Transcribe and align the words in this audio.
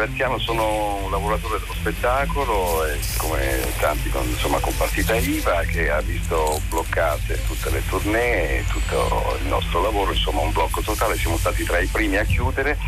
Graziano, 0.00 0.38
sono 0.38 0.94
un 1.04 1.10
lavoratore 1.10 1.58
dello 1.58 1.74
spettacolo 1.74 2.86
come 3.18 3.60
tanti 3.78 4.08
con, 4.08 4.26
insomma, 4.26 4.58
con 4.58 4.74
partita 4.74 5.14
IVA 5.14 5.60
che 5.64 5.90
ha 5.90 6.00
visto 6.00 6.58
bloccate 6.70 7.38
tutte 7.46 7.68
le 7.68 7.82
tournée 7.86 8.60
e 8.60 8.64
tutto 8.66 9.36
il 9.42 9.46
nostro 9.46 9.82
lavoro, 9.82 10.12
insomma 10.12 10.40
un 10.40 10.52
blocco 10.52 10.80
totale, 10.80 11.18
siamo 11.18 11.36
stati 11.36 11.64
tra 11.64 11.80
i 11.80 11.86
primi 11.86 12.16
a 12.16 12.24
chiudere 12.24 12.78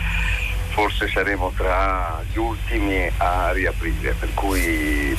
forse 0.71 1.07
saremo 1.07 1.53
tra 1.55 2.25
gli 2.33 2.39
ultimi 2.39 3.11
a 3.19 3.53
riaprire, 3.53 4.15
per 4.15 4.33
cui 4.33 5.15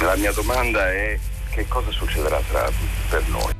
la 0.00 0.16
mia 0.16 0.32
domanda 0.32 0.90
è 0.90 1.16
che 1.50 1.68
cosa 1.68 1.92
succederà 1.92 2.40
tra, 2.48 2.68
per 3.08 3.22
noi. 3.28 3.57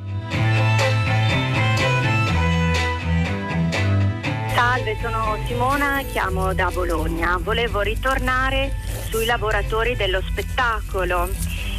Salve, 4.71 4.95
sono 5.01 5.35
Simona, 5.47 6.03
chiamo 6.11 6.53
da 6.53 6.69
Bologna. 6.69 7.39
Volevo 7.41 7.81
ritornare 7.81 8.71
sui 9.09 9.25
lavoratori 9.25 9.95
dello 9.95 10.21
spettacolo. 10.21 11.27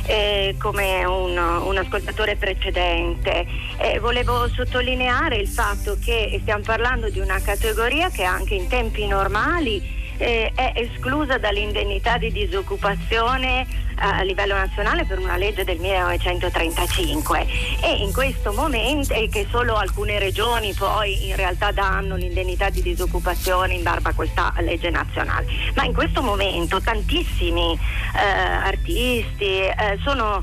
Eh, 0.06 0.56
come 0.58 1.04
un, 1.04 1.38
un, 1.38 1.76
ascoltatore 1.78 2.34
precedente. 2.34 3.46
Eh, 3.78 4.00
volevo 4.00 4.48
sottolineare 4.48 5.36
il 5.36 5.46
fatto 5.46 5.98
che 6.04 6.36
stiamo 6.42 6.64
parlando 6.64 7.08
di 7.10 7.20
una 7.20 7.40
categoria 7.40 8.10
che 8.10 8.24
anche 8.24 8.56
in 8.56 8.66
tempi 8.66 9.06
normali 9.06 9.99
eh, 10.20 10.52
è 10.54 10.72
esclusa 10.76 11.38
dall'indennità 11.38 12.18
di 12.18 12.30
disoccupazione 12.30 13.88
a 14.02 14.22
livello 14.22 14.54
nazionale 14.54 15.04
per 15.04 15.18
una 15.18 15.36
legge 15.36 15.64
del 15.64 15.78
1935 15.78 17.46
e 17.82 17.96
in 17.96 18.12
questo 18.12 18.52
momento 18.52 19.12
e 19.12 19.28
che 19.28 19.46
solo 19.50 19.74
alcune 19.74 20.18
regioni 20.18 20.72
poi 20.72 21.28
in 21.28 21.36
realtà 21.36 21.70
danno 21.70 22.16
l'indennità 22.16 22.70
di 22.70 22.80
disoccupazione 22.80 23.74
in 23.74 23.82
barba 23.82 24.10
a 24.10 24.14
questa 24.14 24.54
legge 24.60 24.88
nazionale. 24.90 25.46
Ma 25.74 25.84
in 25.84 25.92
questo 25.92 26.22
momento 26.22 26.80
tantissimi 26.80 27.78
eh, 28.14 28.18
artisti 28.18 29.44
eh, 29.44 29.98
sono 30.02 30.42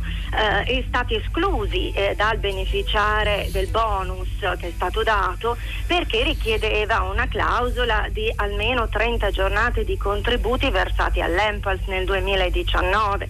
eh, 0.66 0.86
stati 0.88 1.16
esclusi 1.16 1.92
eh, 1.92 2.14
dal 2.16 2.38
beneficiare 2.38 3.50
del 3.52 3.68
bonus 3.68 4.30
che 4.40 4.68
è 4.68 4.72
stato 4.76 5.02
dato 5.02 5.58
perché 5.88 6.24
richiedeva 6.24 7.02
una 7.02 7.28
clausola 7.28 8.08
di 8.12 8.32
almeno 8.36 8.88
30 8.88 9.32
giornate 9.32 9.67
di 9.84 9.98
contributi 9.98 10.70
versati 10.72 11.22
all'Empals 11.22 11.82
nel 11.88 12.06
2019 12.06 13.30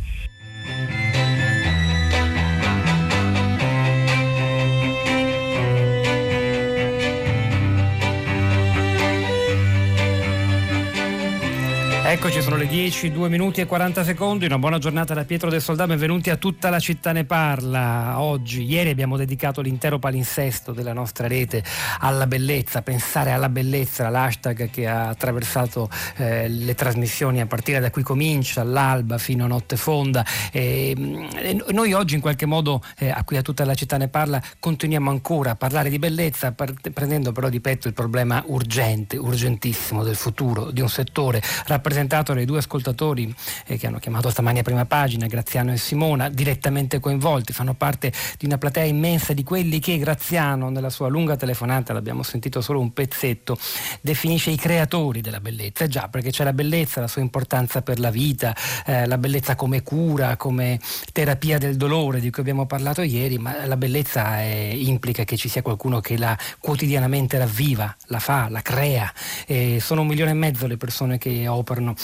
Eccoci, 12.09 12.41
sono 12.41 12.55
le 12.55 12.67
10, 12.67 13.11
2 13.11 13.27
minuti 13.27 13.59
e 13.59 13.65
40 13.65 14.05
secondi. 14.05 14.45
Una 14.45 14.57
buona 14.57 14.77
giornata 14.77 15.13
da 15.13 15.25
Pietro 15.25 15.49
del 15.49 15.61
Soldato. 15.61 15.89
Benvenuti 15.89 16.29
a 16.29 16.37
tutta 16.37 16.69
la 16.69 16.79
città 16.79 17.11
ne 17.11 17.25
parla. 17.25 18.21
Oggi, 18.21 18.63
ieri 18.63 18.91
abbiamo 18.91 19.17
dedicato 19.17 19.59
l'intero 19.59 19.99
palinsesto 19.99 20.71
della 20.71 20.93
nostra 20.93 21.27
rete 21.27 21.61
alla 21.99 22.25
bellezza. 22.25 22.81
Pensare 22.81 23.31
alla 23.31 23.49
bellezza, 23.49 24.07
l'hashtag 24.07 24.69
che 24.69 24.87
ha 24.87 25.09
attraversato 25.09 25.89
eh, 26.15 26.47
le 26.47 26.75
trasmissioni 26.75 27.41
a 27.41 27.45
partire 27.45 27.81
da 27.81 27.91
qui 27.91 28.03
comincia, 28.03 28.61
all'alba 28.61 29.17
fino 29.17 29.43
a 29.43 29.47
notte 29.47 29.75
fonda. 29.75 30.25
E, 30.53 30.95
e 31.35 31.65
noi 31.73 31.91
oggi, 31.91 32.15
in 32.15 32.21
qualche 32.21 32.45
modo, 32.45 32.81
eh, 32.99 33.09
a 33.09 33.21
cui 33.25 33.35
a 33.35 33.41
tutta 33.41 33.65
la 33.65 33.75
città 33.75 33.97
ne 33.97 34.07
parla, 34.07 34.41
continuiamo 34.61 35.09
ancora 35.09 35.51
a 35.51 35.55
parlare 35.55 35.89
di 35.89 35.99
bellezza, 35.99 36.53
part- 36.53 36.89
prendendo 36.91 37.33
però 37.33 37.49
di 37.49 37.59
petto 37.59 37.89
il 37.89 37.93
problema 37.93 38.41
urgente, 38.45 39.17
urgentissimo 39.17 40.05
del 40.05 40.15
futuro 40.15 40.71
di 40.71 40.79
un 40.79 40.87
settore 40.87 41.41
rappresentato 41.65 41.95
presentato 41.97 42.35
dai 42.35 42.45
due 42.45 42.59
ascoltatori 42.59 43.33
eh, 43.65 43.77
che 43.77 43.87
hanno 43.87 43.97
chiamato 43.97 44.29
stamani 44.29 44.59
a 44.59 44.61
prima 44.61 44.85
pagina, 44.85 45.25
Graziano 45.25 45.71
e 45.71 45.77
Simona, 45.77 46.29
direttamente 46.29 46.99
coinvolti, 46.99 47.53
fanno 47.53 47.73
parte 47.73 48.11
di 48.37 48.45
una 48.45 48.59
platea 48.59 48.83
immensa 48.83 49.33
di 49.33 49.41
quelli 49.41 49.79
che 49.79 49.97
Graziano 49.97 50.69
nella 50.69 50.91
sua 50.91 51.07
lunga 51.07 51.35
telefonata, 51.35 51.93
l'abbiamo 51.93 52.21
sentito 52.21 52.61
solo 52.61 52.79
un 52.79 52.93
pezzetto, 52.93 53.57
definisce 54.01 54.51
i 54.51 54.57
creatori 54.57 55.21
della 55.21 55.39
bellezza. 55.39 55.85
Eh 55.85 55.87
già, 55.87 56.07
perché 56.07 56.29
c'è 56.29 56.43
la 56.43 56.53
bellezza, 56.53 57.01
la 57.01 57.07
sua 57.07 57.23
importanza 57.23 57.81
per 57.81 57.99
la 57.99 58.11
vita, 58.11 58.55
eh, 58.85 59.07
la 59.07 59.17
bellezza 59.17 59.55
come 59.55 59.81
cura, 59.81 60.37
come 60.37 60.79
terapia 61.11 61.57
del 61.57 61.77
dolore 61.77 62.19
di 62.19 62.29
cui 62.29 62.43
abbiamo 62.43 62.67
parlato 62.67 63.01
ieri, 63.01 63.39
ma 63.39 63.65
la 63.65 63.77
bellezza 63.77 64.39
è, 64.39 64.71
implica 64.71 65.23
che 65.23 65.35
ci 65.35 65.49
sia 65.49 65.63
qualcuno 65.63 65.99
che 65.99 66.15
la 66.15 66.37
quotidianamente 66.59 67.39
ravviva, 67.39 67.95
la 68.07 68.19
fa, 68.19 68.49
la 68.49 68.61
crea. 68.61 69.11
Eh, 69.47 69.79
sono 69.81 70.01
un 70.01 70.07
milione 70.07 70.31
e 70.31 70.35
mezzo 70.35 70.67
le 70.67 70.77
persone 70.77 71.17
che 71.17 71.47
operano 71.47 71.86
all'interno 71.87 71.95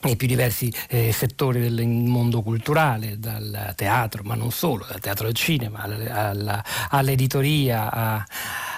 nei 0.00 0.14
più 0.14 0.28
diversi 0.28 0.72
eh, 0.88 1.10
settori 1.12 1.60
del 1.60 1.84
mondo 1.88 2.40
culturale, 2.40 3.18
dal 3.18 3.72
teatro, 3.74 4.22
ma 4.22 4.36
non 4.36 4.52
solo, 4.52 4.86
dal 4.88 5.00
teatro 5.00 5.26
al 5.26 5.34
cinema, 5.34 5.80
alla, 5.82 6.64
all'editoria, 6.88 7.90
a, 7.90 8.26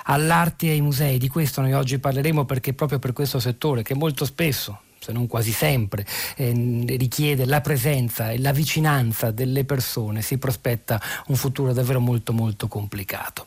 all'arte 0.04 0.68
e 0.68 0.70
ai 0.70 0.80
musei. 0.80 1.18
Di 1.18 1.28
questo 1.28 1.60
noi 1.60 1.74
oggi 1.74 1.98
parleremo 1.98 2.46
perché 2.46 2.72
proprio 2.72 2.98
per 2.98 3.12
questo 3.12 3.38
settore 3.38 3.82
che 3.82 3.94
molto 3.94 4.24
spesso 4.24 4.80
se 5.00 5.12
non 5.12 5.26
quasi 5.26 5.50
sempre, 5.50 6.04
eh, 6.36 6.84
richiede 6.86 7.46
la 7.46 7.62
presenza 7.62 8.30
e 8.30 8.38
la 8.38 8.52
vicinanza 8.52 9.30
delle 9.30 9.64
persone, 9.64 10.20
si 10.20 10.36
prospetta 10.36 11.00
un 11.28 11.36
futuro 11.36 11.72
davvero 11.72 12.00
molto 12.00 12.32
molto 12.32 12.68
complicato. 12.68 13.46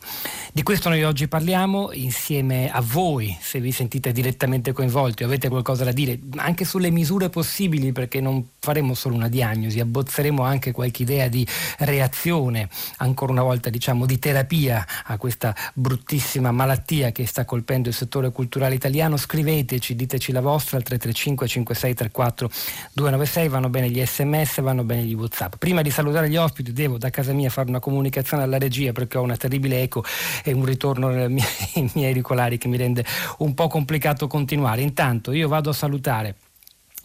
Di 0.51 0.63
questo 0.63 0.89
noi 0.89 1.03
oggi 1.03 1.27
parliamo 1.27 1.91
insieme 1.93 2.71
a 2.71 2.81
voi, 2.81 3.37
se 3.39 3.59
vi 3.59 3.71
sentite 3.71 4.11
direttamente 4.11 4.71
coinvolti 4.71 5.23
o 5.23 5.27
avete 5.27 5.47
qualcosa 5.47 5.83
da 5.83 5.91
dire, 5.91 6.19
anche 6.37 6.65
sulle 6.65 6.89
misure 6.89 7.29
possibili, 7.29 7.91
perché 7.91 8.19
non 8.19 8.49
faremo 8.59 8.95
solo 8.95 9.15
una 9.15 9.29
diagnosi, 9.29 9.79
abbozzeremo 9.79 10.41
anche 10.41 10.71
qualche 10.71 11.03
idea 11.03 11.27
di 11.27 11.45
reazione, 11.79 12.67
ancora 12.97 13.31
una 13.31 13.43
volta 13.43 13.69
diciamo 13.69 14.05
di 14.05 14.17
terapia 14.17 14.85
a 15.05 15.17
questa 15.17 15.55
bruttissima 15.73 16.51
malattia 16.51 17.11
che 17.11 17.27
sta 17.27 17.45
colpendo 17.45 17.89
il 17.89 17.95
settore 17.95 18.31
culturale 18.31 18.75
italiano. 18.75 19.17
Scriveteci, 19.17 19.95
diteci 19.95 20.31
la 20.31 20.41
vostra 20.41 20.77
al 20.77 20.83
335 20.83 21.42
5634 21.47 22.49
296, 22.93 23.47
vanno 23.47 23.69
bene 23.69 23.89
gli 23.89 24.03
sms, 24.05 24.61
vanno 24.61 24.83
bene 24.83 25.03
gli 25.03 25.13
whatsapp. 25.13 25.55
Prima 25.57 25.81
di 25.81 25.89
salutare 25.89 26.29
gli 26.29 26.37
ospiti 26.37 26.73
devo 26.73 26.97
da 26.97 27.09
casa 27.09 27.33
mia 27.33 27.49
fare 27.49 27.69
una 27.69 27.79
comunicazione 27.79 28.43
alla 28.43 28.57
regia 28.57 28.91
perché 28.91 29.17
ho 29.17 29.21
una 29.21 29.37
terribile 29.37 29.81
eco 29.81 30.03
e 30.43 30.53
un 30.53 30.65
ritorno 30.65 31.09
nei 31.09 31.29
miei, 31.29 31.47
nei 31.75 31.91
miei 31.93 32.07
auricolari 32.07 32.57
che 32.57 32.67
mi 32.67 32.77
rende 32.77 33.05
un 33.39 33.53
po' 33.53 33.67
complicato 33.67 34.27
continuare. 34.27 34.81
Intanto 34.81 35.31
io 35.31 35.47
vado 35.47 35.69
a 35.69 35.73
salutare 35.73 36.35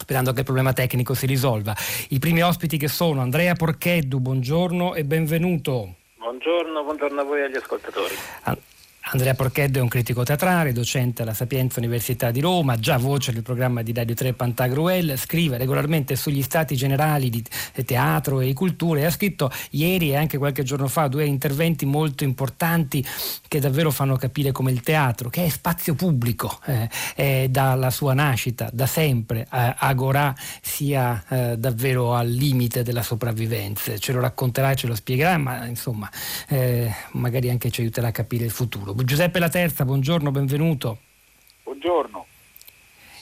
sperando 0.01 0.31
che 0.31 0.39
il 0.39 0.45
problema 0.45 0.73
tecnico 0.73 1.13
si 1.13 1.25
risolva. 1.25 1.75
I 2.09 2.19
primi 2.19 2.41
ospiti 2.41 2.77
che 2.77 2.87
sono 2.87 3.21
Andrea 3.21 3.53
Porcheddu, 3.53 4.19
buongiorno 4.19 4.95
e 4.95 5.03
benvenuto. 5.03 5.95
Buongiorno, 6.17 6.83
buongiorno 6.83 7.21
a 7.21 7.23
voi 7.23 7.41
e 7.41 7.43
agli 7.43 7.57
ascoltatori. 7.57 8.15
Ah. 8.43 8.57
Andrea 9.01 9.33
Porcheddo 9.33 9.79
è 9.79 9.81
un 9.81 9.87
critico 9.87 10.23
teatrale, 10.23 10.71
docente 10.71 11.23
alla 11.23 11.33
Sapienza 11.33 11.79
Università 11.79 12.29
di 12.29 12.41
Roma, 12.41 12.77
già 12.77 12.97
voce 12.97 13.31
del 13.31 13.41
programma 13.41 13.81
di 13.81 13.91
Radio 13.91 14.13
3 14.13 14.33
Pantagruel, 14.33 15.17
scrive 15.17 15.57
regolarmente 15.57 16.15
sugli 16.15 16.43
stati 16.43 16.75
generali 16.75 17.31
di 17.31 17.43
teatro 17.85 18.39
e 18.39 18.53
cultura 18.53 18.99
e 18.99 19.05
ha 19.05 19.09
scritto 19.09 19.51
ieri 19.71 20.11
e 20.11 20.15
anche 20.15 20.37
qualche 20.37 20.61
giorno 20.61 20.87
fa 20.87 21.07
due 21.07 21.25
interventi 21.25 21.87
molto 21.87 22.23
importanti 22.23 23.03
che 23.47 23.59
davvero 23.59 23.89
fanno 23.89 24.15
capire 24.15 24.51
come 24.51 24.71
il 24.71 24.81
teatro, 24.81 25.29
che 25.29 25.43
è 25.43 25.49
spazio 25.49 25.95
pubblico, 25.95 26.59
eh, 26.65 26.87
è 27.15 27.47
dalla 27.49 27.89
sua 27.89 28.13
nascita, 28.13 28.69
da 28.71 28.85
sempre, 28.85 29.47
eh, 29.51 29.75
Agorà 29.77 30.35
sia 30.61 31.23
eh, 31.29 31.57
davvero 31.57 32.13
al 32.13 32.29
limite 32.29 32.83
della 32.83 33.01
sopravvivenza. 33.01 33.97
Ce 33.97 34.11
lo 34.11 34.19
racconterà 34.19 34.75
ce 34.75 34.85
lo 34.85 34.93
spiegherà, 34.93 35.37
ma 35.37 35.65
insomma 35.65 36.07
eh, 36.47 36.93
magari 37.13 37.49
anche 37.49 37.71
ci 37.71 37.81
aiuterà 37.81 38.09
a 38.09 38.11
capire 38.11 38.45
il 38.45 38.51
futuro. 38.51 38.97
Giuseppe 39.03 39.39
La 39.39 39.49
Terza, 39.49 39.85
buongiorno, 39.85 40.31
benvenuto. 40.31 40.99
Buongiorno 41.63 42.25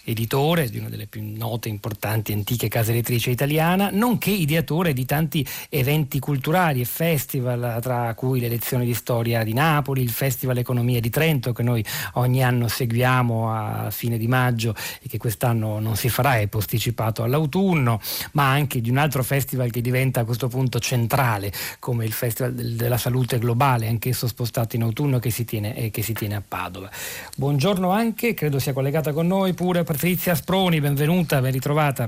editore 0.08 0.70
di 0.70 0.80
una 0.80 0.88
delle 0.88 1.06
più 1.06 1.22
note, 1.22 1.68
importanti, 1.68 2.32
antiche 2.32 2.70
case 2.70 2.92
editrici 2.92 3.30
italiana, 3.30 3.90
nonché 3.92 4.32
ideatore 4.32 4.94
di 4.94 5.06
tanti 5.06 5.46
eventi 5.70 6.20
culturali 6.20 6.80
e 6.80 6.86
festival, 6.86 7.80
tra 7.82 8.14
cui 8.14 8.40
le 8.40 8.48
lezioni 8.48 8.86
di 8.86 8.94
storia 8.94 9.44
di 9.44 9.52
Napoli, 9.54 10.02
il 10.02 10.10
Festival 10.10 10.58
Economia 10.58 11.02
di 11.02 11.10
Trento 11.10 11.52
che 11.52 11.64
noi 11.64 11.84
ogni 12.14 12.42
anno 12.42 12.70
seguiamo 12.70 13.54
a 13.54 13.92
fine 13.92 14.18
di 14.18 14.28
maggio 14.28 14.74
e 15.02 15.10
che 15.10 15.18
quest'anno 15.18 15.80
non 15.80 15.98
si 15.98 16.08
farà, 16.08 16.38
è 16.38 16.48
posticipato 16.48 17.24
all'autunno, 17.24 18.00
ma 18.32 18.50
anche 18.50 18.80
di 18.80 18.90
un 18.90 18.98
altro 18.98 19.24
festival 19.24 19.72
che 19.72 19.82
diventa 19.82 20.22
a 20.22 20.26
questo 20.26 20.48
punto 20.48 20.80
centrale, 20.80 21.52
come 21.80 22.06
il 22.06 22.14
Festival 22.14 22.54
della 22.54 22.98
Salute 22.98 23.40
Globale, 23.40 23.88
anch'esso 23.88 24.28
spostato 24.28 24.78
in 24.78 24.84
autunno 24.84 25.20
che 25.20 25.32
si 25.32 25.44
tiene, 25.44 25.76
eh, 25.76 25.92
che 25.92 26.02
si 26.02 26.14
tiene 26.14 26.36
a 26.36 26.44
Padova. 26.46 26.90
Buongiorno 27.36 27.90
anche, 27.90 28.34
credo 28.34 28.60
sia 28.60 28.72
collegata 28.72 29.12
con 29.12 29.28
noi 29.28 29.54
pure 29.54 29.84
Patrizia 29.98 30.36
Sproni, 30.36 30.80
benvenuta, 30.80 31.42
ben 31.42 31.52
ritrovata. 31.52 32.08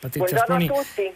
Patrizia 0.00 0.42
Buongiorno 0.42 0.64
Sproni. 0.64 0.68
a 0.68 0.82
tutti. 0.82 1.14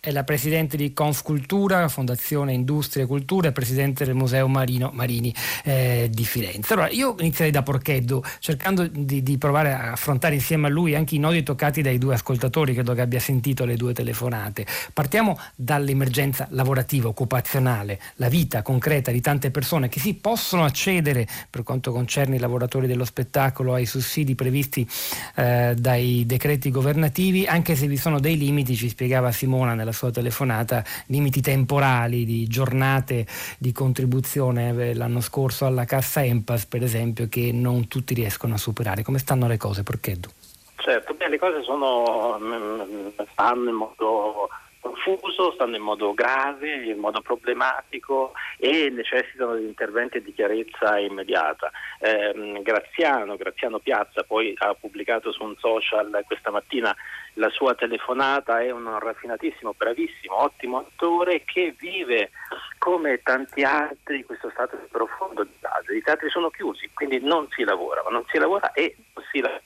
È 0.00 0.12
la 0.12 0.22
presidente 0.22 0.76
di 0.76 0.92
Confcultura, 0.92 1.88
Fondazione 1.88 2.52
Industria 2.52 3.02
e 3.02 3.06
Cultura 3.06 3.48
e 3.48 3.52
presidente 3.52 4.04
del 4.04 4.14
Museo 4.14 4.46
Marino 4.46 4.90
Marini 4.94 5.34
eh, 5.64 6.08
di 6.10 6.24
Firenze. 6.24 6.72
Allora, 6.72 6.88
io 6.90 7.16
inizierei 7.18 7.50
da 7.50 7.62
Porcheddu, 7.62 8.22
cercando 8.38 8.86
di, 8.86 9.22
di, 9.24 9.38
provare 9.38 9.72
a 9.72 9.92
affrontare 9.92 10.34
insieme 10.34 10.68
a 10.68 10.70
lui 10.70 10.94
anche 10.94 11.16
i 11.16 11.18
nodi 11.18 11.42
toccati 11.42 11.82
dai 11.82 11.98
due 11.98 12.14
ascoltatori, 12.14 12.74
credo 12.74 12.94
che 12.94 13.00
abbia 13.00 13.18
sentito 13.18 13.64
le 13.64 13.76
due 13.76 13.92
telefonate. 13.92 14.66
Partiamo 14.92 15.36
dall'emergenza 15.56 16.46
lavorativa, 16.50 17.08
occupazionale, 17.08 17.98
la 18.16 18.28
vita 18.28 18.62
concreta 18.62 19.10
di 19.10 19.20
tante 19.20 19.50
persone 19.50 19.88
che 19.88 19.98
si 19.98 20.14
possono 20.14 20.64
accedere, 20.64 21.26
per 21.50 21.64
quanto 21.64 21.90
concerne 21.90 22.36
i 22.36 22.38
lavoratori 22.38 22.86
dello 22.86 23.04
spettacolo, 23.04 23.74
ai 23.74 23.86
sussidi 23.86 24.36
previsti 24.36 24.88
eh, 25.34 25.74
dai 25.76 26.22
decreti 26.24 26.70
governativi, 26.70 27.46
anche 27.46 27.74
se 27.74 27.88
vi 27.88 27.96
sono 27.96 28.20
dei 28.20 28.36
limiti, 28.36 28.76
ci 28.76 28.88
spiegava 28.88 29.32
Simona 29.32 29.74
nella 29.74 29.87
sua 29.92 30.10
telefonata, 30.10 30.84
limiti 31.06 31.40
temporali 31.40 32.24
di 32.24 32.46
giornate 32.46 33.26
di 33.58 33.72
contribuzione 33.72 34.74
eh, 34.76 34.94
l'anno 34.94 35.20
scorso 35.20 35.66
alla 35.66 35.84
cassa 35.84 36.24
Empas, 36.24 36.66
per 36.66 36.82
esempio, 36.82 37.28
che 37.28 37.50
non 37.52 37.88
tutti 37.88 38.14
riescono 38.14 38.54
a 38.54 38.58
superare. 38.58 39.02
Come 39.02 39.18
stanno 39.18 39.46
le 39.46 39.56
cose, 39.56 39.82
Porcheddu? 39.82 40.28
Certo, 40.76 41.14
beh, 41.14 41.28
le 41.28 41.38
cose 41.38 41.62
sono, 41.62 42.38
mm, 42.40 43.08
stanno 43.32 43.68
in 43.68 43.76
modo 43.76 44.48
confuso, 44.80 45.52
stanno 45.52 45.76
in 45.76 45.82
modo 45.82 46.14
grave, 46.14 46.84
in 46.84 46.98
modo 46.98 47.20
problematico 47.20 48.32
e 48.58 48.90
necessitano 48.90 49.56
di 49.56 49.64
interventi 49.64 50.22
di 50.22 50.32
chiarezza 50.32 50.98
immediata. 50.98 51.70
Eh, 52.00 52.60
Graziano, 52.62 53.36
Graziano 53.36 53.78
Piazza 53.78 54.22
poi 54.22 54.54
ha 54.58 54.74
pubblicato 54.74 55.32
su 55.32 55.42
un 55.42 55.56
social 55.58 56.22
questa 56.26 56.50
mattina 56.50 56.94
la 57.34 57.50
sua 57.50 57.74
telefonata, 57.74 58.60
è 58.60 58.70
un 58.70 58.98
raffinatissimo, 58.98 59.74
bravissimo, 59.76 60.42
ottimo 60.42 60.78
attore 60.78 61.44
che 61.44 61.74
vive 61.78 62.30
come 62.78 63.22
tanti 63.22 63.62
altri 63.62 64.24
questo 64.24 64.50
stato 64.50 64.76
di 64.76 64.86
profondo 64.90 65.44
disagio. 65.44 65.92
I 65.92 66.02
teatri 66.02 66.28
sono 66.30 66.50
chiusi, 66.50 66.90
quindi 66.92 67.20
non 67.20 67.46
si 67.50 67.64
lavora, 67.64 68.02
ma 68.02 68.10
non 68.10 68.24
si 68.28 68.38
lavora 68.38 68.72
e 68.72 68.96
non 69.14 69.24
si 69.30 69.40
lavora 69.40 69.62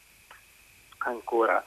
ancora 1.05 1.63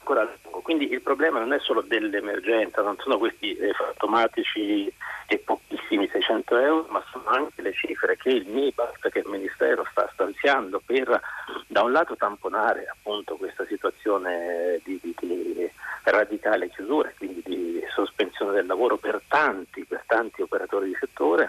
ancora 0.00 0.22
lungo. 0.42 0.60
Quindi 0.60 0.90
il 0.90 1.02
problema 1.02 1.38
non 1.38 1.52
è 1.52 1.58
solo 1.60 1.82
dell'emergenza, 1.82 2.82
non 2.82 2.96
sono 2.98 3.18
questi 3.18 3.54
eh, 3.56 3.72
fantomatici 3.72 4.92
e 5.26 5.38
pochissimi 5.38 6.08
600 6.08 6.58
euro, 6.58 6.86
ma 6.90 7.04
sono 7.10 7.24
anche 7.26 7.62
le 7.62 7.72
cifre 7.72 8.16
che 8.16 8.30
il 8.30 8.46
MIBAS, 8.48 8.98
che 9.12 9.20
il 9.20 9.28
Ministero 9.28 9.86
sta 9.90 10.08
stanziando 10.12 10.82
per 10.84 11.20
da 11.66 11.82
un 11.82 11.92
lato 11.92 12.16
tamponare 12.16 12.86
appunto 12.86 13.36
questa 13.36 13.64
situazione 13.66 14.80
di, 14.82 14.98
di, 15.00 15.14
di 15.20 15.70
radicale 16.04 16.68
chiusura, 16.70 17.12
quindi 17.16 17.42
di 17.44 17.84
sospensione 17.94 18.52
del 18.52 18.66
lavoro 18.66 18.96
per 18.96 19.20
tanti, 19.28 19.84
per 19.84 20.02
tanti 20.06 20.42
operatori 20.42 20.88
di 20.88 20.96
settore, 20.98 21.48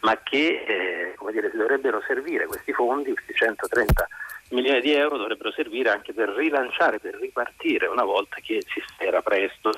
ma 0.00 0.18
che 0.22 0.64
eh, 0.66 1.14
dire, 1.30 1.50
dovrebbero 1.54 2.02
servire 2.06 2.46
questi 2.46 2.72
fondi, 2.72 3.12
questi 3.12 3.32
130 3.32 4.08
milioni 4.52 4.80
di 4.80 4.92
euro 4.92 5.16
dovrebbero 5.16 5.50
servire 5.52 5.90
anche 5.90 6.12
per 6.12 6.28
rilanciare, 6.30 6.98
per 6.98 7.14
ripartire 7.14 7.86
una 7.86 8.04
volta 8.04 8.36
che 8.42 8.62
si 8.66 8.82
spera 8.86 9.20
presto 9.22 9.72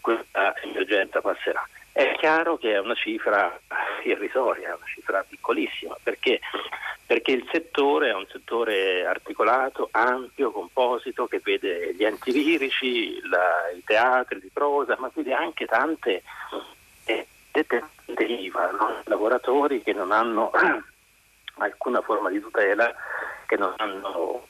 questa 0.00 0.54
emergenza 0.62 1.20
passerà. 1.20 1.66
È 1.92 2.14
chiaro 2.18 2.56
che 2.58 2.74
è 2.74 2.78
una 2.78 2.94
cifra 2.94 3.58
irrisoria, 4.04 4.76
una 4.76 4.86
cifra 4.86 5.24
piccolissima, 5.28 5.96
perché? 6.02 6.40
perché 7.08 7.30
il 7.30 7.48
settore 7.50 8.10
è 8.10 8.14
un 8.14 8.26
settore 8.30 9.06
articolato, 9.06 9.88
ampio, 9.92 10.50
composito, 10.50 11.26
che 11.26 11.40
vede 11.42 11.94
gli 11.94 12.04
enti 12.04 12.30
lirici, 12.32 13.18
la, 13.26 13.70
i 13.74 13.82
teatri 13.82 14.38
di 14.40 14.50
prosa, 14.52 14.94
ma 14.98 15.10
vede 15.14 15.32
anche 15.32 15.64
tante 15.64 16.22
eh, 17.06 17.26
IVA, 18.26 18.70
no? 18.72 19.00
lavoratori 19.04 19.82
che 19.82 19.94
non 19.94 20.12
hanno 20.12 20.50
alcuna 21.64 22.00
forma 22.00 22.30
di 22.30 22.40
tutela 22.40 22.94
che 23.46 23.56
non 23.56 23.72
hanno 23.76 24.46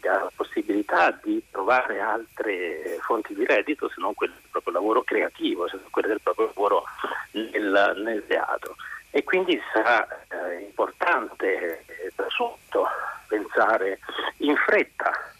la 0.00 0.30
possibilità 0.34 1.18
di 1.22 1.42
trovare 1.50 2.00
altre 2.00 2.98
fonti 3.00 3.34
di 3.34 3.44
reddito 3.44 3.88
se 3.88 3.94
non 3.98 4.14
quelle 4.14 4.34
del 4.34 4.50
proprio 4.50 4.74
lavoro 4.74 5.02
creativo, 5.02 5.66
se 5.68 5.76
non 5.76 5.90
quelle 5.90 6.08
del 6.08 6.20
proprio 6.22 6.46
lavoro 6.46 6.84
nel, 7.32 8.02
nel 8.04 8.24
teatro. 8.26 8.76
E 9.10 9.22
quindi 9.24 9.60
sarà 9.72 10.06
eh, 10.28 10.60
importante 10.60 11.84
eh, 11.86 12.12
tutto 12.36 12.88
pensare 13.28 13.98
in 14.38 14.56
fretta 14.56 15.33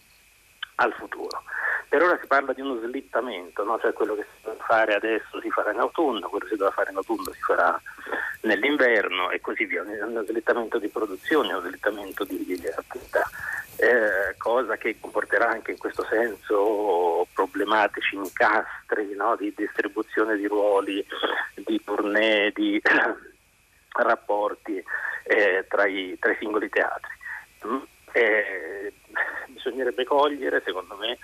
al 0.75 0.93
futuro. 0.93 1.43
Per 1.87 2.01
ora 2.01 2.17
si 2.19 2.27
parla 2.27 2.53
di 2.53 2.61
uno 2.61 2.79
slittamento, 2.79 3.63
no? 3.63 3.79
cioè 3.79 3.93
quello 3.93 4.15
che 4.15 4.23
si 4.23 4.43
deve 4.43 4.57
fare 4.65 4.95
adesso 4.95 5.39
si 5.39 5.49
farà 5.49 5.71
in 5.71 5.79
autunno, 5.79 6.27
quello 6.27 6.45
che 6.45 6.51
si 6.51 6.57
deve 6.57 6.71
fare 6.71 6.91
in 6.91 6.97
autunno 6.97 7.31
si 7.31 7.39
farà 7.39 7.79
nell'inverno 8.41 9.29
e 9.29 9.39
così 9.39 9.65
via, 9.65 9.83
uno 9.83 10.23
slittamento 10.23 10.77
di 10.77 10.87
produzione, 10.89 11.53
uno 11.53 11.61
slittamento 11.61 12.23
di, 12.23 12.43
di 12.43 12.67
attività, 12.75 13.29
eh, 13.77 14.35
cosa 14.37 14.77
che 14.77 14.97
comporterà 14.99 15.49
anche 15.49 15.71
in 15.71 15.77
questo 15.77 16.05
senso 16.05 17.27
problematici 17.33 18.15
incastri 18.15 19.13
no? 19.15 19.35
di 19.35 19.53
distribuzione 19.55 20.37
di 20.37 20.47
ruoli, 20.47 21.05
di 21.55 21.81
tournée, 21.83 22.51
di 22.51 22.81
rapporti 23.91 24.83
eh, 25.23 25.65
tra, 25.67 25.85
i, 25.85 26.17
tra, 26.19 26.31
i, 26.31 26.37
singoli 26.39 26.69
teatri. 26.69 27.13
Mm? 27.67 27.77
Eh, 28.11 28.93
bisognerebbe 29.47 30.03
cogliere, 30.03 30.61
secondo 30.65 30.95
me, 30.95 31.17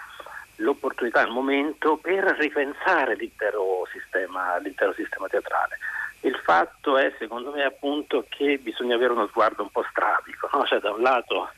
l'opportunità, 0.58 1.22
il 1.22 1.32
momento 1.32 1.98
per 1.98 2.24
ripensare 2.40 3.16
l'intero 3.16 3.88
sistema, 3.92 4.58
l'intero 4.58 4.94
sistema 4.94 5.28
teatrale. 5.28 5.78
Il 6.22 6.36
fatto 6.36 6.98
è, 6.98 7.14
secondo 7.18 7.52
me, 7.52 7.64
appunto 7.64 8.26
che 8.30 8.58
bisogna 8.60 8.96
avere 8.96 9.14
uno 9.14 9.28
sguardo 9.28 9.64
un 9.64 9.72
po' 9.72 9.86
strabico, 9.90 10.50
no? 10.54 10.66
cioè 10.66 10.80
da 10.80 10.92
un 10.92 11.02
lato 11.02 11.50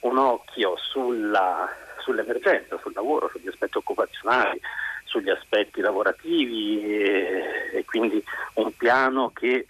un 0.00 0.18
occhio 0.18 0.76
sulla, 0.76 1.68
sull'emergenza, 1.98 2.78
sul 2.78 2.92
lavoro, 2.94 3.28
sugli 3.28 3.48
aspetti 3.48 3.78
occupazionali, 3.78 4.60
sugli 5.04 5.30
aspetti 5.30 5.80
lavorativi 5.80 6.82
e, 6.82 7.70
e 7.72 7.84
quindi 7.84 8.22
un 8.54 8.76
piano 8.76 9.30
che 9.30 9.64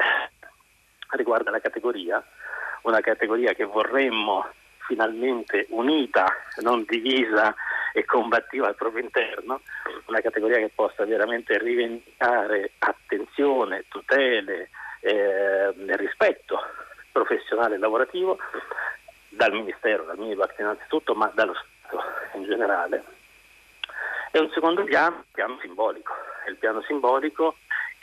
riguarda 1.11 1.51
la 1.51 1.61
categoria, 1.61 2.23
una 2.83 3.01
categoria 3.01 3.53
che 3.53 3.65
vorremmo 3.65 4.47
finalmente 4.87 5.67
unita, 5.71 6.27
non 6.63 6.85
divisa 6.87 7.55
e 7.93 8.05
combattiva 8.05 8.69
al 8.69 8.75
proprio 8.75 9.03
interno, 9.03 9.61
una 10.07 10.21
categoria 10.21 10.59
che 10.59 10.71
possa 10.75 11.05
veramente 11.05 11.59
rivendicare 11.59 12.73
attenzione, 12.79 13.85
tutele, 13.89 14.71
eh, 15.01 15.73
rispetto 15.97 16.61
professionale 17.13 17.77
e 17.77 17.79
lavorativo 17.79 18.39
dal 19.29 19.53
Ministero, 19.53 20.05
dal 20.05 20.19
Minibac 20.19 20.55
innanzitutto, 20.59 21.15
ma 21.15 21.31
dallo 21.35 21.55
Stato 21.55 22.03
in 22.35 22.45
generale. 22.45 23.05
E 24.31 24.39
un 24.39 24.51
secondo 24.51 24.85
piano, 24.85 25.19
il 25.19 25.33
piano 25.33 25.59
simbolico, 25.61 26.13
il 26.49 26.57
piano 26.57 26.83
simbolico 26.83 27.57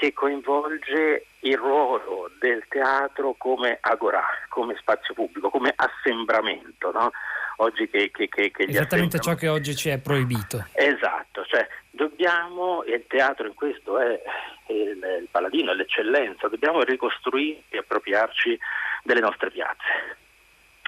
che 0.04 0.12
coinvolge 0.12 1.28
il 1.40 1.58
ruolo 1.58 2.30
del 2.38 2.66
teatro 2.68 3.36
come 3.38 3.78
agorà, 3.80 4.26
come 4.50 4.76
spazio 4.78 5.14
pubblico, 5.14 5.50
come 5.50 5.74
assembramento. 5.74 6.92
No? 6.92 7.10
oggi 7.58 7.88
che, 7.88 8.12
che, 8.12 8.28
che, 8.28 8.52
che 8.52 8.64
Esattamente 8.64 9.20
ciò 9.20 9.36
che 9.36 9.48
oggi 9.48 9.74
ci 9.76 9.88
è 9.88 10.00
proibito. 10.00 10.66
Esatto, 10.74 11.46
cioè 11.46 11.66
dobbiamo, 11.90 12.84
e 12.84 12.96
il 12.96 13.06
teatro 13.08 13.48
in 13.48 13.54
questo 13.54 13.98
è 13.98 14.20
il, 14.68 15.00
il 15.22 15.28
paladino, 15.32 15.72
l'eccellenza, 15.72 16.50
dobbiamo 16.50 16.82
ricostruire 16.82 17.62
e 17.70 17.78
appropriarci 17.78 18.60
delle 19.04 19.22
nostre 19.22 19.52
piazze. 19.52 20.18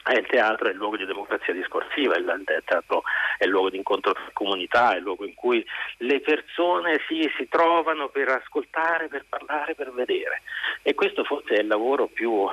Eh, 0.08 0.20
il 0.20 0.28
teatro 0.28 0.68
è 0.68 0.72
il 0.72 0.78
luogo 0.78 0.98
di 0.98 1.06
democrazia 1.06 1.52
discorsiva, 1.54 2.16
il 2.16 2.44
teatro 2.64 3.04
è 3.40 3.46
il 3.46 3.50
luogo 3.50 3.72
di 3.72 3.78
incontro 3.78 4.14
tra 4.14 4.30
comunità, 4.34 4.94
è 4.94 4.98
il 4.98 5.02
luogo 5.02 5.26
in 5.26 5.34
cui 5.34 5.66
le 5.98 6.20
persone 6.20 7.02
si, 7.08 7.28
si, 7.36 7.48
trovano 7.48 8.10
per 8.10 8.30
ascoltare, 8.30 9.08
per 9.08 9.26
parlare, 9.28 9.74
per 9.74 9.92
vedere. 9.92 10.44
E 10.84 10.94
questo 10.94 11.24
forse 11.24 11.56
è 11.56 11.62
il 11.62 11.68
lavoro 11.68 12.06
più 12.06 12.48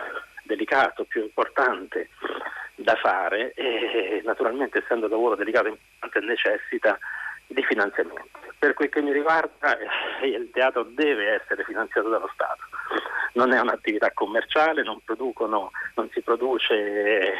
delicato, 0.45 1.05
più 1.05 1.23
importante 1.23 2.09
da 2.75 2.95
fare 2.97 3.53
e 3.53 4.23
naturalmente 4.25 4.79
essendo 4.79 5.05
un 5.05 5.11
lavoro 5.11 5.37
delicato 5.37 5.67
e 5.67 5.71
importante 5.71 6.21
necessita 6.21 6.99
di 7.47 7.63
finanziamenti. 7.63 8.52
Per 8.63 8.75
quel 8.75 8.91
che 8.91 9.03
mi 9.03 9.11
riguarda 9.11 9.77
eh, 10.21 10.29
il 10.29 10.49
teatro 10.53 10.85
deve 10.85 11.33
essere 11.33 11.65
finanziato 11.65 12.09
dallo 12.09 12.31
Stato, 12.33 12.63
non 13.33 13.53
è 13.53 13.59
un'attività 13.59 14.13
commerciale, 14.13 14.85
non, 14.85 15.01
non 15.09 16.09
si 16.13 16.21
produce 16.21 16.75
eh, 16.75 17.35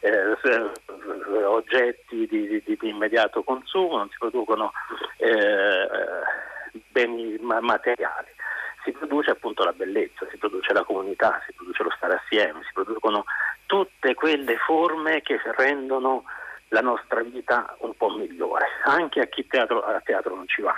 eh, 0.00 1.44
oggetti 1.46 2.26
di, 2.26 2.48
di, 2.48 2.62
di, 2.62 2.78
immediato 2.82 3.42
consumo, 3.42 3.96
non 3.96 4.10
si 4.10 4.16
producono 4.18 4.72
eh, 5.16 5.88
beni 6.88 7.38
materiali. 7.40 8.28
Si 8.84 8.92
produce 8.92 9.30
appunto 9.30 9.64
la 9.64 9.72
bellezza, 9.72 10.26
si 10.30 10.36
produce 10.36 10.74
la 10.74 10.84
comunità, 10.84 11.42
si 11.46 11.54
produce 11.54 11.82
lo 11.82 11.92
stare 11.96 12.20
assieme, 12.22 12.60
si 12.64 12.72
producono 12.74 13.24
tutte 13.64 14.12
quelle 14.12 14.58
forme 14.58 15.22
che 15.22 15.40
rendono 15.56 16.24
la 16.70 16.80
nostra 16.80 17.22
vita 17.22 17.76
un 17.80 17.94
po' 17.96 18.10
migliore, 18.10 18.66
anche 18.84 19.20
a 19.20 19.26
chi 19.26 19.46
teatro, 19.46 19.82
a 19.82 20.00
teatro 20.00 20.34
non 20.34 20.46
ci 20.48 20.62
va. 20.62 20.74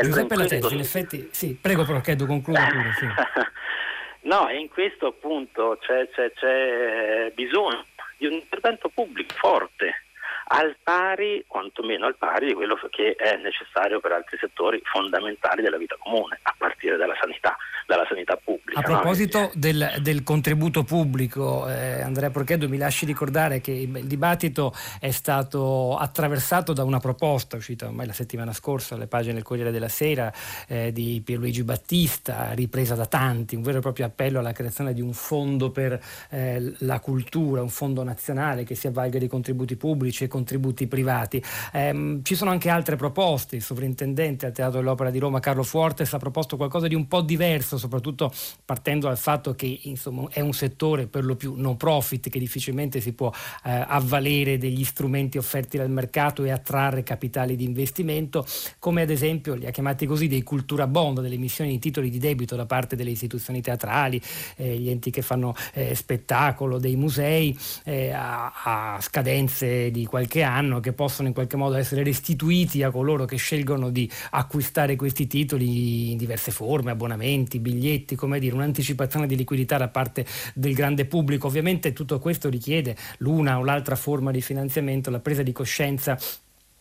Giuseppe 0.00 0.36
Laterzi, 0.36 0.74
in 0.74 0.80
effetti, 0.80 1.28
sì, 1.32 1.58
prego 1.60 1.84
Procchedo, 1.84 2.26
concludo 2.26 2.60
pure. 2.60 2.92
Sì. 2.96 3.06
no, 4.28 4.48
e 4.48 4.58
in 4.58 4.68
questo 4.68 5.08
appunto 5.08 5.78
c'è, 5.80 6.08
c'è, 6.10 6.32
c'è 6.32 7.32
bisogno 7.34 7.84
di 8.18 8.26
un 8.26 8.32
intervento 8.34 8.88
pubblico 8.88 9.34
forte 9.34 10.04
al 10.52 10.76
pari, 10.82 11.44
quantomeno 11.46 12.06
al 12.06 12.16
pari 12.16 12.46
di 12.46 12.54
quello 12.54 12.76
che 12.90 13.14
è 13.14 13.36
necessario 13.36 14.00
per 14.00 14.12
altri 14.12 14.36
settori 14.38 14.80
fondamentali 14.84 15.62
della 15.62 15.76
vita 15.76 15.96
comune, 15.98 16.40
a 16.42 16.54
partire 16.58 16.96
dalla 16.96 17.14
sanità, 17.20 17.56
dalla 17.86 18.04
sanità 18.08 18.36
pubblica. 18.36 18.80
A 18.80 18.82
proposito 18.82 19.38
no? 19.38 19.50
del, 19.54 19.94
del, 20.00 20.24
contributo 20.24 20.82
pubblico, 20.82 21.68
eh, 21.68 22.00
Andrea 22.00 22.30
Porchedo 22.30 22.68
mi 22.68 22.78
lasci 22.78 23.06
ricordare 23.06 23.60
che 23.60 23.70
il 23.70 24.06
dibattito 24.06 24.72
è 24.98 25.12
stato 25.12 25.96
attraversato 25.96 26.72
da 26.72 26.82
una 26.82 26.98
proposta 26.98 27.56
uscita 27.56 27.86
ormai 27.86 28.06
la 28.06 28.12
settimana 28.12 28.52
scorsa 28.52 28.96
alle 28.96 29.06
pagine 29.06 29.34
del 29.34 29.44
Corriere 29.44 29.70
della 29.70 29.88
Sera 29.88 30.32
eh, 30.66 30.90
di 30.90 31.22
Pierluigi 31.24 31.62
Battista, 31.62 32.52
ripresa 32.54 32.96
da 32.96 33.06
tanti, 33.06 33.54
un 33.54 33.62
vero 33.62 33.78
e 33.78 33.82
proprio 33.82 34.06
appello 34.06 34.40
alla 34.40 34.52
creazione 34.52 34.94
di 34.94 35.00
un 35.00 35.12
fondo 35.12 35.70
per 35.70 36.00
eh, 36.30 36.74
la 36.78 36.98
cultura, 36.98 37.62
un 37.62 37.68
fondo 37.68 38.02
nazionale 38.02 38.64
che 38.64 38.74
si 38.74 38.88
avvalga 38.88 39.18
di 39.18 39.28
contributi 39.28 39.76
pubblici 39.76 40.24
e 40.24 40.28
contributi 40.40 40.86
privati. 40.86 41.42
Eh, 41.72 42.20
ci 42.22 42.34
sono 42.34 42.50
anche 42.50 42.70
altre 42.70 42.96
proposte, 42.96 43.56
il 43.56 43.62
sovrintendente 43.62 44.46
al 44.46 44.52
Teatro 44.52 44.78
dell'Opera 44.78 45.10
di 45.10 45.18
Roma 45.18 45.38
Carlo 45.38 45.62
Fuortes 45.62 46.12
ha 46.14 46.18
proposto 46.18 46.56
qualcosa 46.56 46.88
di 46.88 46.94
un 46.94 47.06
po' 47.06 47.20
diverso, 47.20 47.76
soprattutto 47.76 48.32
partendo 48.64 49.06
dal 49.08 49.18
fatto 49.18 49.54
che 49.54 49.80
insomma, 49.82 50.26
è 50.30 50.40
un 50.40 50.52
settore 50.52 51.06
per 51.06 51.24
lo 51.24 51.36
più 51.36 51.54
no 51.56 51.76
profit 51.76 52.30
che 52.30 52.38
difficilmente 52.38 53.00
si 53.00 53.12
può 53.12 53.30
eh, 53.64 53.84
avvalere 53.86 54.56
degli 54.56 54.84
strumenti 54.84 55.36
offerti 55.36 55.76
dal 55.76 55.90
mercato 55.90 56.42
e 56.44 56.50
attrarre 56.50 57.02
capitali 57.02 57.54
di 57.54 57.64
investimento, 57.64 58.46
come 58.78 59.02
ad 59.02 59.10
esempio 59.10 59.54
li 59.54 59.66
ha 59.66 59.70
chiamati 59.70 60.06
così 60.06 60.26
dei 60.26 60.42
cultura 60.42 60.86
bond, 60.86 61.20
delle 61.20 61.34
emissioni 61.34 61.70
di 61.70 61.78
titoli 61.78 62.08
di 62.08 62.18
debito 62.18 62.56
da 62.56 62.64
parte 62.64 62.96
delle 62.96 63.10
istituzioni 63.10 63.60
teatrali, 63.60 64.20
eh, 64.56 64.78
gli 64.78 64.88
enti 64.88 65.10
che 65.10 65.22
fanno 65.22 65.54
eh, 65.74 65.94
spettacolo, 65.94 66.78
dei 66.78 66.96
musei 66.96 67.56
eh, 67.84 68.10
a, 68.10 68.52
a 68.64 69.00
scadenze 69.00 69.90
di 69.90 70.06
qualche 70.06 70.29
qualche 70.30 70.42
anno 70.44 70.78
che 70.78 70.92
possono 70.92 71.26
in 71.26 71.34
qualche 71.34 71.56
modo 71.56 71.74
essere 71.74 72.04
restituiti 72.04 72.84
a 72.84 72.92
coloro 72.92 73.24
che 73.24 73.36
scelgono 73.36 73.90
di 73.90 74.08
acquistare 74.30 74.94
questi 74.94 75.26
titoli 75.26 76.12
in 76.12 76.16
diverse 76.16 76.52
forme, 76.52 76.92
abbonamenti, 76.92 77.58
biglietti, 77.58 78.14
come 78.14 78.38
dire, 78.38 78.54
un'anticipazione 78.54 79.26
di 79.26 79.34
liquidità 79.34 79.76
da 79.76 79.88
parte 79.88 80.24
del 80.54 80.72
grande 80.74 81.06
pubblico. 81.06 81.48
Ovviamente 81.48 81.92
tutto 81.92 82.20
questo 82.20 82.48
richiede 82.48 82.94
l'una 83.18 83.58
o 83.58 83.64
l'altra 83.64 83.96
forma 83.96 84.30
di 84.30 84.40
finanziamento, 84.40 85.10
la 85.10 85.18
presa 85.18 85.42
di 85.42 85.52
coscienza 85.52 86.16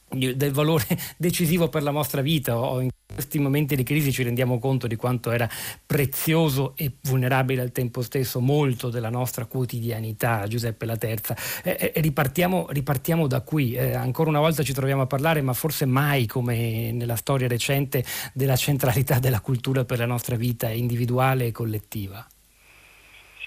del 0.10 0.52
valore 0.52 0.86
decisivo 1.18 1.70
per 1.70 1.84
la 1.84 1.92
nostra 1.92 2.22
vita 2.22 2.58
o 2.58 2.82
in 2.82 2.90
questi 3.14 3.40
momenti 3.40 3.76
di 3.76 3.84
crisi 3.84 4.12
ci 4.12 4.24
rendiamo 4.24 4.60
conto 4.60 4.88
di 4.88 4.96
quanto 4.96 5.32
era 5.32 5.50
prezioso 5.86 6.74
e 6.76 6.94
vulnerabile 7.02 7.62
al 7.62 7.72
tempo 7.72 8.02
stesso 8.02 8.40
molto 8.40 8.90
della 8.90 9.10
nostra 9.10 9.46
quotidianità, 9.46 10.48
Giuseppe 10.48 10.86
La 10.86 10.96
Terza. 10.96 11.36
Eh, 11.64 11.92
eh, 11.94 12.02
ripartiamo, 12.02 12.68
ripartiamo, 12.70 13.28
da 13.28 13.42
qui, 13.42 13.74
eh, 13.74 13.94
ancora 13.94 14.30
una 14.30 14.40
volta 14.40 14.64
ci 14.64 14.74
troviamo 14.74 15.02
a 15.02 15.08
parlare, 15.08 15.42
ma 15.42 15.54
forse 15.54 15.86
mai 15.86 16.28
come 16.28 16.92
nella 16.92 17.16
storia 17.16 17.48
recente, 17.48 18.06
della 18.34 18.56
centralità 18.56 19.20
della 19.20 19.42
cultura 19.42 19.84
per 19.84 19.98
la 19.98 20.06
nostra 20.06 20.36
vita 20.36 20.70
individuale 20.70 21.48
e 21.48 21.52
collettiva. 21.52 22.26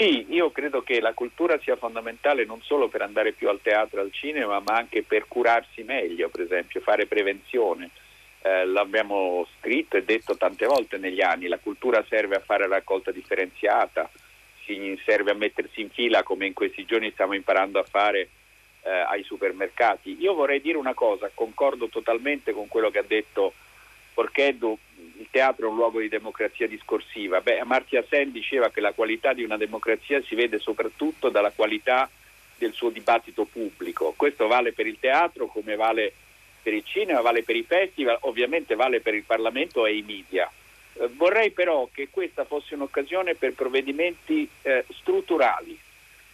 Sì, 0.02 0.26
io 0.30 0.50
credo 0.50 0.82
che 0.82 1.00
la 1.00 1.12
cultura 1.12 1.60
sia 1.60 1.76
fondamentale 1.76 2.44
non 2.44 2.60
solo 2.60 2.88
per 2.88 3.02
andare 3.02 3.30
più 3.30 3.48
al 3.48 3.60
teatro 3.62 4.00
e 4.00 4.02
al 4.02 4.12
cinema, 4.12 4.58
ma 4.58 4.74
anche 4.74 5.04
per 5.04 5.28
curarsi 5.28 5.84
meglio, 5.84 6.28
per 6.28 6.40
esempio, 6.40 6.80
fare 6.80 7.06
prevenzione. 7.06 7.88
Eh, 8.42 8.64
l'abbiamo 8.64 9.46
scritto 9.56 9.96
e 9.96 10.02
detto 10.02 10.36
tante 10.36 10.66
volte 10.66 10.98
negli 10.98 11.20
anni, 11.20 11.46
la 11.46 11.60
cultura 11.62 12.04
serve 12.08 12.34
a 12.34 12.40
fare 12.40 12.66
raccolta 12.66 13.12
differenziata, 13.12 14.10
serve 15.04 15.30
a 15.30 15.34
mettersi 15.34 15.80
in 15.80 15.90
fila 15.90 16.24
come 16.24 16.46
in 16.46 16.52
questi 16.52 16.84
giorni 16.84 17.12
stiamo 17.12 17.34
imparando 17.34 17.78
a 17.78 17.84
fare 17.88 18.28
eh, 18.82 18.90
ai 18.90 19.22
supermercati. 19.22 20.16
Io 20.18 20.34
vorrei 20.34 20.60
dire 20.60 20.78
una 20.78 20.94
cosa, 20.94 21.30
concordo 21.32 21.86
totalmente 21.86 22.50
con 22.50 22.66
quello 22.66 22.90
che 22.90 22.98
ha 22.98 23.04
detto 23.06 23.52
Porcheddu, 24.12 24.78
il 25.18 25.28
teatro 25.30 25.66
è 25.66 25.70
un 25.70 25.76
luogo 25.76 26.00
di 26.00 26.08
democrazia 26.08 26.66
discorsiva. 26.66 27.40
Beh, 27.40 27.58
Amartya 27.58 28.04
Sen 28.08 28.32
diceva 28.32 28.70
che 28.70 28.80
la 28.80 28.92
qualità 28.92 29.32
di 29.32 29.44
una 29.44 29.56
democrazia 29.56 30.22
si 30.22 30.34
vede 30.34 30.58
soprattutto 30.58 31.28
dalla 31.28 31.50
qualità 31.50 32.08
del 32.58 32.72
suo 32.72 32.90
dibattito 32.90 33.44
pubblico. 33.44 34.14
Questo 34.16 34.46
vale 34.46 34.72
per 34.72 34.86
il 34.86 34.98
teatro 35.00 35.46
come 35.46 35.76
vale 35.76 36.12
per 36.62 36.72
il 36.72 36.84
cinema, 36.84 37.20
vale 37.20 37.42
per 37.42 37.56
i 37.56 37.64
festival, 37.64 38.18
ovviamente 38.20 38.76
vale 38.76 39.00
per 39.00 39.14
il 39.14 39.24
Parlamento 39.24 39.84
e 39.84 39.96
i 39.96 40.02
media. 40.02 40.50
Eh, 40.94 41.08
vorrei 41.08 41.50
però 41.50 41.88
che 41.92 42.08
questa 42.10 42.44
fosse 42.44 42.74
un'occasione 42.74 43.34
per 43.34 43.54
provvedimenti 43.54 44.48
eh, 44.62 44.84
strutturali, 45.00 45.78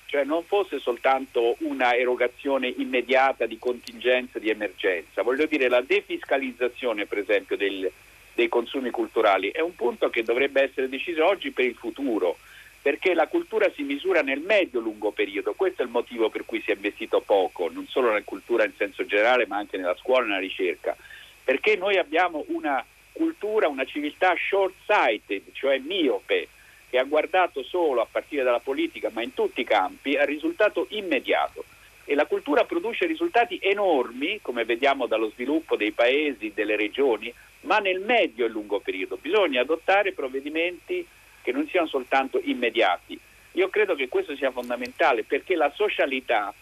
cioè 0.08 0.24
non 0.24 0.42
fosse 0.42 0.78
soltanto 0.78 1.56
una 1.58 1.94
erogazione 1.94 2.72
immediata 2.78 3.44
di 3.44 3.58
contingenza, 3.58 4.38
di 4.38 4.48
emergenza. 4.48 5.20
Voglio 5.20 5.44
dire, 5.44 5.68
la 5.68 5.82
defiscalizzazione, 5.82 7.04
per 7.04 7.18
esempio, 7.18 7.58
del, 7.58 7.92
dei 8.32 8.48
consumi 8.48 8.88
culturali 8.88 9.50
è 9.50 9.60
un 9.60 9.74
punto 9.74 10.08
che 10.08 10.22
dovrebbe 10.22 10.62
essere 10.62 10.88
deciso 10.88 11.26
oggi 11.26 11.50
per 11.50 11.66
il 11.66 11.74
futuro, 11.74 12.38
perché 12.80 13.12
la 13.12 13.26
cultura 13.26 13.70
si 13.74 13.82
misura 13.82 14.22
nel 14.22 14.40
medio-lungo 14.40 15.10
periodo. 15.10 15.52
Questo 15.52 15.82
è 15.82 15.84
il 15.84 15.90
motivo 15.90 16.30
per 16.30 16.46
cui 16.46 16.62
si 16.62 16.70
è 16.70 16.74
investito 16.74 17.20
poco, 17.20 17.68
non 17.70 17.86
solo 17.86 18.08
nella 18.08 18.22
cultura 18.24 18.64
in 18.64 18.72
senso 18.78 19.04
generale, 19.04 19.46
ma 19.46 19.58
anche 19.58 19.76
nella 19.76 19.96
scuola 19.96 20.24
e 20.24 20.28
nella 20.28 20.40
ricerca. 20.40 20.96
Perché 21.44 21.76
noi 21.76 21.98
abbiamo 21.98 22.46
una 22.48 22.82
cultura, 23.12 23.68
una 23.68 23.84
civiltà 23.84 24.34
short-sighted, 24.38 25.52
cioè 25.52 25.76
miope, 25.80 26.48
che 26.88 26.98
ha 26.98 27.04
guardato 27.04 27.62
solo 27.62 28.00
a 28.00 28.06
partire 28.10 28.42
dalla 28.42 28.60
politica, 28.60 29.10
ma 29.12 29.22
in 29.22 29.34
tutti 29.34 29.60
i 29.60 29.64
campi, 29.64 30.16
al 30.16 30.26
risultato 30.26 30.86
immediato. 30.90 31.64
E 32.04 32.14
la 32.14 32.24
cultura 32.24 32.64
produce 32.64 33.06
risultati 33.06 33.58
enormi, 33.62 34.40
come 34.40 34.64
vediamo 34.64 35.06
dallo 35.06 35.30
sviluppo 35.30 35.76
dei 35.76 35.92
paesi, 35.92 36.52
delle 36.54 36.76
regioni, 36.76 37.32
ma 37.62 37.78
nel 37.78 38.00
medio 38.00 38.46
e 38.46 38.48
lungo 38.48 38.80
periodo. 38.80 39.18
Bisogna 39.20 39.60
adottare 39.60 40.12
provvedimenti 40.12 41.06
che 41.42 41.52
non 41.52 41.68
siano 41.68 41.86
soltanto 41.86 42.40
immediati. 42.42 43.18
Io 43.52 43.68
credo 43.68 43.94
che 43.94 44.08
questo 44.08 44.34
sia 44.36 44.50
fondamentale 44.50 45.24
perché 45.24 45.54
la 45.54 45.70
socialità 45.74 46.54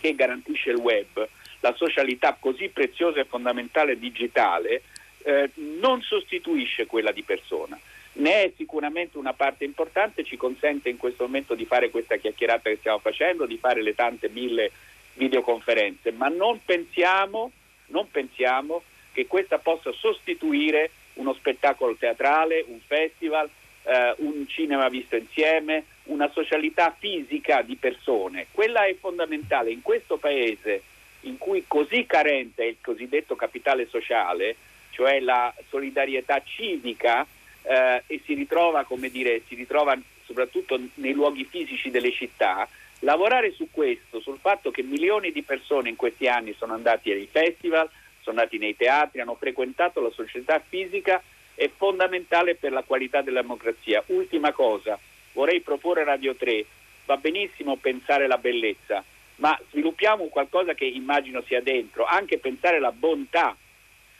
che 0.00 0.14
garantisce 0.14 0.70
il 0.70 0.76
web, 0.76 1.28
la 1.60 1.74
socialità 1.74 2.36
così 2.38 2.68
preziosa 2.68 3.20
e 3.20 3.24
fondamentale 3.24 3.98
digitale, 3.98 4.82
eh, 5.22 5.50
non 5.54 6.02
sostituisce 6.02 6.86
quella 6.86 7.12
di 7.12 7.22
persona 7.22 7.78
ne 8.14 8.44
è 8.44 8.52
sicuramente 8.56 9.18
una 9.18 9.32
parte 9.32 9.64
importante, 9.64 10.24
ci 10.24 10.36
consente 10.36 10.88
in 10.88 10.96
questo 10.96 11.24
momento 11.24 11.54
di 11.54 11.64
fare 11.64 11.90
questa 11.90 12.16
chiacchierata 12.16 12.70
che 12.70 12.76
stiamo 12.76 12.98
facendo, 12.98 13.46
di 13.46 13.56
fare 13.56 13.82
le 13.82 13.94
tante 13.94 14.28
mille 14.28 14.70
videoconferenze, 15.14 16.12
ma 16.12 16.28
non 16.28 16.60
pensiamo, 16.64 17.50
non 17.86 18.10
pensiamo 18.10 18.82
che 19.12 19.26
questa 19.26 19.58
possa 19.58 19.92
sostituire 19.92 20.90
uno 21.14 21.32
spettacolo 21.34 21.94
teatrale, 21.94 22.64
un 22.66 22.80
festival, 22.84 23.48
eh, 23.84 24.14
un 24.18 24.46
cinema 24.48 24.88
visto 24.88 25.16
insieme, 25.16 25.84
una 26.04 26.28
socialità 26.30 26.94
fisica 26.96 27.62
di 27.62 27.76
persone. 27.76 28.46
Quella 28.50 28.84
è 28.86 28.94
fondamentale 28.98 29.70
in 29.70 29.82
questo 29.82 30.16
paese 30.16 30.82
in 31.20 31.38
cui 31.38 31.64
così 31.66 32.04
carente 32.06 32.62
è 32.64 32.66
il 32.66 32.76
cosiddetto 32.80 33.34
capitale 33.36 33.86
sociale, 33.88 34.56
cioè 34.90 35.20
la 35.20 35.52
solidarietà 35.68 36.42
civica, 36.44 37.26
eh, 37.64 38.02
e 38.06 38.20
si 38.24 38.34
ritrova, 38.34 38.84
come 38.84 39.10
dire, 39.10 39.42
si 39.48 39.54
ritrova 39.54 39.98
soprattutto 40.24 40.78
nei 40.94 41.12
luoghi 41.12 41.44
fisici 41.44 41.90
delle 41.90 42.12
città, 42.12 42.68
lavorare 43.00 43.52
su 43.52 43.68
questo, 43.70 44.20
sul 44.20 44.38
fatto 44.38 44.70
che 44.70 44.82
milioni 44.82 45.32
di 45.32 45.42
persone 45.42 45.88
in 45.88 45.96
questi 45.96 46.26
anni 46.28 46.54
sono 46.56 46.74
andati 46.74 47.10
ai 47.10 47.28
festival, 47.30 47.88
sono 48.20 48.38
andati 48.38 48.58
nei 48.58 48.76
teatri, 48.76 49.20
hanno 49.20 49.34
frequentato 49.34 50.00
la 50.00 50.10
società 50.10 50.62
fisica, 50.66 51.22
è 51.54 51.70
fondamentale 51.74 52.54
per 52.54 52.72
la 52.72 52.82
qualità 52.82 53.20
della 53.20 53.42
democrazia. 53.42 54.02
Ultima 54.06 54.52
cosa, 54.52 54.98
vorrei 55.32 55.60
proporre 55.60 56.04
Radio 56.04 56.34
3, 56.34 56.64
va 57.04 57.16
benissimo 57.16 57.76
pensare 57.76 58.26
la 58.26 58.38
bellezza, 58.38 59.04
ma 59.36 59.58
sviluppiamo 59.70 60.24
qualcosa 60.26 60.74
che 60.74 60.86
immagino 60.86 61.42
sia 61.42 61.60
dentro, 61.60 62.04
anche 62.04 62.38
pensare 62.38 62.78
la 62.78 62.92
bontà 62.92 63.54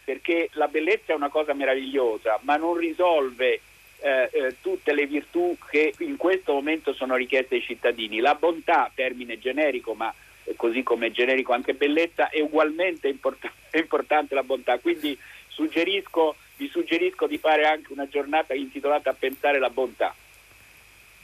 perché 0.05 0.51
la 0.53 0.69
bellezza 0.69 1.13
è 1.13 1.17
una 1.17 1.31
cosa 1.31 1.55
meravigliosa, 1.55 2.39
ma 2.43 2.57
non 2.57 2.77
risolve 2.77 3.61
eh, 4.01 4.29
eh, 4.33 4.57
tutte 4.61 4.93
le 4.93 5.07
virtù 5.07 5.57
che 5.71 5.95
in 5.99 6.17
questo 6.17 6.53
momento 6.53 6.93
sono 6.93 7.17
richieste 7.17 7.55
ai 7.55 7.63
cittadini. 7.63 8.21
La 8.21 8.35
bontà, 8.35 8.91
termine 8.95 9.39
generico, 9.39 9.95
ma 9.95 10.13
così 10.57 10.83
come 10.83 11.11
generico 11.11 11.55
anche 11.55 11.73
bellezza, 11.73 12.29
è 12.29 12.41
ugualmente 12.41 13.09
import- 13.09 13.51
importante 13.73 14.35
la 14.35 14.43
bontà. 14.43 14.79
Quindi 14.79 15.19
suggerisco, 15.49 16.37
vi 16.57 16.69
suggerisco 16.69 17.27
di 17.27 17.39
fare 17.39 17.65
anche 17.65 17.93
una 17.93 18.07
giornata 18.09 18.53
intitolata 18.53 19.15
pensare 19.15 19.59
la 19.59 19.71
bontà. 19.71 20.15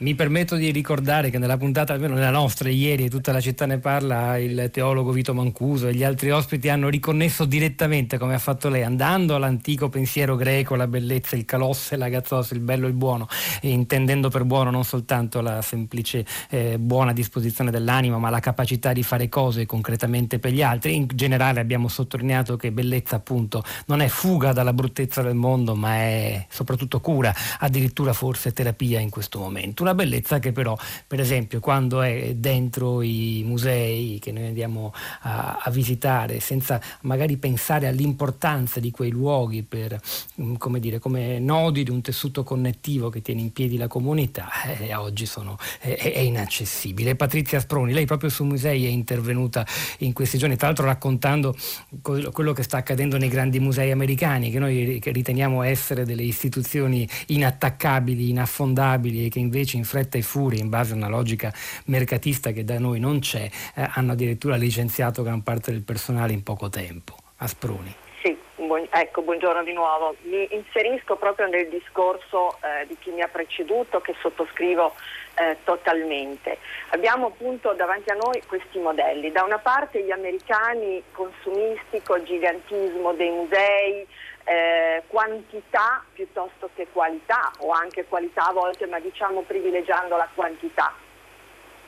Mi 0.01 0.15
permetto 0.15 0.55
di 0.55 0.71
ricordare 0.71 1.29
che 1.29 1.37
nella 1.37 1.57
puntata, 1.57 1.93
almeno 1.93 2.15
nella 2.15 2.31
nostra, 2.31 2.69
ieri, 2.69 3.07
tutta 3.07 3.31
la 3.31 3.39
città 3.39 3.67
ne 3.67 3.77
parla, 3.77 4.35
il 4.39 4.69
teologo 4.73 5.11
Vito 5.11 5.31
Mancuso 5.35 5.89
e 5.89 5.93
gli 5.93 6.03
altri 6.03 6.31
ospiti 6.31 6.69
hanno 6.69 6.89
riconnesso 6.89 7.45
direttamente, 7.45 8.17
come 8.17 8.33
ha 8.33 8.39
fatto 8.39 8.67
lei, 8.67 8.81
andando 8.81 9.35
all'antico 9.35 9.89
pensiero 9.89 10.35
greco, 10.35 10.73
la 10.73 10.87
bellezza, 10.87 11.35
il 11.35 11.45
calosse, 11.45 11.97
la 11.97 12.09
gazzosa, 12.09 12.55
il 12.55 12.61
bello 12.61 12.87
e 12.87 12.89
il 12.89 12.95
buono, 12.95 13.27
e 13.61 13.69
intendendo 13.69 14.29
per 14.29 14.43
buono 14.43 14.71
non 14.71 14.83
soltanto 14.83 15.39
la 15.39 15.61
semplice 15.61 16.25
eh, 16.49 16.79
buona 16.79 17.13
disposizione 17.13 17.69
dell'anima, 17.69 18.17
ma 18.17 18.31
la 18.31 18.39
capacità 18.39 18.93
di 18.93 19.03
fare 19.03 19.29
cose 19.29 19.67
concretamente 19.67 20.39
per 20.39 20.51
gli 20.51 20.63
altri. 20.63 20.95
In 20.95 21.09
generale 21.13 21.59
abbiamo 21.59 21.87
sottolineato 21.87 22.57
che 22.57 22.71
bellezza 22.71 23.17
appunto 23.17 23.63
non 23.85 24.01
è 24.01 24.07
fuga 24.07 24.51
dalla 24.51 24.73
bruttezza 24.73 25.21
del 25.21 25.35
mondo, 25.35 25.75
ma 25.75 25.93
è 25.97 26.47
soprattutto 26.49 26.99
cura, 27.01 27.31
addirittura 27.59 28.13
forse 28.13 28.51
terapia 28.51 28.99
in 28.99 29.11
questo 29.11 29.37
momento. 29.37 29.83
Una 29.83 29.89
una 29.91 29.95
bellezza 29.95 30.39
che 30.39 30.51
però, 30.51 30.77
per 31.05 31.19
esempio, 31.19 31.59
quando 31.59 32.01
è 32.01 32.33
dentro 32.35 33.01
i 33.01 33.43
musei 33.45 34.19
che 34.19 34.31
noi 34.31 34.47
andiamo 34.47 34.93
a, 35.21 35.59
a 35.61 35.69
visitare, 35.69 36.39
senza 36.39 36.81
magari 37.01 37.37
pensare 37.37 37.87
all'importanza 37.87 38.79
di 38.79 38.91
quei 38.91 39.11
luoghi 39.11 39.63
per, 39.63 39.99
mm, 40.41 40.55
come 40.55 40.79
dire, 40.79 40.99
come 40.99 41.39
nodi 41.39 41.83
di 41.83 41.91
un 41.91 42.01
tessuto 42.01 42.43
connettivo 42.43 43.09
che 43.09 43.21
tiene 43.21 43.41
in 43.41 43.51
piedi 43.51 43.77
la 43.77 43.87
comunità, 43.87 44.49
eh, 44.79 44.95
oggi 44.95 45.25
sono, 45.25 45.57
è, 45.79 45.95
è 45.95 46.19
inaccessibile. 46.19 47.15
Patrizia 47.15 47.59
Sproni, 47.59 47.93
lei 47.93 48.05
proprio 48.05 48.29
su 48.29 48.43
musei 48.45 48.85
è 48.85 48.89
intervenuta 48.89 49.65
in 49.99 50.13
questi 50.13 50.37
giorni, 50.37 50.55
tra 50.55 50.67
l'altro 50.67 50.85
raccontando 50.85 51.55
quello 52.01 52.53
che 52.53 52.63
sta 52.63 52.77
accadendo 52.77 53.17
nei 53.17 53.29
grandi 53.29 53.59
musei 53.59 53.91
americani, 53.91 54.51
che 54.51 54.59
noi 54.59 54.99
riteniamo 55.03 55.63
essere 55.63 56.05
delle 56.05 56.23
istituzioni 56.23 57.07
inattaccabili, 57.27 58.29
inaffondabili 58.29 59.25
e 59.25 59.29
che 59.29 59.39
invece 59.39 59.77
in 59.81 59.87
fretta 59.87 60.17
e 60.17 60.21
furia, 60.21 60.61
in 60.61 60.69
base 60.69 60.93
a 60.93 60.95
una 60.95 61.09
logica 61.09 61.51
mercatista 61.85 62.51
che 62.51 62.63
da 62.63 62.77
noi 62.77 62.99
non 62.99 63.19
c'è, 63.19 63.49
eh, 63.75 63.89
hanno 63.95 64.11
addirittura 64.11 64.55
licenziato 64.55 65.23
gran 65.23 65.41
parte 65.41 65.71
del 65.71 65.81
personale 65.81 66.33
in 66.33 66.43
poco 66.43 66.69
tempo. 66.69 67.15
Asproni. 67.37 67.93
Sì, 68.21 68.37
buon, 68.55 68.87
ecco, 68.91 69.23
buongiorno 69.23 69.63
di 69.63 69.73
nuovo. 69.73 70.15
Mi 70.23 70.47
inserisco 70.51 71.15
proprio 71.15 71.47
nel 71.47 71.67
discorso 71.69 72.57
eh, 72.61 72.85
di 72.85 72.95
chi 72.99 73.09
mi 73.09 73.21
ha 73.21 73.27
preceduto 73.27 73.99
che 73.99 74.13
sottoscrivo 74.21 74.93
eh, 75.35 75.57
totalmente. 75.63 76.59
Abbiamo 76.89 77.27
appunto 77.27 77.73
davanti 77.73 78.11
a 78.11 78.15
noi 78.15 78.43
questi 78.45 78.77
modelli. 78.77 79.31
Da 79.31 79.43
una 79.43 79.57
parte 79.57 80.03
gli 80.03 80.11
americani 80.11 81.01
consumisti 81.11 82.01
col 82.03 82.21
gigantismo 82.23 83.13
dei 83.13 83.31
musei, 83.31 84.05
eh, 84.43 85.03
quantità 85.07 86.03
piuttosto 86.13 86.69
che 86.75 86.87
qualità 86.91 87.51
o 87.59 87.71
anche 87.71 88.05
qualità 88.05 88.47
a 88.47 88.53
volte 88.53 88.85
ma 88.87 88.99
diciamo 88.99 89.41
privilegiando 89.41 90.17
la 90.17 90.27
quantità. 90.33 90.93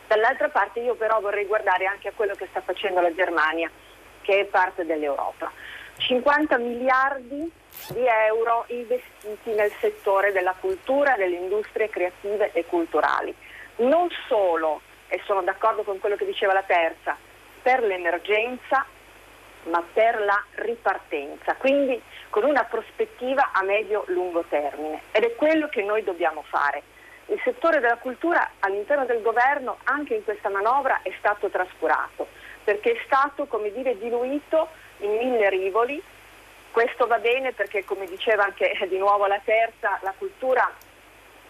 Dall'altra 0.08 0.50
parte 0.50 0.80
io 0.80 0.96
però 0.96 1.20
vorrei 1.22 1.46
guardare 1.46 1.86
anche 1.86 2.10
a 2.10 2.14
quello 2.16 2.36
che 2.36 2.48
sta 2.50 2.62
facendo 2.62 3.02
la 3.02 3.14
Germania 3.14 3.70
che 4.22 4.42
è 4.42 4.46
parte 4.46 4.86
dell'Europa. 4.86 5.52
50 5.98 6.58
miliardi 6.58 7.52
di 7.90 8.06
euro 8.06 8.66
investiti 8.68 9.52
nel 9.52 9.72
settore 9.80 10.32
della 10.32 10.56
cultura, 10.60 11.16
delle 11.16 11.36
industrie 11.36 11.90
creative 11.90 12.52
e 12.54 12.66
culturali. 12.66 13.34
Non 13.78 14.08
solo, 14.28 14.82
e 15.08 15.22
sono 15.26 15.42
d'accordo 15.42 15.84
con 15.84 16.00
quello 16.00 16.16
che 16.16 16.26
diceva 16.26 16.54
la 16.54 16.64
terza, 16.64 17.16
per 17.62 17.82
l'emergenza, 17.82 18.86
ma 19.64 19.84
per 19.94 20.20
la 20.22 20.44
ripartenza, 20.56 21.56
quindi 21.56 22.02
con 22.30 22.44
una 22.44 22.64
prospettiva 22.64 23.52
a 23.54 23.64
medio-lungo 23.64 24.44
termine. 24.50 25.02
Ed 25.12 25.24
è 25.24 25.36
quello 25.36 25.70
che 25.70 25.84
noi 25.84 26.04
dobbiamo 26.04 26.44
fare. 26.48 26.82
Il 27.28 27.40
settore 27.44 27.80
della 27.80 27.98
cultura 27.98 28.52
all'interno 28.60 29.06
del 29.06 29.22
governo 29.22 29.78
anche 29.86 30.16
in 30.16 30.24
questa 30.24 30.50
manovra 30.50 31.00
è 31.04 31.14
stato 31.18 31.50
trascurato, 31.50 32.28
perché 32.64 32.92
è 32.92 33.02
stato, 33.06 33.46
come 33.46 33.72
dire, 33.72 33.98
diluito 33.98 34.68
in 34.98 35.12
mille 35.16 35.50
rivoli. 35.50 36.02
Questo 36.72 37.08
va 37.08 37.20
bene 37.20 37.54
perché, 37.54 37.86
come 37.86 38.08
diceva 38.08 38.44
anche 38.44 38.76
di 38.90 38.98
nuovo 38.98 39.26
la 39.28 39.40
terza, 39.44 40.00
la 40.02 40.14
cultura 40.18 40.70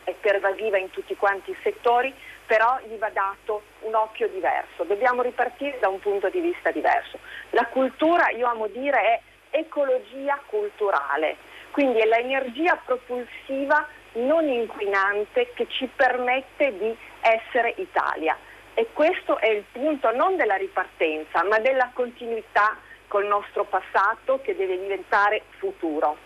è 0.04 0.14
pervasiva 0.20 0.78
in 0.78 0.92
tutti 0.92 1.16
quanti 1.16 1.52
i 1.52 1.58
settori, 1.64 2.14
però 2.46 2.80
gli 2.86 2.98
va 2.98 3.10
dato 3.10 3.64
un 3.82 3.96
occhio 3.96 4.28
diverso, 4.28 4.84
dobbiamo 4.84 5.22
ripartire 5.22 5.80
da 5.80 5.88
un 5.88 6.00
punto 6.00 6.30
di 6.30 6.40
vista 6.40 6.72
diverso. 6.72 7.20
La 7.52 7.66
cultura, 7.68 8.30
io 8.30 8.48
amo 8.48 8.68
dire, 8.68 9.00
è 9.00 9.22
ecologia 9.58 10.40
culturale, 10.46 11.38
quindi 11.72 12.00
è 12.00 12.06
l'energia 12.06 12.80
propulsiva 12.84 13.88
non 14.14 14.48
inquinante 14.48 15.52
che 15.54 15.68
ci 15.70 15.90
permette 15.94 16.78
di 16.78 16.96
essere 17.22 17.74
Italia. 17.78 18.38
E 18.76 18.88
questo 18.92 19.38
è 19.38 19.48
il 19.48 19.64
punto 19.72 20.12
non 20.16 20.36
della 20.36 20.56
ripartenza, 20.56 21.44
ma 21.44 21.60
della 21.60 21.92
continuità 21.94 22.78
col 23.08 23.26
nostro 23.26 23.64
passato 23.66 24.42
che 24.42 24.56
deve 24.56 24.80
diventare 24.80 25.44
futuro. 25.60 26.18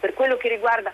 Per 0.00 0.14
quello 0.14 0.36
che 0.36 0.48
riguarda 0.48 0.92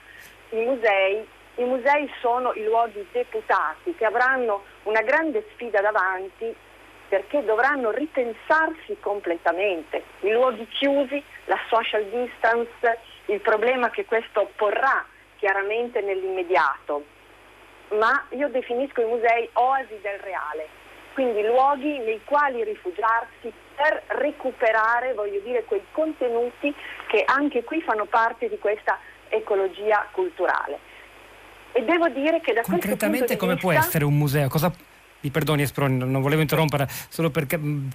i 0.51 0.57
musei, 0.57 1.27
i 1.57 1.65
musei 1.65 2.11
sono 2.21 2.53
i 2.55 2.65
luoghi 2.65 3.07
deputati 3.13 3.95
che 3.95 4.05
avranno 4.05 4.65
una 4.85 5.03
grande 5.03 5.47
sfida 5.53 5.81
davanti 5.81 6.55
perché 7.09 7.45
dovranno 7.45 7.91
ripensarsi 7.91 8.97
completamente. 8.99 10.03
I 10.21 10.31
luoghi 10.31 10.67
chiusi, 10.69 11.23
la 11.45 11.59
social 11.69 12.05
distance, 12.07 12.99
il 13.27 13.41
problema 13.41 13.91
che 13.91 14.05
questo 14.05 14.51
porrà 14.57 15.05
chiaramente 15.37 16.01
nell'immediato. 16.01 17.05
Ma 17.91 18.27
io 18.31 18.49
definisco 18.49 19.03
i 19.03 19.07
musei 19.07 19.49
oasi 19.53 19.99
del 20.01 20.19
reale, 20.19 20.67
quindi 21.13 21.43
luoghi 21.47 21.99
nei 21.99 22.21
quali 22.25 22.65
rifugiarsi 22.65 23.53
per 23.77 24.03
recuperare, 24.07 25.13
voglio 25.15 25.41
dire, 25.41 25.65
quei 25.65 25.85
contenuti 25.93 26.75
che 27.07 27.23
anche 27.27 27.63
qui 27.63 27.81
fanno 27.83 28.07
parte 28.07 28.49
di 28.49 28.59
questa 28.59 28.99
ecologia 29.29 30.09
culturale. 30.11 30.93
E 31.77 31.83
devo 31.83 32.09
dire 32.09 32.41
che 32.41 32.53
da 32.53 32.63
Concretamente 32.63 33.37
come 33.37 33.55
vista... 33.55 33.69
può 33.69 33.77
essere 33.77 34.05
un 34.05 34.17
museo? 34.17 34.49
Cosa 34.49 34.73
mi 35.25 35.31
perdoni 35.31 35.63
Esproni, 35.63 35.97
non 35.97 36.21
volevo 36.21 36.43
interrompere, 36.43 36.87
solo 37.09 37.31
per 37.31 37.47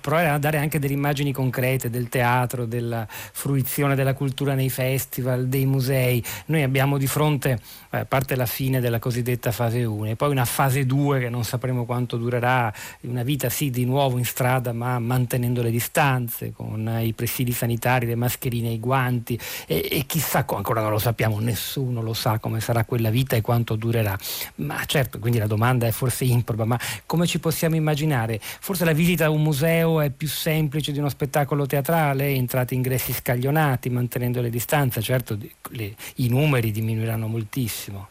provare 0.02 0.30
a 0.30 0.40
dare 0.40 0.58
anche 0.58 0.80
delle 0.80 0.94
immagini 0.94 1.32
concrete 1.32 1.92
del 1.92 2.10
teatro, 2.10 2.66
della 2.66 3.06
fruizione 3.08 3.94
della 3.94 4.16
cultura 4.16 4.56
nei 4.56 4.70
festival, 4.70 5.48
dei 5.48 5.68
musei. 5.68 6.24
Noi 6.48 6.64
abbiamo 6.64 6.98
di 6.98 7.06
fronte, 7.06 7.60
eh, 7.92 8.00
a 8.00 8.06
parte 8.06 8.36
la 8.36 8.48
fine 8.48 8.80
della 8.80 8.98
cosiddetta 8.98 9.52
fase 9.52 9.84
1 9.84 10.10
e 10.10 10.16
poi 10.16 10.32
una 10.32 10.46
fase 10.46 10.88
2 10.88 11.20
che 11.20 11.30
non 11.30 11.44
sapremo 11.44 11.86
quanto 11.86 12.18
durerà, 12.18 12.74
una 13.02 13.22
vita 13.22 13.50
sì 13.50 13.70
di 13.70 13.86
nuovo 13.86 14.18
in 14.18 14.26
strada 14.26 14.74
ma 14.74 14.98
mantenendo 14.98 15.62
le 15.62 15.70
distanze, 15.70 16.52
con 16.52 17.00
i 17.00 17.14
presidi 17.14 17.52
sanitari, 17.52 18.08
le 18.08 18.16
mascherine, 18.16 18.70
i 18.70 18.80
guanti 18.80 19.40
e, 19.68 19.88
e 19.92 20.04
chissà, 20.08 20.44
ancora 20.48 20.82
non 20.82 20.90
lo 20.90 20.98
sappiamo, 20.98 21.40
nessuno 21.40 22.02
lo 22.02 22.16
sa 22.16 22.40
come 22.40 22.60
sarà 22.60 22.86
quella 22.86 23.12
vita 23.12 23.36
e 23.36 23.42
quanto 23.42 23.76
durerà. 23.76 24.18
Ma 24.56 24.84
certo, 24.86 25.20
quindi 25.20 25.38
la 25.38 25.48
domanda 25.48 25.86
è 25.86 25.92
forse 25.92 26.26
improba, 26.26 26.66
ma 26.66 26.80
come 27.06 27.19
come 27.20 27.32
ci 27.32 27.42
possiamo 27.42 27.76
immaginare? 27.76 28.40
Forse 28.40 28.86
la 28.86 28.94
visita 28.94 29.26
a 29.26 29.30
un 29.30 29.42
museo 29.42 30.00
è 30.00 30.10
più 30.10 30.30
semplice 30.30 30.94
di 30.94 31.00
uno 31.00 31.10
spettacolo 31.10 31.66
teatrale, 31.66 32.30
entrate 32.30 32.76
ingressi 32.76 33.12
scaglionati, 33.12 33.90
mantenendo 33.90 34.40
le 34.40 34.50
distanze, 34.50 35.02
certo 35.02 35.38
le, 35.72 35.96
i 36.16 36.30
numeri 36.30 36.72
diminuiranno 36.72 37.28
moltissimo. 37.28 38.08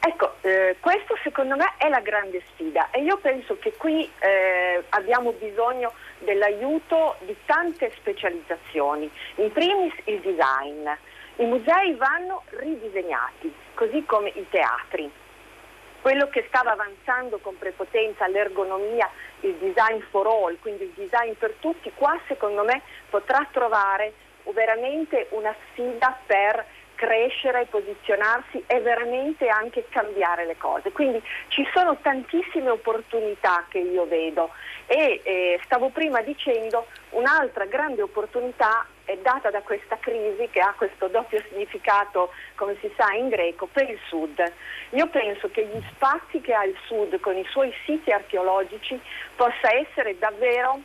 Ecco, 0.00 0.36
eh, 0.40 0.76
questo 0.80 1.18
secondo 1.22 1.54
me 1.54 1.74
è 1.76 1.90
la 1.90 2.00
grande 2.00 2.42
sfida 2.54 2.90
e 2.90 3.02
io 3.02 3.18
penso 3.18 3.58
che 3.58 3.74
qui 3.76 4.08
eh, 4.20 4.82
abbiamo 4.88 5.32
bisogno 5.32 5.92
dell'aiuto 6.20 7.16
di 7.26 7.36
tante 7.44 7.92
specializzazioni. 7.98 9.10
In 9.34 9.52
primis 9.52 9.92
il 10.04 10.20
design. 10.20 10.88
I 11.36 11.44
musei 11.44 11.94
vanno 11.94 12.44
ridisegnati, 12.58 13.52
così 13.74 14.02
come 14.06 14.30
i 14.34 14.46
teatri 14.48 15.10
quello 16.00 16.28
che 16.28 16.44
stava 16.48 16.72
avanzando 16.72 17.38
con 17.38 17.56
prepotenza 17.58 18.26
l'ergonomia, 18.26 19.08
il 19.40 19.54
design 19.54 20.00
for 20.10 20.26
all, 20.26 20.58
quindi 20.60 20.84
il 20.84 20.92
design 20.94 21.32
per 21.38 21.54
tutti, 21.60 21.90
qua 21.94 22.18
secondo 22.26 22.64
me 22.64 22.82
potrà 23.08 23.46
trovare 23.50 24.12
veramente 24.52 25.28
una 25.30 25.54
sfida 25.70 26.18
per 26.26 26.64
crescere, 27.00 27.66
posizionarsi 27.70 28.62
e 28.66 28.78
veramente 28.80 29.48
anche 29.48 29.86
cambiare 29.88 30.44
le 30.44 30.58
cose. 30.58 30.92
Quindi 30.92 31.22
ci 31.48 31.66
sono 31.72 31.96
tantissime 32.02 32.68
opportunità 32.68 33.64
che 33.70 33.78
io 33.78 34.06
vedo 34.06 34.50
e 34.92 35.20
eh, 35.22 35.60
stavo 35.66 35.90
prima 35.90 36.20
dicendo 36.20 36.88
un'altra 37.10 37.64
grande 37.66 38.02
opportunità 38.02 38.84
è 39.04 39.16
data 39.18 39.48
da 39.48 39.60
questa 39.62 39.96
crisi 40.00 40.48
che 40.50 40.58
ha 40.58 40.74
questo 40.76 41.06
doppio 41.06 41.40
significato, 41.48 42.32
come 42.56 42.76
si 42.80 42.92
sa 42.96 43.12
in 43.12 43.28
greco, 43.28 43.68
per 43.70 43.88
il 43.88 44.00
sud. 44.08 44.42
Io 44.90 45.06
penso 45.06 45.48
che 45.52 45.64
gli 45.64 45.80
spazi 45.92 46.40
che 46.40 46.54
ha 46.54 46.64
il 46.64 46.76
sud 46.86 47.20
con 47.20 47.36
i 47.36 47.46
suoi 47.50 47.72
siti 47.84 48.10
archeologici 48.10 49.00
possa 49.36 49.72
essere 49.72 50.18
davvero 50.18 50.80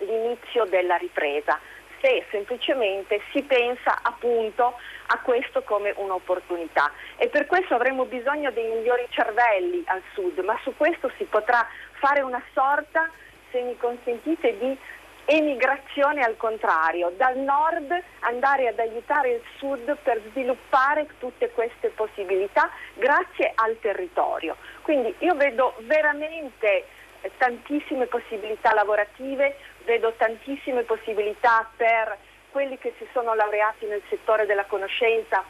l'inizio 0.00 0.66
della 0.66 0.96
ripresa 0.96 1.58
se 2.02 2.26
semplicemente 2.30 3.22
si 3.30 3.42
pensa 3.42 4.00
appunto 4.02 4.74
a 5.12 5.18
questo 5.18 5.62
come 5.62 5.92
un'opportunità 5.96 6.90
e 7.16 7.28
per 7.28 7.46
questo 7.46 7.74
avremo 7.74 8.06
bisogno 8.06 8.50
dei 8.50 8.66
migliori 8.66 9.06
cervelli 9.10 9.82
al 9.86 10.02
sud, 10.14 10.38
ma 10.38 10.58
su 10.62 10.74
questo 10.76 11.10
si 11.18 11.24
potrà 11.24 11.66
fare 11.98 12.22
una 12.22 12.42
sorta, 12.54 13.10
se 13.50 13.60
mi 13.60 13.76
consentite, 13.76 14.56
di 14.56 14.78
emigrazione 15.26 16.22
al 16.22 16.36
contrario, 16.36 17.12
dal 17.16 17.36
nord 17.36 17.94
andare 18.20 18.68
ad 18.68 18.78
aiutare 18.78 19.30
il 19.32 19.42
sud 19.58 19.96
per 20.02 20.20
sviluppare 20.30 21.06
tutte 21.18 21.50
queste 21.50 21.90
possibilità 21.90 22.70
grazie 22.94 23.52
al 23.54 23.78
territorio. 23.80 24.56
Quindi 24.80 25.14
io 25.18 25.34
vedo 25.34 25.74
veramente 25.80 26.86
eh, 27.20 27.30
tantissime 27.36 28.06
possibilità 28.06 28.72
lavorative, 28.72 29.56
vedo 29.84 30.12
tantissime 30.16 30.82
possibilità 30.82 31.70
per 31.76 32.18
quelli 32.52 32.78
che 32.78 32.94
si 32.98 33.08
sono 33.12 33.34
laureati 33.34 33.86
nel 33.86 34.02
settore 34.08 34.46
della 34.46 34.66
conoscenza 34.66 35.42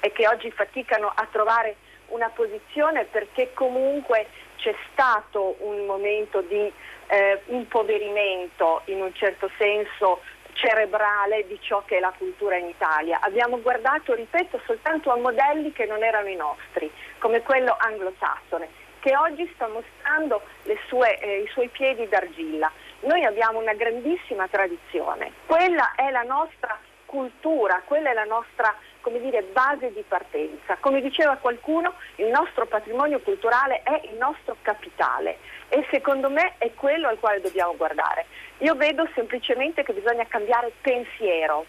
e 0.00 0.12
che 0.12 0.26
oggi 0.26 0.50
faticano 0.50 1.12
a 1.14 1.28
trovare 1.30 1.76
una 2.08 2.30
posizione 2.30 3.04
perché 3.04 3.52
comunque 3.52 4.26
c'è 4.56 4.74
stato 4.92 5.56
un 5.58 5.84
momento 5.84 6.40
di 6.42 6.72
eh, 7.08 7.42
impoverimento 7.46 8.82
in 8.86 9.02
un 9.02 9.12
certo 9.14 9.50
senso 9.58 10.20
cerebrale 10.52 11.46
di 11.46 11.58
ciò 11.60 11.82
che 11.84 11.96
è 11.96 12.00
la 12.00 12.12
cultura 12.16 12.56
in 12.56 12.68
Italia. 12.68 13.18
Abbiamo 13.20 13.60
guardato, 13.60 14.14
ripeto, 14.14 14.60
soltanto 14.64 15.10
a 15.10 15.16
modelli 15.16 15.72
che 15.72 15.86
non 15.86 16.02
erano 16.02 16.28
i 16.28 16.36
nostri, 16.36 16.90
come 17.18 17.42
quello 17.42 17.74
anglosassone, 17.78 18.68
che 19.00 19.16
oggi 19.16 19.50
sta 19.54 19.66
mostrando 19.68 20.42
sue, 20.86 21.18
eh, 21.18 21.40
i 21.40 21.48
suoi 21.48 21.68
piedi 21.68 22.06
d'argilla. 22.06 22.70
Noi 23.02 23.24
abbiamo 23.24 23.58
una 23.58 23.74
grandissima 23.74 24.46
tradizione, 24.48 25.32
quella 25.46 25.94
è 25.96 26.10
la 26.10 26.22
nostra 26.22 26.78
cultura, 27.04 27.82
quella 27.84 28.10
è 28.10 28.14
la 28.14 28.24
nostra 28.24 28.74
come 29.02 29.20
dire, 29.20 29.42
base 29.42 29.92
di 29.92 30.02
partenza. 30.06 30.76
Come 30.80 31.02
diceva 31.02 31.36
qualcuno, 31.36 31.94
il 32.16 32.28
nostro 32.28 32.66
patrimonio 32.66 33.20
culturale 33.20 33.82
è 33.82 34.00
il 34.04 34.16
nostro 34.16 34.56
capitale 34.62 35.38
e 35.68 35.86
secondo 35.90 36.30
me 36.30 36.54
è 36.58 36.72
quello 36.74 37.08
al 37.08 37.18
quale 37.18 37.40
dobbiamo 37.40 37.76
guardare. 37.76 38.26
Io 38.58 38.74
vedo 38.76 39.06
semplicemente 39.14 39.82
che 39.82 39.92
bisogna 39.92 40.24
cambiare 40.26 40.72
pensiero, 40.80 41.66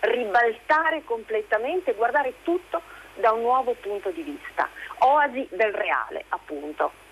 ribaltare 0.00 1.04
completamente, 1.04 1.94
guardare 1.94 2.34
tutto 2.42 2.80
da 3.14 3.32
un 3.32 3.42
nuovo 3.42 3.74
punto 3.74 4.10
di 4.10 4.22
vista, 4.22 4.68
oasi 4.98 5.46
del 5.50 5.72
reale 5.72 6.24
appunto. 6.30 7.04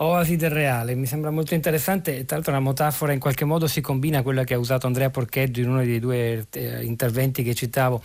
Oasi 0.00 0.36
del 0.36 0.50
reale, 0.50 0.94
mi 0.94 1.06
sembra 1.06 1.30
molto 1.30 1.54
interessante, 1.54 2.24
tra 2.24 2.36
l'altro 2.36 2.52
una 2.52 2.60
metafora 2.60 3.12
in 3.12 3.18
qualche 3.18 3.44
modo 3.44 3.66
si 3.66 3.80
combina 3.80 4.20
a 4.20 4.22
quella 4.22 4.44
che 4.44 4.54
ha 4.54 4.58
usato 4.58 4.86
Andrea 4.86 5.10
Porcheggio 5.10 5.60
in 5.60 5.70
uno 5.70 5.84
dei 5.84 5.98
due 5.98 6.46
eh, 6.52 6.84
interventi 6.84 7.42
che 7.42 7.52
citavo 7.52 8.00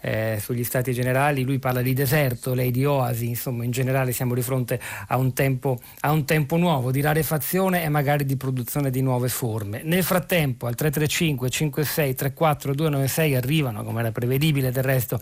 eh, 0.00 0.38
sugli 0.40 0.64
stati 0.64 0.94
generali, 0.94 1.42
lui 1.42 1.58
parla 1.58 1.82
di 1.82 1.92
deserto, 1.92 2.54
lei 2.54 2.70
di 2.70 2.86
oasi, 2.86 3.28
insomma 3.28 3.64
in 3.64 3.72
generale 3.72 4.12
siamo 4.12 4.32
di 4.32 4.40
fronte 4.40 4.80
a 5.08 5.18
un 5.18 5.34
tempo, 5.34 5.78
a 6.00 6.12
un 6.12 6.24
tempo 6.24 6.56
nuovo, 6.56 6.90
di 6.90 7.02
rarefazione 7.02 7.84
e 7.84 7.90
magari 7.90 8.24
di 8.24 8.36
produzione 8.36 8.88
di 8.88 9.02
nuove 9.02 9.28
forme. 9.28 9.82
Nel 9.84 10.02
frattempo 10.02 10.66
al 10.66 10.74
335 10.74 11.50
56 11.50 12.14
34 12.14 12.74
296 12.74 13.34
arrivano, 13.34 13.84
come 13.84 14.00
era 14.00 14.12
prevedibile 14.12 14.72
del 14.72 14.82
resto, 14.82 15.20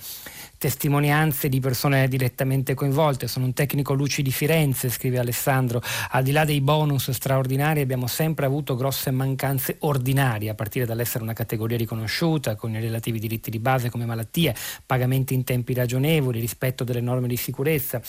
testimonianze 0.62 1.48
di 1.48 1.59
persone 1.59 2.07
direttamente 2.07 2.75
coinvolte. 2.75 3.27
Sono 3.27 3.46
un 3.46 3.53
tecnico 3.53 3.94
luci 3.94 4.22
di 4.22 4.31
Firenze, 4.31 4.90
scrive 4.90 5.18
Alessandro. 5.18 5.83
Al 6.11 6.22
di 6.22 6.31
là 6.31 6.44
dei 6.44 6.61
bonus 6.61 7.11
straordinari 7.11 7.81
abbiamo 7.81 8.07
sempre 8.07 8.46
avuto 8.46 8.77
grosse 8.77 9.11
mancanze 9.11 9.79
ordinarie, 9.81 10.51
a 10.51 10.55
partire 10.55 10.87
dall'essere 10.87 11.25
una 11.25 11.33
categoria 11.33 11.77
riconosciuta, 11.77 12.55
con 12.55 12.70
i 12.70 12.81
relativi 12.81 13.18
diritti 13.18 13.51
di 13.51 13.59
base 13.59 13.90
come 13.90 14.07
malattie, 14.07 14.55
pagamenti 14.87 15.35
in 15.35 15.42
tempi 15.42 15.75
ragionevoli, 15.75 16.38
rispetto 16.38 16.85
delle 16.85 17.01
norme 17.01 17.27
di 17.27 17.37
sicurezza, 17.37 18.01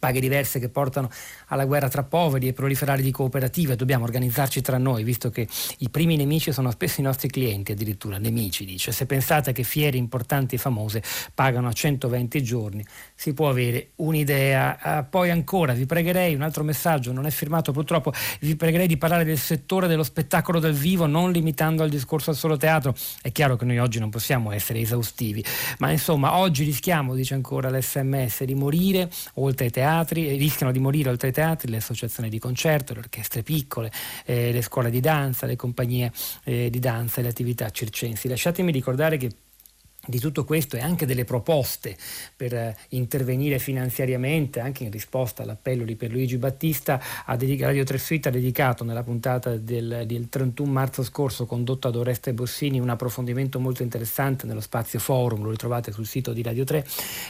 paghe 0.00 0.18
diverse 0.18 0.58
che 0.58 0.70
portano 0.70 1.10
alla 1.48 1.66
guerra 1.66 1.88
tra 1.88 2.02
poveri 2.02 2.48
e 2.48 2.52
proliferare 2.54 3.02
di 3.02 3.10
cooperative, 3.12 3.76
dobbiamo 3.76 4.04
organizzarci 4.04 4.62
tra 4.62 4.78
noi, 4.78 5.04
visto 5.04 5.30
che 5.30 5.46
i 5.78 5.90
primi 5.90 6.16
nemici 6.16 6.52
sono 6.52 6.70
spesso 6.70 7.00
i 7.00 7.04
nostri 7.04 7.28
clienti, 7.28 7.72
addirittura 7.72 8.18
nemici, 8.18 8.64
dice. 8.64 8.90
Se 8.92 9.04
pensate 9.04 9.52
che 9.52 9.62
fiere 9.62 9.98
importanti 9.98 10.54
e 10.54 10.58
famose 10.58 11.02
pagano 11.34 11.68
a 11.68 11.72
120 11.72 12.42
giorni, 12.42 12.84
si 13.14 13.34
può 13.34 13.50
avere 13.50 13.90
un'idea. 13.96 14.78
Uh, 14.82 15.08
poi 15.08 15.30
ancora 15.30 15.74
vi 15.74 15.84
pregherei, 15.84 16.34
un 16.34 16.42
altro 16.42 16.64
messaggio, 16.64 17.12
non 17.12 17.26
è 17.26 17.30
firmato 17.30 17.70
purtroppo, 17.70 18.12
vi 18.40 18.56
pregherei 18.56 18.86
di 18.86 18.96
parlare 18.96 19.24
del 19.24 19.38
settore 19.38 19.86
dello 19.86 20.02
spettacolo 20.02 20.58
dal 20.58 20.72
vivo, 20.72 21.04
non 21.04 21.30
limitando 21.30 21.82
al 21.82 21.90
discorso 21.90 22.30
al 22.30 22.36
solo 22.36 22.56
teatro. 22.56 22.94
È 23.20 23.30
chiaro 23.30 23.56
che 23.56 23.66
noi 23.66 23.78
oggi 23.78 23.98
non 23.98 24.08
possiamo 24.08 24.50
essere 24.50 24.80
esaustivi, 24.80 25.44
ma 25.78 25.90
insomma 25.90 26.38
oggi 26.38 26.64
rischiamo, 26.64 27.14
dice 27.14 27.34
ancora 27.34 27.68
l'SMS, 27.68 28.44
di 28.44 28.54
morire 28.54 29.10
oltre 29.34 29.66
ai 29.66 29.70
teatri 29.70 29.88
teatri, 29.90 30.36
rischiano 30.36 30.72
di 30.72 30.78
morire 30.78 31.10
oltre 31.10 31.28
ai 31.28 31.32
teatri 31.34 31.70
le 31.70 31.78
associazioni 31.78 32.28
di 32.28 32.38
concerto, 32.38 32.94
le 32.94 33.00
orchestre 33.00 33.42
piccole, 33.42 33.90
eh, 34.24 34.52
le 34.52 34.62
scuole 34.62 34.90
di 34.90 35.00
danza, 35.00 35.46
le 35.46 35.56
compagnie 35.56 36.12
eh, 36.44 36.70
di 36.70 36.78
danza 36.78 37.20
e 37.20 37.22
le 37.24 37.30
attività 37.30 37.70
circensi. 37.70 38.28
Lasciatemi 38.28 38.70
ricordare 38.70 39.16
che 39.16 39.30
di 40.10 40.18
tutto 40.18 40.44
questo 40.44 40.76
e 40.76 40.80
anche 40.80 41.06
delle 41.06 41.24
proposte 41.24 41.96
per 42.36 42.52
eh, 42.52 42.76
intervenire 42.90 43.58
finanziariamente 43.58 44.60
anche 44.60 44.84
in 44.84 44.90
risposta 44.90 45.42
all'appello 45.42 45.84
di 45.84 45.96
Pierluigi 45.96 46.36
Battista 46.36 47.00
a 47.24 47.36
dedica- 47.36 47.66
Radio 47.66 47.84
3 47.84 47.96
Suite 47.96 48.28
ha 48.28 48.32
dedicato 48.32 48.84
nella 48.84 49.02
puntata 49.02 49.56
del, 49.56 50.04
del 50.06 50.28
31 50.28 50.70
marzo 50.70 51.02
scorso 51.02 51.46
condotta 51.46 51.90
da 51.90 51.98
Oreste 51.98 52.34
Bossini 52.34 52.78
un 52.78 52.90
approfondimento 52.90 53.58
molto 53.58 53.82
interessante 53.82 54.46
nello 54.46 54.60
spazio 54.60 54.98
forum, 54.98 55.42
lo 55.42 55.50
ritrovate 55.50 55.92
sul 55.92 56.06
sito 56.06 56.32
di 56.32 56.42
Radio 56.42 56.64
3 56.64 56.84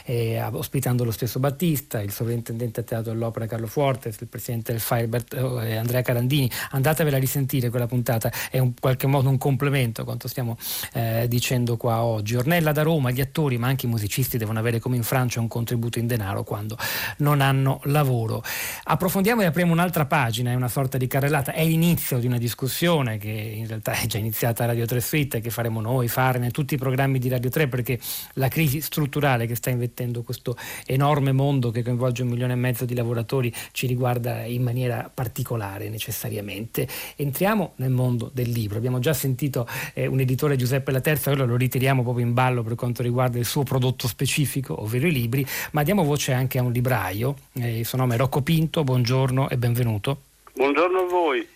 eh, 0.05 0.41
ospitando 0.41 1.03
lo 1.03 1.11
stesso 1.11 1.39
Battista, 1.39 2.01
il 2.01 2.11
sovrintendente 2.11 2.81
a 2.81 2.83
teatro 2.83 3.11
dell'opera 3.11 3.45
Carlo 3.45 3.67
Fuortes, 3.67 4.19
il 4.19 4.27
presidente 4.27 4.71
del 4.71 4.81
Firebird 4.81 5.33
eh, 5.33 5.75
Andrea 5.75 6.01
Carandini. 6.01 6.49
Andatevela 6.71 7.17
a 7.17 7.19
risentire 7.19 7.69
quella 7.69 7.87
puntata 7.87 8.31
è 8.49 8.57
in 8.57 8.73
qualche 8.79 9.07
modo 9.07 9.29
un 9.29 9.37
complemento 9.37 10.01
a 10.01 10.03
quanto 10.03 10.27
stiamo 10.27 10.57
eh, 10.93 11.25
dicendo 11.27 11.77
qua 11.77 12.03
oggi. 12.03 12.35
Ornella 12.35 12.70
Ornella 12.71 12.73
da 12.73 12.81
Roma, 12.81 13.11
gli 13.11 13.21
attori 13.21 13.57
ma 13.57 13.67
anche 13.67 13.85
i 13.85 13.89
musicisti 13.89 14.37
devono 14.37 14.59
avere 14.59 14.79
come 14.79 14.95
in 14.95 15.03
Francia 15.03 15.39
un 15.39 15.47
contributo 15.47 15.99
in 15.99 16.07
denaro 16.07 16.43
quando 16.43 16.77
non 17.17 17.41
hanno 17.41 17.81
lavoro. 17.83 18.43
Approfondiamo 18.83 19.41
e 19.41 19.45
apriamo 19.45 19.71
un'altra 19.71 20.05
pagina, 20.05 20.51
è 20.51 20.55
una 20.55 20.67
sorta 20.67 20.97
di 20.97 21.07
carrellata, 21.07 21.53
è 21.53 21.63
l'inizio 21.63 22.17
di 22.17 22.25
una 22.25 22.37
discussione 22.37 23.17
che 23.17 23.29
in 23.29 23.67
realtà 23.67 23.91
è 23.93 24.05
già 24.07 24.17
iniziata 24.17 24.63
a 24.63 24.67
Radio 24.67 24.85
3 24.85 24.99
Suite 24.99 25.39
che 25.41 25.49
faremo 25.49 25.81
noi, 25.81 26.07
farne 26.07 26.51
tutti 26.51 26.73
i 26.73 26.77
programmi 26.77 27.19
di 27.19 27.29
Radio 27.29 27.49
3 27.49 27.67
perché 27.67 27.99
la 28.33 28.47
crisi 28.47 28.81
strutturale 28.81 29.45
che 29.45 29.55
sta 29.55 29.69
invettendo 29.69 30.23
questo 30.23 30.57
enorme 30.85 31.31
mondo 31.31 31.71
che 31.71 31.83
coinvolge 31.83 32.23
un 32.23 32.29
milione 32.29 32.53
e 32.53 32.57
mezzo 32.57 32.85
di 32.85 32.95
lavoratori 32.95 33.53
ci 33.71 33.87
riguarda 33.87 34.43
in 34.43 34.63
maniera 34.63 35.11
particolare 35.13 35.89
necessariamente. 35.89 36.87
Entriamo 37.15 37.73
nel 37.77 37.91
mondo 37.91 38.29
del 38.33 38.49
libro, 38.49 38.77
abbiamo 38.77 38.99
già 38.99 39.13
sentito 39.13 39.67
eh, 39.93 40.07
un 40.07 40.19
editore 40.19 40.55
Giuseppe 40.55 40.91
La 40.91 41.01
Terza, 41.01 41.31
ora 41.31 41.45
lo 41.45 41.55
ritiriamo 41.55 42.03
proprio 42.03 42.25
in 42.25 42.33
ballo 42.33 42.60
cavallo 42.61 42.63
per 42.63 42.75
quanto 42.75 43.03
riguarda 43.03 43.37
il 43.37 43.45
suo 43.45 43.63
prodotto 43.63 44.07
specifico, 44.07 44.81
ovvero 44.81 45.07
i 45.07 45.11
libri, 45.11 45.45
ma 45.71 45.83
diamo 45.83 46.03
voce 46.03 46.31
anche 46.31 46.59
a 46.59 46.63
un 46.63 46.71
libraio, 46.71 47.35
eh, 47.53 47.79
il 47.79 47.85
suo 47.85 47.97
nome 47.97 48.15
è 48.15 48.17
Rocco 48.17 48.41
Pinto, 48.41 48.83
buongiorno 48.83 49.49
e 49.49 49.57
benvenuto. 49.57 50.21
Buongiorno 50.53 50.99
a 50.99 51.05
voi 51.05 51.47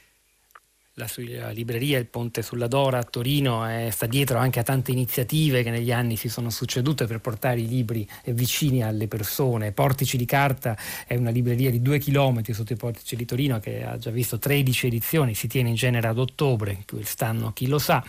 la 0.97 1.07
sua 1.07 1.49
libreria 1.49 1.97
Il 1.99 2.05
Ponte 2.05 2.41
sulla 2.41 2.67
Dora 2.67 2.99
a 2.99 3.03
Torino 3.03 3.69
eh, 3.69 3.91
sta 3.91 4.05
dietro 4.05 4.37
anche 4.37 4.61
a 4.61 4.63
tante 4.63 4.91
iniziative 4.91 5.61
che 5.61 5.69
negli 5.69 5.91
anni 5.91 6.15
si 6.15 6.29
sono 6.29 6.49
succedute 6.49 7.05
per 7.05 7.19
portare 7.19 7.59
i 7.59 7.67
libri 7.67 8.07
vicini 8.27 8.81
alle 8.81 9.09
persone. 9.09 9.73
Portici 9.73 10.15
di 10.15 10.23
Carta 10.23 10.77
è 11.05 11.15
una 11.15 11.31
libreria 11.31 11.69
di 11.69 11.81
due 11.81 11.99
chilometri 11.99 12.53
sotto 12.53 12.71
i 12.71 12.77
portici 12.77 13.17
di 13.17 13.25
Torino 13.25 13.59
che 13.59 13.83
ha 13.83 13.97
già 13.97 14.09
visto 14.09 14.39
13 14.39 14.87
edizioni, 14.87 15.35
si 15.35 15.49
tiene 15.49 15.67
in 15.67 15.75
genere 15.75 16.07
ad 16.07 16.17
ottobre, 16.17 16.85
quest'anno 16.87 17.51
chi 17.51 17.67
lo 17.67 17.77
sa. 17.77 18.01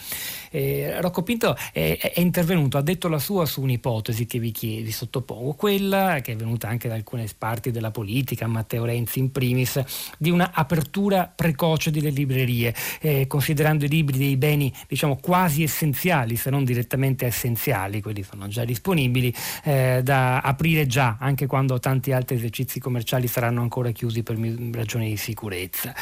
Eh, 0.53 1.01
Rocco 1.01 1.25
Pinto 1.25 1.57
è, 1.73 1.99
è, 1.99 2.21
intervenuto, 2.21 2.79
ha 2.79 2.83
detto 2.83 3.09
la 3.09 3.19
sua 3.19 3.47
su 3.47 3.63
un'ipotesi 3.63 4.27
che 4.27 4.39
vi, 4.39 4.53
chiedi, 4.53 4.83
vi 4.83 4.93
sottopongo, 4.93 5.55
quella 5.55 6.21
che 6.23 6.33
è 6.33 6.37
venuta 6.37 6.69
anche 6.69 6.87
da 6.87 6.95
alcune 6.95 7.27
parti 7.37 7.73
della 7.73 7.91
politica, 7.91 8.47
Matteo 8.47 8.85
Renzi 8.85 9.19
in 9.19 9.33
primis, 9.33 9.83
di 10.19 10.31
una 10.31 10.53
apertura 10.55 11.33
precoce 11.35 11.91
delle 11.91 12.11
librerie 12.11 12.75
eh, 13.01 13.27
considerando 13.27 13.85
i 13.85 13.89
libri 13.89 14.19
dei 14.19 14.37
beni 14.37 14.73
diciamo 14.89 15.19
quasi 15.21 15.63
essenziali, 15.63 16.37
se 16.37 16.51
non 16.51 16.65
direttamente 16.65 17.27
essenziali, 17.27 18.01
quelli 18.01 18.23
sono 18.23 18.49
già 18.49 18.65
disponibili, 18.65 19.33
eh, 19.65 20.01
da 20.03 20.41
aprire 20.41 20.87
già, 20.87 21.17
anche 21.21 21.47
quando 21.47 21.79
tanti 21.79 22.13
altri 22.13 22.37
esercizi 22.37 22.81
commerciali 22.81 23.27
saranno 23.27 23.61
ancora 23.61 23.91
chiusi 23.91 24.23
per 24.23 24.39
ragioni 24.73 25.09
di 25.09 25.17
sicurezza. 25.17 25.95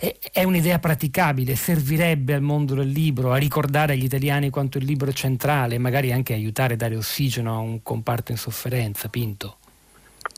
Eh, 0.00 0.18
è 0.32 0.44
un'idea 0.44 0.78
praticabile, 0.78 1.54
servirebbe 1.54 2.34
al 2.34 2.42
mondo 2.42 2.74
del 2.74 2.88
libro 2.88 3.32
a 3.32 3.36
ricordare 3.36 3.94
agli 3.94 4.04
italiani 4.04 4.50
quanto 4.50 4.78
il 4.78 4.84
libro 4.84 5.10
è 5.10 5.12
centrale, 5.12 5.78
magari 5.78 6.12
anche 6.12 6.32
aiutare 6.32 6.74
a 6.74 6.76
dare 6.76 6.96
ossigeno 6.96 7.54
a 7.54 7.58
un 7.58 7.82
comparto 7.82 8.32
in 8.32 8.38
sofferenza. 8.38 9.08
Pinto. 9.08 9.58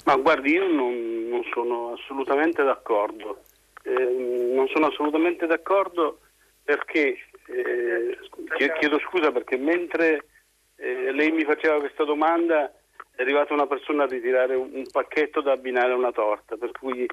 Ma 0.04 0.16
guardi, 0.16 0.52
io 0.52 0.66
non, 0.72 1.28
non 1.28 1.42
sono 1.52 1.94
assolutamente 1.98 2.62
d'accordo. 2.62 3.42
Eh, 3.88 4.52
non 4.54 4.68
sono 4.68 4.86
assolutamente 4.86 5.46
d'accordo 5.46 6.20
perché 6.62 7.16
Eh, 7.48 8.18
chiedo 8.78 8.98
scusa 8.98 9.32
perché 9.32 9.56
mentre 9.56 10.26
eh, 10.76 11.12
lei 11.12 11.30
mi 11.30 11.44
faceva 11.44 11.78
questa 11.78 12.04
domanda 12.04 12.70
è 13.16 13.22
arrivata 13.22 13.54
una 13.54 13.66
persona 13.66 14.02
a 14.02 14.06
ritirare 14.06 14.54
un, 14.54 14.68
un 14.74 14.84
pacchetto 14.92 15.40
da 15.40 15.52
abbinare 15.52 15.92
a 15.92 15.96
una 15.96 16.12
torta, 16.12 16.56
per 16.56 16.72
cui 16.72 17.06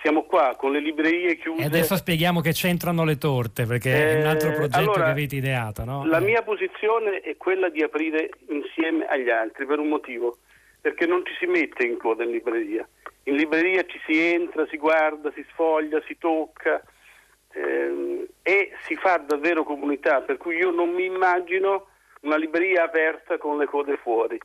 siamo 0.00 0.24
qua 0.24 0.56
con 0.56 0.72
le 0.72 0.80
librerie 0.80 1.36
chiuse. 1.36 1.62
E 1.62 1.66
adesso 1.66 1.94
spieghiamo 1.96 2.40
che 2.40 2.52
c'entrano 2.52 3.04
le 3.04 3.18
torte, 3.18 3.66
perché 3.66 3.90
eh, 3.90 4.16
è 4.16 4.20
un 4.22 4.28
altro 4.28 4.52
progetto 4.52 4.78
allora, 4.78 5.04
che 5.04 5.10
avete 5.10 5.36
ideato, 5.36 5.84
no? 5.84 6.06
La 6.06 6.20
mia 6.20 6.42
posizione 6.42 7.20
è 7.20 7.36
quella 7.36 7.68
di 7.68 7.82
aprire 7.82 8.30
insieme 8.48 9.04
agli 9.04 9.28
altri 9.28 9.66
per 9.66 9.78
un 9.78 9.88
motivo, 9.88 10.38
perché 10.82 11.06
non 11.06 11.24
ci 11.24 11.34
si 11.38 11.46
mette 11.46 11.86
in 11.86 11.96
coda 11.96 12.24
in 12.24 12.32
libreria. 12.32 12.86
In 13.24 13.36
libreria 13.36 13.86
ci 13.86 13.98
si 14.04 14.18
entra, 14.18 14.66
si 14.66 14.76
guarda, 14.76 15.32
si 15.32 15.42
sfoglia, 15.52 16.02
si 16.06 16.18
tocca 16.18 16.82
ehm, 17.52 18.26
e 18.42 18.72
si 18.82 18.94
fa 18.96 19.16
davvero 19.16 19.64
comunità, 19.64 20.20
per 20.20 20.36
cui 20.36 20.56
io 20.56 20.70
non 20.70 20.90
mi 20.90 21.06
immagino 21.06 21.86
una 22.20 22.36
libreria 22.36 22.84
aperta 22.84 23.38
con 23.38 23.56
le 23.56 23.64
code 23.64 23.96
fuori. 23.96 24.38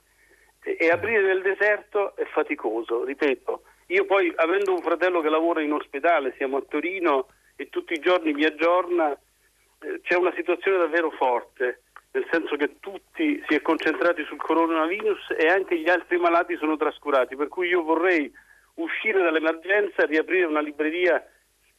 E, 0.64 0.78
e 0.80 0.90
aprire 0.90 1.24
nel 1.24 1.42
deserto 1.42 2.16
è 2.16 2.24
faticoso, 2.24 3.04
ripeto 3.04 3.64
io 3.88 4.06
poi, 4.06 4.32
avendo 4.36 4.74
un 4.74 4.82
fratello 4.82 5.22
che 5.22 5.30
lavora 5.30 5.62
in 5.62 5.72
ospedale, 5.72 6.34
siamo 6.36 6.58
a 6.58 6.64
Torino 6.68 7.28
e 7.56 7.70
tutti 7.70 7.94
i 7.94 8.00
giorni 8.00 8.34
mi 8.34 8.44
aggiorna, 8.44 9.12
eh, 9.14 10.02
c'è 10.02 10.16
una 10.16 10.34
situazione 10.36 10.78
davvero 10.78 11.10
forte, 11.12 11.84
nel 12.18 12.28
senso 12.32 12.56
che 12.56 12.80
tutti 12.80 13.44
si 13.48 13.54
è 13.54 13.62
concentrati 13.62 14.24
sul 14.24 14.38
coronavirus 14.38 15.36
e 15.38 15.48
anche 15.48 15.78
gli 15.78 15.88
altri 15.88 16.18
malati 16.18 16.58
sono 16.58 16.76
trascurati, 16.76 17.36
per 17.36 17.48
cui 17.48 17.68
io 17.68 17.84
vorrei 17.84 18.32
uscire 18.76 19.22
dall'emergenza 19.22 20.02
e 20.02 20.08
riaprire 20.08 20.46
una 20.46 20.62
libreria 20.62 21.24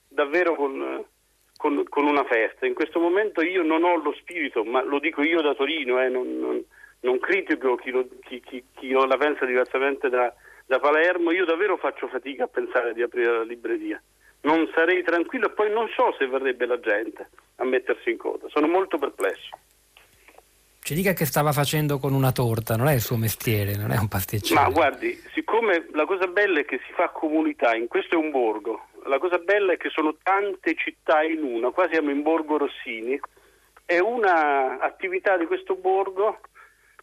davvero 0.06 0.54
con, 0.54 1.04
con, 1.56 1.82
con, 1.88 2.06
una 2.06 2.22
festa. 2.24 2.66
In 2.66 2.74
questo 2.74 3.00
momento 3.00 3.42
io 3.42 3.64
non 3.64 3.82
ho 3.82 3.96
lo 3.96 4.12
spirito, 4.12 4.62
ma 4.62 4.80
lo 4.82 5.00
dico 5.00 5.22
io 5.22 5.40
da 5.40 5.54
Torino, 5.54 6.00
eh, 6.00 6.08
non, 6.08 6.38
non, 6.38 6.64
non, 7.00 7.18
critico 7.18 7.74
chi, 7.74 7.90
lo, 7.90 8.06
chi, 8.20 8.40
chi, 8.40 8.62
chi 8.76 8.92
la 8.92 9.16
pensa 9.16 9.44
diversamente 9.44 10.08
da, 10.08 10.32
da 10.66 10.78
Palermo, 10.78 11.32
io 11.32 11.44
davvero 11.44 11.76
faccio 11.78 12.06
fatica 12.06 12.44
a 12.44 12.48
pensare 12.48 12.94
di 12.94 13.02
aprire 13.02 13.38
la 13.38 13.42
libreria. 13.42 14.00
Non 14.42 14.70
sarei 14.72 15.02
tranquillo 15.02 15.46
e 15.46 15.50
poi 15.50 15.72
non 15.72 15.88
so 15.88 16.14
se 16.16 16.28
verrebbe 16.28 16.64
la 16.64 16.78
gente 16.78 17.28
a 17.56 17.64
mettersi 17.64 18.10
in 18.10 18.18
coda. 18.18 18.48
Sono 18.48 18.68
molto 18.68 18.98
perplesso. 18.98 19.50
Ci 20.88 20.94
dica 20.94 21.12
che 21.12 21.26
stava 21.26 21.52
facendo 21.52 21.98
con 21.98 22.14
una 22.14 22.32
torta, 22.32 22.74
non 22.74 22.88
è 22.88 22.94
il 22.94 23.02
suo 23.02 23.18
mestiere, 23.18 23.76
non 23.76 23.90
è 23.90 23.98
un 23.98 24.08
pasticcere. 24.08 24.58
Ma 24.58 24.70
guardi, 24.70 25.12
siccome 25.34 25.86
la 25.92 26.06
cosa 26.06 26.26
bella 26.28 26.60
è 26.60 26.64
che 26.64 26.80
si 26.86 26.94
fa 26.94 27.10
comunità, 27.10 27.74
in 27.74 27.88
questo 27.88 28.14
è 28.14 28.16
un 28.16 28.30
borgo, 28.30 28.86
la 29.04 29.18
cosa 29.18 29.36
bella 29.36 29.74
è 29.74 29.76
che 29.76 29.90
sono 29.90 30.16
tante 30.22 30.74
città 30.76 31.22
in 31.22 31.42
una, 31.42 31.72
qua 31.72 31.86
siamo 31.90 32.08
in 32.08 32.22
Borgo 32.22 32.56
Rossini, 32.56 33.20
è 33.84 33.98
una 33.98 34.78
attività 34.78 35.36
di 35.36 35.44
questo 35.44 35.74
borgo, 35.74 36.40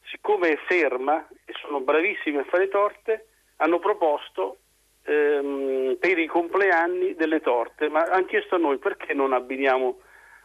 siccome 0.10 0.54
è 0.54 0.58
ferma 0.66 1.24
e 1.46 1.54
sono 1.62 1.80
bravissimi 1.80 2.38
a 2.38 2.46
fare 2.46 2.68
torte, 2.70 3.28
hanno 3.58 3.78
proposto 3.78 4.58
ehm, 5.04 5.98
per 6.00 6.18
i 6.18 6.26
compleanni 6.26 7.14
delle 7.14 7.40
torte, 7.40 7.88
ma 7.90 8.02
hanno 8.02 8.26
chiesto 8.26 8.56
a 8.56 8.58
noi 8.58 8.80
perché 8.80 9.14
non 9.14 9.32
abbiniamo 9.32 10.00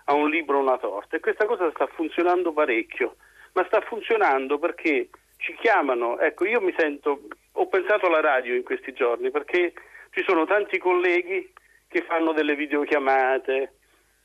a 0.05 0.13
un 0.13 0.29
libro 0.29 0.59
una 0.59 0.77
torta 0.77 1.17
e 1.17 1.21
questa 1.21 1.47
cosa 1.47 1.71
sta 1.71 1.87
funzionando 1.87 2.53
parecchio, 2.53 3.17
ma 3.53 3.65
sta 3.67 3.81
funzionando 3.81 4.59
perché 4.59 5.09
ci 5.39 5.55
chiamano, 5.61 6.19
ecco 6.19 6.45
io 6.45 6.61
mi 6.61 6.75
sento, 6.77 7.23
ho 7.53 7.67
pensato 7.69 8.07
alla 8.07 8.21
radio 8.21 8.55
in 8.55 8.63
questi 8.63 8.93
giorni 8.93 9.31
perché 9.31 9.73
ci 10.11 10.23
sono 10.27 10.45
tanti 10.45 10.79
colleghi 10.79 11.53
che 11.89 12.03
fanno 12.03 12.33
delle 12.33 12.55
videochiamate, 12.55 13.73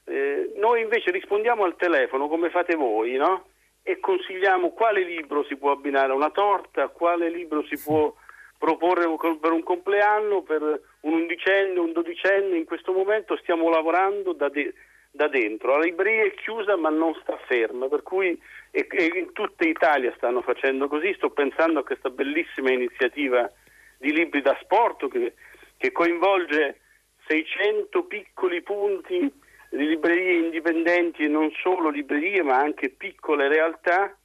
eh, 0.06 0.52
noi 0.58 0.82
invece 0.82 1.12
rispondiamo 1.12 1.64
al 1.64 1.76
telefono 1.76 2.28
come 2.28 2.50
fate 2.50 2.76
voi, 2.76 3.16
no? 3.16 3.48
E 3.82 4.00
consigliamo 4.00 4.72
quale 4.72 5.02
libro 5.04 5.44
si 5.46 5.56
può 5.56 5.72
abbinare 5.72 6.12
a 6.12 6.16
una 6.16 6.30
torta, 6.30 6.88
quale 6.90 7.30
libro 7.30 7.64
si 7.64 7.78
può 7.82 8.14
proporre 8.58 9.06
per 9.40 9.52
un 9.52 9.64
compleanno, 9.64 10.42
per 10.42 10.62
un 10.62 11.14
undicenne, 11.14 11.80
un 11.80 11.92
dodicenne, 11.92 12.58
in 12.58 12.66
questo 12.66 12.94
momento 12.94 13.38
stiamo 13.38 13.70
lavorando 13.70 14.34
da, 14.34 14.50
de- 14.50 14.74
da 15.16 15.28
dentro. 15.28 15.78
La 15.78 15.84
libreria 15.84 16.26
è 16.26 16.34
chiusa 16.34 16.76
ma 16.76 16.90
non 16.90 17.14
sta 17.22 17.38
ferma, 17.48 17.88
per 17.88 18.04
cui 18.04 18.40
e, 18.72 18.88
e 18.90 19.12
in 19.16 19.32
tutta 19.32 19.66
Italia 19.66 20.14
stanno 20.18 20.42
facendo 20.42 20.88
così, 20.88 21.14
sto 21.14 21.30
pensando 21.30 21.80
a 21.80 21.84
questa 21.84 22.10
bellissima 22.10 22.72
iniziativa 22.72 23.50
di 23.98 24.12
libri 24.12 24.42
da 24.42 24.58
sport 24.62 25.08
che, 25.10 25.34
che 25.78 25.92
coinvolge 25.92 26.80
600 27.28 28.04
piccoli 28.04 28.62
punti 28.62 29.32
di 29.70 29.88
librerie 29.88 30.40
indipendenti 30.40 31.24
e 31.24 31.28
non 31.28 31.50
solo 31.62 31.90
librerie 31.90 32.44
ma 32.44 32.58
anche 32.58 32.90
piccole 32.90 33.48
realtà 33.48 34.16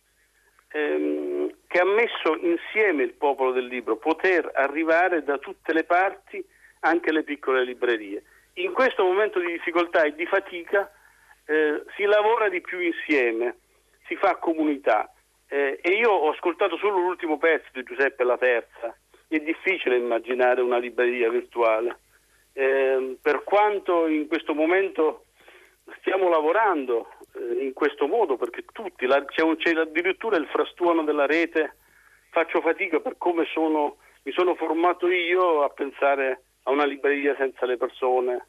ehm, 0.72 1.54
che 1.66 1.78
ha 1.78 1.84
messo 1.84 2.36
insieme 2.40 3.04
il 3.04 3.12
popolo 3.12 3.52
del 3.52 3.66
libro, 3.66 3.96
poter 3.96 4.50
arrivare 4.54 5.22
da 5.22 5.38
tutte 5.38 5.72
le 5.72 5.84
parti, 5.84 6.44
anche 6.80 7.12
le 7.12 7.22
piccole 7.22 7.64
librerie. 7.64 8.22
In 8.60 8.72
questo 8.74 9.04
momento 9.04 9.38
di 9.40 9.52
difficoltà 9.52 10.02
e 10.02 10.14
di 10.14 10.26
fatica 10.26 10.90
eh, 11.46 11.82
si 11.96 12.04
lavora 12.04 12.50
di 12.50 12.60
più 12.60 12.78
insieme, 12.78 13.56
si 14.06 14.16
fa 14.16 14.36
comunità. 14.36 15.10
Eh, 15.48 15.78
e 15.80 15.90
io 15.92 16.10
ho 16.10 16.30
ascoltato 16.30 16.76
solo 16.76 16.98
l'ultimo 16.98 17.38
pezzo 17.38 17.68
di 17.72 17.82
Giuseppe 17.84 18.22
La 18.22 18.36
Terza. 18.36 18.94
È 19.26 19.38
difficile 19.38 19.96
immaginare 19.96 20.60
una 20.60 20.76
libreria 20.76 21.30
virtuale. 21.30 22.00
Eh, 22.52 23.16
per 23.22 23.44
quanto 23.44 24.06
in 24.06 24.28
questo 24.28 24.52
momento 24.52 25.24
stiamo 26.00 26.28
lavorando 26.28 27.08
eh, 27.34 27.64
in 27.64 27.72
questo 27.72 28.06
modo 28.08 28.36
perché 28.36 28.64
tutti, 28.72 29.06
la, 29.06 29.24
c'è, 29.24 29.40
un, 29.42 29.56
c'è, 29.56 29.72
addirittura 29.72 30.36
il 30.36 30.48
frastuono 30.48 31.02
della 31.04 31.24
rete, 31.24 31.76
faccio 32.28 32.60
fatica 32.60 33.00
per 33.00 33.16
come 33.16 33.46
sono, 33.54 33.96
mi 34.24 34.32
sono 34.32 34.54
formato 34.54 35.08
io 35.08 35.62
a 35.62 35.70
pensare 35.70 36.42
una 36.70 36.84
libreria 36.84 37.34
senza 37.36 37.66
le 37.66 37.76
persone, 37.76 38.46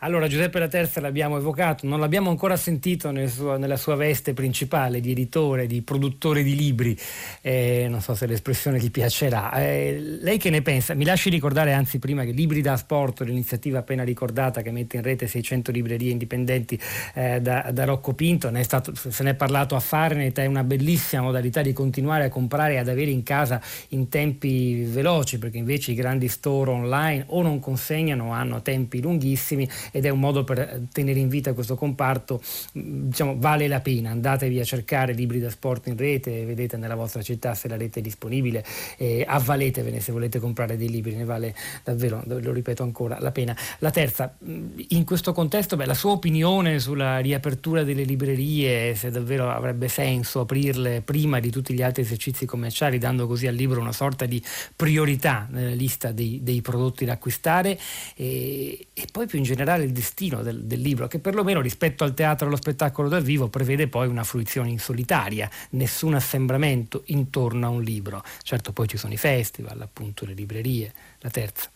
allora 0.00 0.28
Giuseppe 0.28 0.60
La 0.60 0.68
Terza 0.68 1.00
l'abbiamo 1.00 1.38
evocato, 1.38 1.84
non 1.86 1.98
l'abbiamo 1.98 2.30
ancora 2.30 2.56
sentito 2.56 3.10
nel 3.10 3.28
suo, 3.28 3.56
nella 3.56 3.76
sua 3.76 3.96
veste 3.96 4.32
principale 4.32 5.00
di 5.00 5.10
editore, 5.10 5.66
di 5.66 5.82
produttore 5.82 6.44
di 6.44 6.54
libri, 6.54 6.96
eh, 7.40 7.86
non 7.90 8.00
so 8.00 8.14
se 8.14 8.26
l'espressione 8.26 8.78
gli 8.78 8.92
piacerà. 8.92 9.50
Eh, 9.54 9.98
lei 10.20 10.38
che 10.38 10.50
ne 10.50 10.62
pensa? 10.62 10.94
Mi 10.94 11.04
lasci 11.04 11.30
ricordare 11.30 11.72
anzi 11.72 11.98
prima 11.98 12.22
che 12.22 12.30
Libri 12.30 12.60
da 12.60 12.76
Sport, 12.76 13.22
l'iniziativa 13.22 13.80
appena 13.80 14.04
ricordata 14.04 14.62
che 14.62 14.70
mette 14.70 14.98
in 14.98 15.02
rete 15.02 15.26
600 15.26 15.72
librerie 15.72 16.12
indipendenti 16.12 16.78
eh, 17.14 17.40
da, 17.40 17.70
da, 17.72 17.84
Rocco 17.84 18.12
Pinto, 18.12 18.50
ne 18.50 18.62
stato, 18.62 18.94
se 18.94 19.22
ne 19.24 19.30
è 19.30 19.34
parlato 19.34 19.74
a 19.74 19.80
Farnet, 19.80 20.38
è 20.38 20.46
una 20.46 20.62
bellissima 20.62 21.22
modalità 21.22 21.60
di 21.60 21.72
continuare 21.72 22.24
a 22.24 22.28
comprare 22.28 22.74
e 22.74 22.78
ad 22.78 22.88
avere 22.88 23.10
in 23.10 23.24
casa 23.24 23.60
in 23.88 24.08
tempi 24.08 24.84
veloci, 24.84 25.38
perché 25.38 25.58
invece 25.58 25.90
i 25.90 25.94
grandi 25.94 26.28
store 26.28 26.70
online 26.70 27.24
o 27.28 27.42
non 27.42 27.58
consegnano 27.58 28.28
o 28.28 28.30
hanno 28.30 28.62
tempi 28.62 29.00
lunghissimi 29.00 29.68
ed 29.90 30.04
è 30.04 30.08
un 30.08 30.20
modo 30.20 30.44
per 30.44 30.82
tenere 30.92 31.18
in 31.18 31.28
vita 31.28 31.52
questo 31.52 31.76
comparto, 31.76 32.40
mm, 32.78 33.08
diciamo, 33.08 33.36
vale 33.38 33.68
la 33.68 33.80
pena, 33.80 34.10
andatevi 34.10 34.60
a 34.60 34.64
cercare 34.64 35.12
libri 35.12 35.40
da 35.40 35.50
sport 35.50 35.86
in 35.88 35.96
rete, 35.96 36.44
vedete 36.44 36.76
nella 36.76 36.94
vostra 36.94 37.22
città 37.22 37.54
se 37.54 37.68
la 37.68 37.76
rete 37.76 38.00
è 38.00 38.02
disponibile, 38.02 38.64
eh, 38.96 39.24
avvaletevene 39.26 40.00
se 40.00 40.12
volete 40.12 40.38
comprare 40.38 40.76
dei 40.76 40.88
libri, 40.88 41.14
ne 41.14 41.24
vale 41.24 41.54
davvero, 41.84 42.22
lo 42.26 42.52
ripeto 42.52 42.82
ancora, 42.82 43.18
la 43.20 43.30
pena. 43.30 43.56
La 43.78 43.90
terza, 43.90 44.34
mm, 44.44 44.78
in 44.88 45.04
questo 45.04 45.32
contesto, 45.32 45.76
beh, 45.76 45.86
la 45.86 45.94
sua 45.94 46.12
opinione 46.12 46.78
sulla 46.78 47.18
riapertura 47.18 47.82
delle 47.82 48.02
librerie, 48.02 48.94
se 48.94 49.10
davvero 49.10 49.50
avrebbe 49.50 49.88
senso 49.88 50.40
aprirle 50.40 51.02
prima 51.02 51.40
di 51.40 51.50
tutti 51.50 51.74
gli 51.74 51.82
altri 51.82 52.02
esercizi 52.02 52.46
commerciali, 52.46 52.98
dando 52.98 53.26
così 53.26 53.46
al 53.46 53.54
libro 53.54 53.80
una 53.80 53.92
sorta 53.92 54.26
di 54.26 54.42
priorità 54.74 55.46
nella 55.50 55.74
lista 55.74 56.12
dei, 56.12 56.40
dei 56.42 56.60
prodotti 56.60 57.04
da 57.04 57.12
acquistare 57.12 57.78
e, 58.14 58.86
e 58.92 59.04
poi 59.10 59.26
più 59.26 59.38
in 59.38 59.44
generale 59.44 59.77
il 59.82 59.92
destino 59.92 60.42
del, 60.42 60.64
del, 60.64 60.80
libro, 60.80 61.06
che 61.06 61.18
perlomeno 61.18 61.60
rispetto 61.60 62.04
al 62.04 62.14
teatro 62.14 62.44
e 62.44 62.48
allo 62.48 62.56
spettacolo 62.56 63.08
dal 63.08 63.22
vivo 63.22 63.48
prevede 63.48 63.88
poi 63.88 64.08
una 64.08 64.24
fruizione 64.24 64.70
in 64.70 64.78
solitaria, 64.78 65.48
nessun 65.70 66.14
assembramento 66.14 67.02
intorno 67.06 67.66
a 67.66 67.70
un 67.70 67.82
libro. 67.82 68.22
Certo 68.42 68.72
poi 68.72 68.86
ci 68.88 68.96
sono 68.96 69.12
i 69.12 69.16
festival, 69.16 69.80
appunto 69.80 70.24
le 70.24 70.34
librerie, 70.34 70.92
la 71.20 71.30
terza. 71.30 71.70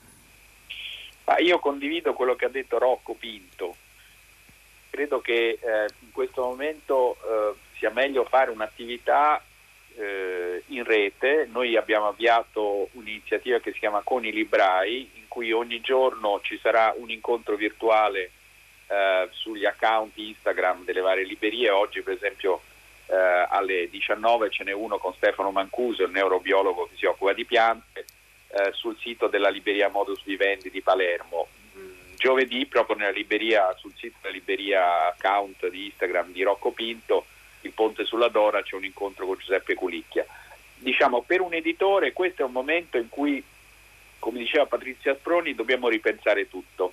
Ma 1.25 1.39
io 1.39 1.59
condivido 1.59 2.15
quello 2.15 2.35
che 2.35 2.47
ha 2.47 2.51
detto 2.51 2.79
Rocco 2.79 3.15
Pinto. 3.15 3.77
Credo 4.91 5.21
che 5.21 5.59
eh, 5.61 5.89
in 6.01 6.11
questo 6.13 6.43
momento 6.43 7.17
eh, 7.17 7.55
sia 7.79 7.91
meglio 7.91 8.25
fare 8.25 8.51
un'attività 8.51 9.43
eh, 9.97 10.63
in 10.67 10.85
rete. 10.85 11.49
Noi 11.51 11.77
abbiamo 11.77 12.09
avviato 12.09 12.89
un'iniziativa 12.93 13.59
che 13.59 13.73
si 13.73 13.79
chiama 13.79 14.03
Con 14.03 14.25
i 14.25 14.33
Librai, 14.33 15.22
cui 15.33 15.51
ogni 15.51 15.81
giorno 15.81 16.41
ci 16.43 16.59
sarà 16.61 16.93
un 16.95 17.11
incontro 17.11 17.57
virtuale 17.57 18.33
eh, 18.87 19.29
sugli 19.31 19.65
account 19.65 20.13
Instagram 20.15 20.85
delle 20.85 21.01
varie 21.01 21.25
librerie. 21.25 21.71
Oggi 21.71 22.03
per 22.03 22.13
esempio 22.13 22.61
eh, 23.07 23.47
alle 23.49 23.89
19 23.89 24.51
ce 24.51 24.65
n'è 24.65 24.73
uno 24.73 24.99
con 24.99 25.15
Stefano 25.15 25.51
Mancuso, 25.51 26.03
il 26.03 26.11
neurobiologo 26.11 26.87
che 26.87 26.97
si 26.99 27.07
occupa 27.07 27.33
di 27.33 27.47
piante, 27.47 28.05
eh, 28.49 28.73
sul 28.73 28.95
sito 28.99 29.27
della 29.29 29.49
libreria 29.49 29.89
Modus 29.89 30.23
Vivendi 30.23 30.71
di 30.71 30.83
Palermo. 30.83 31.49
Mm, 31.79 32.15
giovedì 32.17 32.67
proprio 32.67 33.11
libreria, 33.11 33.75
sul 33.79 33.95
sito 33.97 34.19
della 34.21 34.35
libreria 34.35 35.09
account 35.09 35.67
di 35.71 35.87
Instagram 35.87 36.31
di 36.31 36.43
Rocco 36.43 36.73
Pinto, 36.73 37.25
il 37.63 37.73
Ponte 37.73 38.05
sulla 38.05 38.29
Dora, 38.29 38.63
c'è 38.63 38.77
un 38.77 38.85
incontro 38.85 39.25
con 39.25 39.39
Giuseppe 39.39 39.73
Culicchia. 39.73 40.27
Diciamo, 40.77 41.23
per 41.23 41.41
un 41.41 41.55
editore 41.55 42.13
questo 42.13 42.43
è 42.43 42.45
un 42.45 42.53
momento 42.53 42.99
in 42.99 43.09
cui, 43.09 43.43
come 44.23 44.39
diceva 44.39 44.67
Patrizia 44.67 45.17
Sproni, 45.17 45.57
dobbiamo 45.57 45.89
ripensare 45.89 46.49
tutto. 46.49 46.93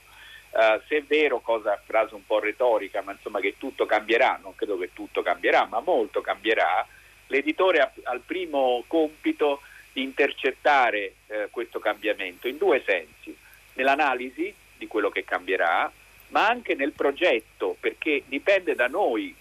Uh, 0.50 0.82
se 0.88 0.98
è 0.98 1.04
vero, 1.04 1.42
cosa 1.42 1.80
frase 1.86 2.16
un 2.16 2.26
po' 2.26 2.40
retorica, 2.40 3.04
ma 3.04 3.12
insomma 3.12 3.40
che 3.40 3.54
tutto 3.60 3.86
cambierà, 3.86 4.40
non 4.42 4.56
credo 4.56 4.80
che 4.80 4.90
tutto 4.94 5.22
cambierà, 5.22 5.66
ma 5.66 5.80
molto 5.80 6.22
cambierà, 6.22 6.84
l'editore 7.28 7.82
ha, 7.82 8.14
il 8.14 8.22
primo 8.26 8.84
compito 8.88 9.62
di 9.94 10.02
intercettare 10.02 11.14
eh, 11.28 11.48
questo 11.52 11.78
cambiamento 11.78 12.48
in 12.48 12.58
due 12.58 12.82
sensi, 12.84 13.38
nell'analisi 13.74 14.52
di 14.76 14.88
quello 14.88 15.12
che 15.12 15.24
cambierà, 15.24 15.92
ma 16.30 16.48
anche 16.48 16.74
nel 16.74 16.94
progetto, 16.94 17.78
perché 17.80 18.24
dipende 18.26 18.74
da 18.74 18.88
noi. 18.88 19.36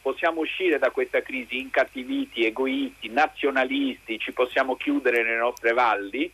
Possiamo 0.00 0.40
uscire 0.42 0.78
da 0.78 0.90
questa 0.90 1.20
crisi 1.20 1.58
incattiviti, 1.58 2.46
egoisti, 2.46 3.08
nazionalisti, 3.08 4.20
ci 4.20 4.30
possiamo 4.30 4.76
chiudere 4.76 5.24
nelle 5.24 5.36
nostre 5.36 5.72
valli, 5.72 6.32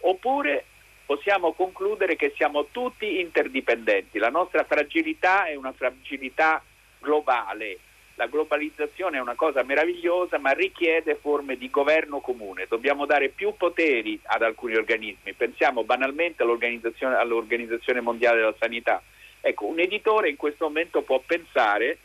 oppure 0.00 0.64
possiamo 1.04 1.52
concludere 1.52 2.16
che 2.16 2.32
siamo 2.36 2.66
tutti 2.70 3.20
interdipendenti. 3.20 4.18
La 4.18 4.30
nostra 4.30 4.64
fragilità 4.64 5.46
è 5.46 5.54
una 5.54 5.72
fragilità 5.72 6.62
globale 6.98 7.78
la 8.16 8.26
globalizzazione 8.26 9.18
è 9.18 9.20
una 9.20 9.34
cosa 9.34 9.62
meravigliosa 9.62 10.38
ma 10.38 10.52
richiede 10.52 11.16
forme 11.16 11.56
di 11.56 11.70
governo 11.70 12.20
comune, 12.20 12.66
dobbiamo 12.66 13.04
dare 13.04 13.28
più 13.28 13.54
poteri 13.56 14.18
ad 14.24 14.42
alcuni 14.42 14.74
organismi, 14.74 15.34
pensiamo 15.34 15.84
banalmente 15.84 16.42
all'Organizzazione, 16.42 17.16
all'Organizzazione 17.16 18.00
Mondiale 18.00 18.38
della 18.38 18.54
Sanità. 18.58 19.02
Ecco, 19.40 19.66
un 19.66 19.78
editore 19.78 20.30
in 20.30 20.36
questo 20.36 20.64
momento 20.64 21.02
può 21.02 21.22
pensare 21.24 21.98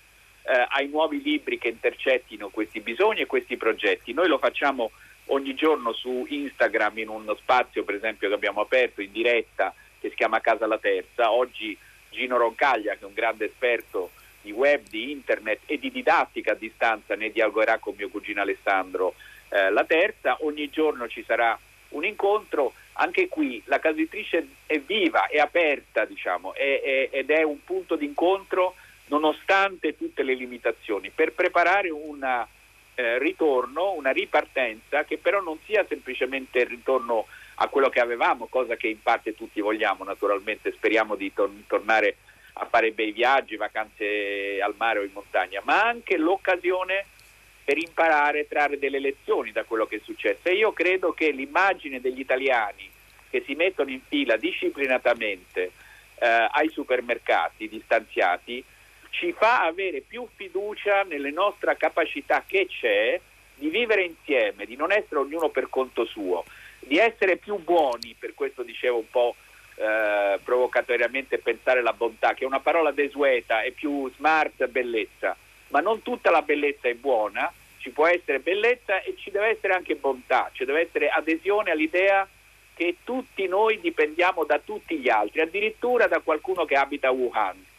eh, 0.43 0.65
ai 0.69 0.89
nuovi 0.89 1.21
libri 1.21 1.57
che 1.57 1.69
intercettino 1.69 2.49
questi 2.49 2.81
bisogni 2.81 3.21
e 3.21 3.25
questi 3.25 3.55
progetti. 3.55 4.11
Noi 4.11 4.27
lo 4.27 4.37
facciamo 4.37 4.91
ogni 5.25 5.53
giorno 5.53 5.93
su 5.93 6.25
Instagram 6.27 6.97
in 6.97 7.09
uno 7.09 7.35
spazio 7.35 7.83
per 7.83 7.95
esempio 7.95 8.27
che 8.27 8.33
abbiamo 8.33 8.61
aperto 8.61 9.01
in 9.01 9.11
diretta 9.11 9.73
che 9.99 10.09
si 10.09 10.15
chiama 10.15 10.41
Casa 10.41 10.67
la 10.67 10.79
Terza. 10.79 11.31
Oggi 11.31 11.77
Gino 12.09 12.37
Roncaglia, 12.37 12.93
che 12.95 13.01
è 13.01 13.05
un 13.05 13.13
grande 13.13 13.45
esperto 13.45 14.11
di 14.41 14.51
web, 14.51 14.81
di 14.89 15.11
internet 15.11 15.61
e 15.65 15.77
di 15.77 15.91
didattica 15.91 16.53
a 16.53 16.55
distanza 16.55 17.15
ne 17.15 17.31
dialogherà 17.31 17.77
con 17.77 17.93
mio 17.95 18.09
cugino 18.09 18.41
Alessandro 18.41 19.13
eh, 19.49 19.69
la 19.69 19.83
terza, 19.83 20.37
ogni 20.41 20.69
giorno 20.69 21.07
ci 21.07 21.23
sarà 21.25 21.57
un 21.89 22.05
incontro, 22.05 22.73
anche 22.93 23.27
qui 23.27 23.61
la 23.65 23.79
casa 23.79 23.95
editrice 23.95 24.47
è 24.65 24.79
viva, 24.79 25.27
è 25.27 25.39
aperta 25.39 26.05
diciamo, 26.05 26.53
è, 26.53 26.81
è, 26.81 27.17
ed 27.17 27.29
è 27.29 27.43
un 27.43 27.63
punto 27.63 27.95
di 27.95 28.05
incontro 28.05 28.75
nonostante 29.07 29.97
tutte 29.97 30.23
le 30.23 30.33
limitazioni, 30.33 31.09
per 31.09 31.33
preparare 31.33 31.89
un 31.89 32.23
eh, 33.01 33.17
ritorno, 33.17 33.93
una 33.93 34.11
ripartenza 34.11 35.03
che 35.03 35.17
però 35.17 35.41
non 35.41 35.57
sia 35.65 35.83
semplicemente 35.87 36.59
il 36.59 36.67
ritorno 36.67 37.25
a 37.55 37.67
quello 37.67 37.89
che 37.89 37.99
avevamo, 37.99 38.45
cosa 38.45 38.75
che 38.75 38.87
in 38.87 39.01
parte 39.01 39.35
tutti 39.35 39.59
vogliamo 39.59 40.03
naturalmente, 40.03 40.71
speriamo 40.71 41.15
di 41.15 41.33
tor- 41.33 41.51
tornare 41.67 42.17
a 42.53 42.65
fare 42.65 42.91
bei 42.91 43.11
viaggi, 43.11 43.55
vacanze 43.55 44.61
al 44.61 44.75
mare 44.77 44.99
o 44.99 45.03
in 45.03 45.11
montagna, 45.13 45.61
ma 45.63 45.81
anche 45.83 46.17
l'occasione 46.17 47.05
per 47.63 47.77
imparare, 47.77 48.47
trarre 48.47 48.77
delle 48.77 48.99
lezioni 48.99 49.51
da 49.51 49.63
quello 49.63 49.85
che 49.85 49.97
è 49.97 50.01
successo. 50.03 50.41
E 50.43 50.53
io 50.53 50.71
credo 50.71 51.13
che 51.13 51.31
l'immagine 51.31 52.01
degli 52.01 52.19
italiani 52.19 52.89
che 53.29 53.43
si 53.45 53.55
mettono 53.55 53.89
in 53.89 54.01
fila 54.07 54.35
disciplinatamente 54.35 55.71
eh, 56.15 56.47
ai 56.51 56.69
supermercati 56.69 57.67
distanziati 57.69 58.63
ci 59.11 59.33
fa 59.33 59.63
avere 59.63 60.01
più 60.01 60.27
fiducia 60.35 61.03
nelle 61.03 61.31
nostre 61.31 61.77
capacità 61.77 62.43
che 62.45 62.65
c'è 62.67 63.19
di 63.55 63.69
vivere 63.69 64.03
insieme, 64.03 64.65
di 64.65 64.75
non 64.75 64.91
essere 64.91 65.19
ognuno 65.19 65.49
per 65.49 65.69
conto 65.69 66.05
suo, 66.05 66.43
di 66.79 66.97
essere 66.97 67.37
più 67.37 67.57
buoni, 67.57 68.15
per 68.17 68.33
questo 68.33 68.63
dicevo 68.63 68.97
un 68.97 69.09
po' 69.09 69.35
eh, 69.75 70.39
provocatoriamente 70.43 71.37
pensare 71.37 71.83
la 71.83 71.93
bontà, 71.93 72.33
che 72.33 72.43
è 72.43 72.47
una 72.47 72.59
parola 72.59 72.91
desueta, 72.91 73.61
è 73.61 73.69
più 73.71 74.09
smart 74.15 74.65
bellezza, 74.67 75.35
ma 75.67 75.79
non 75.79 76.01
tutta 76.01 76.31
la 76.31 76.41
bellezza 76.41 76.87
è 76.87 76.95
buona, 76.95 77.51
ci 77.77 77.91
può 77.91 78.07
essere 78.07 78.39
bellezza 78.39 79.01
e 79.03 79.15
ci 79.17 79.29
deve 79.29 79.49
essere 79.49 79.73
anche 79.73 79.95
bontà, 79.95 80.49
ci 80.53 80.65
deve 80.65 80.81
essere 80.81 81.09
adesione 81.09 81.71
all'idea 81.71 82.27
che 82.73 82.97
tutti 83.03 83.45
noi 83.47 83.79
dipendiamo 83.79 84.43
da 84.45 84.57
tutti 84.57 84.97
gli 84.97 85.09
altri, 85.09 85.41
addirittura 85.41 86.07
da 86.07 86.19
qualcuno 86.19 86.65
che 86.65 86.75
abita 86.75 87.09
a 87.09 87.11
Wuhan 87.11 87.69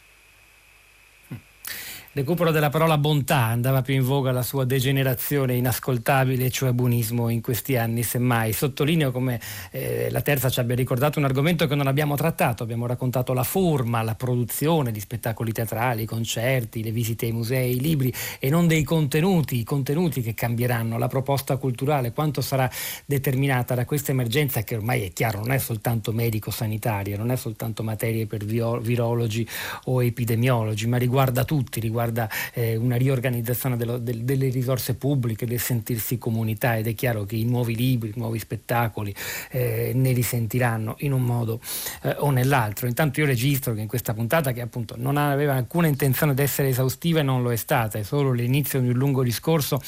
recupero 2.13 2.51
della 2.51 2.69
parola 2.69 2.99
bontà 2.99 3.45
andava 3.45 3.81
più 3.81 3.95
in 3.95 4.03
voga 4.03 4.31
la 4.31 4.43
sua 4.43 4.65
degenerazione 4.65 5.55
inascoltabile, 5.55 6.51
cioè 6.51 6.71
buonismo 6.71 7.29
in 7.29 7.41
questi 7.41 7.75
anni, 7.75 8.03
semmai. 8.03 8.53
Sottolineo 8.53 9.11
come 9.11 9.39
eh, 9.71 10.09
la 10.11 10.21
terza 10.21 10.49
ci 10.49 10.59
abbia 10.59 10.75
ricordato 10.75 11.17
un 11.17 11.25
argomento 11.25 11.65
che 11.65 11.73
non 11.73 11.87
abbiamo 11.87 12.15
trattato, 12.15 12.61
abbiamo 12.61 12.85
raccontato 12.85 13.33
la 13.33 13.43
forma, 13.43 14.03
la 14.03 14.13
produzione 14.13 14.91
di 14.91 14.99
spettacoli 14.99 15.51
teatrali, 15.51 16.05
concerti, 16.05 16.83
le 16.83 16.91
visite 16.91 17.25
ai 17.25 17.31
musei, 17.31 17.77
i 17.77 17.79
libri 17.79 18.13
e 18.39 18.49
non 18.51 18.67
dei 18.67 18.83
contenuti, 18.83 19.57
i 19.57 19.63
contenuti 19.63 20.21
che 20.21 20.35
cambieranno, 20.35 20.99
la 20.99 21.07
proposta 21.07 21.57
culturale, 21.57 22.13
quanto 22.13 22.41
sarà 22.41 22.69
determinata 23.07 23.73
da 23.73 23.85
questa 23.85 24.11
emergenza 24.11 24.61
che 24.61 24.75
ormai 24.75 25.01
è 25.01 25.13
chiaro 25.13 25.39
non 25.39 25.51
è 25.51 25.57
soltanto 25.57 26.11
medico-sanitaria, 26.11 27.17
non 27.17 27.31
è 27.31 27.35
soltanto 27.35 27.81
materie 27.81 28.27
per 28.27 28.45
virologi 28.45 29.47
o 29.85 30.03
epidemiologi, 30.03 30.85
ma 30.85 30.97
riguarda 30.97 31.43
tutti, 31.43 31.79
riguarda 31.79 32.01
riguarda 32.03 32.29
eh, 32.53 32.75
una 32.75 32.95
riorganizzazione 32.95 33.77
dello, 33.77 33.97
del, 33.97 34.23
delle 34.23 34.49
risorse 34.49 34.95
pubbliche, 34.95 35.45
del 35.45 35.59
sentirsi 35.59 36.17
comunità 36.17 36.77
ed 36.77 36.87
è 36.87 36.93
chiaro 36.93 37.23
che 37.23 37.35
i 37.35 37.45
nuovi 37.45 37.75
libri, 37.75 38.09
i 38.09 38.13
nuovi 38.15 38.39
spettacoli 38.39 39.13
eh, 39.51 39.91
ne 39.93 40.11
risentiranno 40.11 40.95
in 40.99 41.13
un 41.13 41.23
modo 41.23 41.59
eh, 42.03 42.15
o 42.19 42.29
nell'altro. 42.31 42.87
Intanto 42.87 43.19
io 43.21 43.25
registro 43.25 43.73
che 43.73 43.81
in 43.81 43.87
questa 43.87 44.13
puntata 44.13 44.51
che 44.51 44.61
appunto 44.61 44.95
non 44.97 45.17
aveva 45.17 45.55
alcuna 45.55 45.87
intenzione 45.87 46.33
di 46.33 46.41
essere 46.41 46.69
esaustiva 46.69 47.19
e 47.19 47.23
non 47.23 47.41
lo 47.41 47.51
è 47.51 47.55
stata, 47.55 47.97
è 47.97 48.03
solo 48.03 48.31
l'inizio 48.31 48.79
di 48.81 48.89
un 48.89 48.97
lungo 48.97 49.23
discorso, 49.23 49.81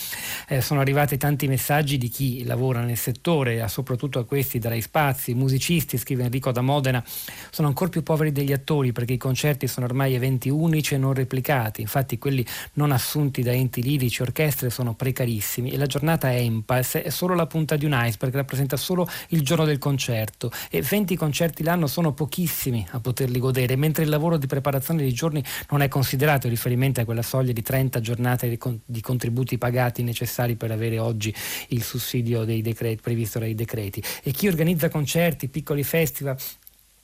eh, 0.47 0.61
sono 0.61 0.79
arrivati 0.79 1.17
tanti 1.17 1.47
messaggi 1.47 1.97
di 1.97 2.09
chi 2.09 2.43
lavora 2.43 2.81
nel 2.81 2.97
settore, 2.97 3.67
soprattutto 3.67 4.19
a 4.19 4.25
questi 4.25 4.59
darai 4.59 4.81
spazi, 4.81 5.33
musicisti, 5.33 5.97
scrive 5.97 6.23
Enrico 6.23 6.51
da 6.51 6.61
Modena, 6.61 7.03
sono 7.49 7.67
ancora 7.67 7.89
più 7.89 8.03
poveri 8.03 8.31
degli 8.31 8.51
attori 8.51 8.91
perché 8.91 9.13
i 9.13 9.17
concerti 9.17 9.67
sono 9.67 9.85
ormai 9.85 10.13
eventi 10.13 10.49
unici 10.49 10.93
e 10.93 10.97
non 10.97 11.13
replicati. 11.13 11.81
Infatti 11.81 12.04
infatti 12.05 12.17
quelli 12.19 12.45
non 12.73 12.91
assunti 12.91 13.41
da 13.41 13.51
enti 13.51 13.81
lirici, 13.81 14.21
orchestre 14.21 14.69
sono 14.69 14.93
precarissimi 14.93 15.71
e 15.71 15.77
la 15.77 15.87
giornata 15.87 16.31
EMPAS 16.31 16.97
è 16.97 17.09
solo 17.09 17.33
la 17.33 17.47
punta 17.47 17.75
di 17.75 17.85
un 17.85 17.99
iceberg, 17.99 18.33
rappresenta 18.35 18.77
solo 18.77 19.07
il 19.29 19.41
giorno 19.41 19.65
del 19.65 19.79
concerto 19.79 20.51
e 20.69 20.81
20 20.81 21.15
concerti 21.15 21.63
l'anno 21.63 21.87
sono 21.87 22.13
pochissimi 22.13 22.85
a 22.91 22.99
poterli 22.99 23.39
godere, 23.39 23.75
mentre 23.75 24.03
il 24.03 24.09
lavoro 24.09 24.37
di 24.37 24.45
preparazione 24.45 25.01
dei 25.01 25.13
giorni 25.13 25.43
non 25.71 25.81
è 25.81 25.87
considerato 25.87 26.45
in 26.45 26.53
riferimento 26.53 27.01
a 27.01 27.05
quella 27.05 27.23
soglia 27.23 27.51
di 27.51 27.61
30 27.61 27.99
giornate 27.99 28.57
di 28.85 29.01
contributi 29.01 29.57
pagati 29.57 30.03
necessari 30.03 30.55
per 30.55 30.71
avere 30.71 30.99
oggi 30.99 31.33
il 31.69 31.83
sussidio 31.83 32.43
dei 32.43 32.61
decreti, 32.61 33.01
previsto 33.01 33.39
dai 33.39 33.55
decreti. 33.55 34.03
E 34.23 34.31
chi 34.31 34.47
organizza 34.47 34.89
concerti, 34.89 35.47
piccoli 35.47 35.83
festival, 35.83 36.37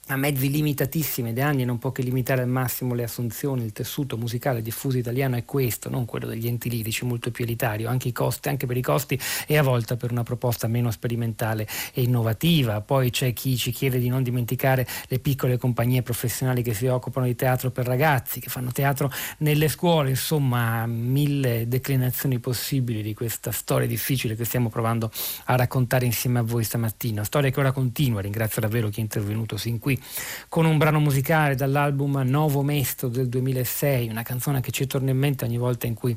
a 0.07 0.17
mezzi 0.17 0.49
limitatissimi 0.49 1.31
da 1.31 1.47
anni 1.47 1.63
non 1.63 1.77
può 1.77 1.91
che 1.91 2.01
limitare 2.01 2.41
al 2.41 2.49
massimo 2.49 2.95
le 2.95 3.03
assunzioni, 3.03 3.63
il 3.63 3.71
tessuto 3.71 4.17
musicale 4.17 4.61
diffuso 4.61 4.97
italiano 4.97 5.37
è 5.37 5.45
questo, 5.45 5.89
non 5.89 6.05
quello 6.05 6.25
degli 6.25 6.47
enti 6.47 6.69
lirici, 6.69 7.05
molto 7.05 7.31
più 7.31 7.45
elitario, 7.45 7.87
anche, 7.87 8.11
costi, 8.11 8.49
anche 8.49 8.65
per 8.65 8.75
i 8.75 8.81
costi 8.81 9.17
e 9.47 9.57
a 9.57 9.63
volte 9.63 9.95
per 9.95 10.11
una 10.11 10.23
proposta 10.23 10.67
meno 10.67 10.91
sperimentale 10.91 11.67
e 11.93 12.01
innovativa. 12.01 12.81
Poi 12.81 13.09
c'è 13.09 13.31
chi 13.31 13.55
ci 13.55 13.71
chiede 13.71 13.99
di 13.99 14.09
non 14.09 14.21
dimenticare 14.23 14.85
le 15.07 15.19
piccole 15.19 15.57
compagnie 15.57 16.01
professionali 16.01 16.61
che 16.61 16.73
si 16.73 16.87
occupano 16.87 17.27
di 17.27 17.35
teatro 17.35 17.69
per 17.71 17.85
ragazzi, 17.85 18.41
che 18.41 18.49
fanno 18.49 18.71
teatro 18.71 19.09
nelle 19.37 19.69
scuole, 19.69 20.09
insomma 20.09 20.85
mille 20.87 21.67
declinazioni 21.67 22.39
possibili 22.39 23.01
di 23.01 23.13
questa 23.13 23.51
storia 23.51 23.87
difficile 23.87 24.35
che 24.35 24.43
stiamo 24.43 24.67
provando 24.69 25.09
a 25.45 25.55
raccontare 25.55 26.05
insieme 26.05 26.39
a 26.39 26.43
voi 26.43 26.65
stamattina. 26.65 27.23
Storia 27.23 27.49
che 27.49 27.59
ora 27.59 27.71
continua, 27.71 28.19
ringrazio 28.19 28.59
davvero 28.61 28.89
chi 28.89 28.99
è 28.99 29.03
intervenuto 29.03 29.55
sin 29.55 29.79
qui 29.79 29.90
con 30.49 30.65
un 30.65 30.77
brano 30.77 30.99
musicale 30.99 31.55
dall'album 31.55 32.21
Novo 32.25 32.61
Mesto 32.61 33.07
del 33.07 33.29
2006, 33.29 34.09
una 34.09 34.23
canzone 34.23 34.61
che 34.61 34.71
ci 34.71 34.87
torna 34.87 35.11
in 35.11 35.17
mente 35.17 35.45
ogni 35.45 35.57
volta 35.57 35.87
in 35.87 35.93
cui 35.93 36.15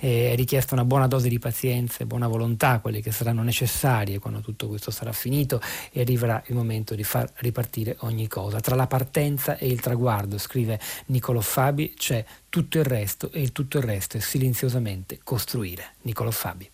eh, 0.00 0.32
è 0.32 0.36
richiesta 0.36 0.74
una 0.74 0.84
buona 0.84 1.06
dose 1.06 1.28
di 1.28 1.38
pazienza 1.38 1.98
e 2.02 2.06
buona 2.06 2.28
volontà, 2.28 2.80
quelle 2.80 3.00
che 3.00 3.12
saranno 3.12 3.42
necessarie 3.42 4.18
quando 4.18 4.40
tutto 4.40 4.68
questo 4.68 4.90
sarà 4.90 5.12
finito 5.12 5.60
e 5.90 6.00
arriverà 6.00 6.42
il 6.46 6.54
momento 6.54 6.94
di 6.94 7.04
far 7.04 7.30
ripartire 7.36 7.96
ogni 8.00 8.28
cosa. 8.28 8.60
Tra 8.60 8.76
la 8.76 8.86
partenza 8.86 9.56
e 9.56 9.66
il 9.66 9.80
traguardo, 9.80 10.38
scrive 10.38 10.78
Niccolò 11.06 11.40
Fabi, 11.40 11.94
c'è 11.96 12.24
tutto 12.48 12.78
il 12.78 12.84
resto 12.84 13.30
e 13.32 13.40
il 13.40 13.52
tutto 13.52 13.78
il 13.78 13.84
resto 13.84 14.16
è 14.16 14.20
silenziosamente 14.20 15.20
costruire. 15.22 15.94
Niccolò 16.02 16.30
Fabi. 16.30 16.71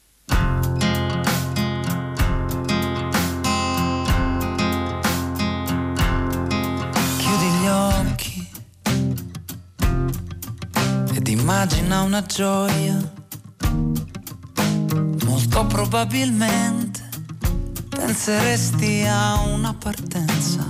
Ed 11.29 11.39
immagina 11.39 12.03
una 12.03 12.23
gioia. 12.23 12.97
Molto 15.27 15.67
probabilmente 15.67 17.07
penseresti 17.89 19.05
a 19.07 19.41
una 19.41 19.75
partenza. 19.75 20.65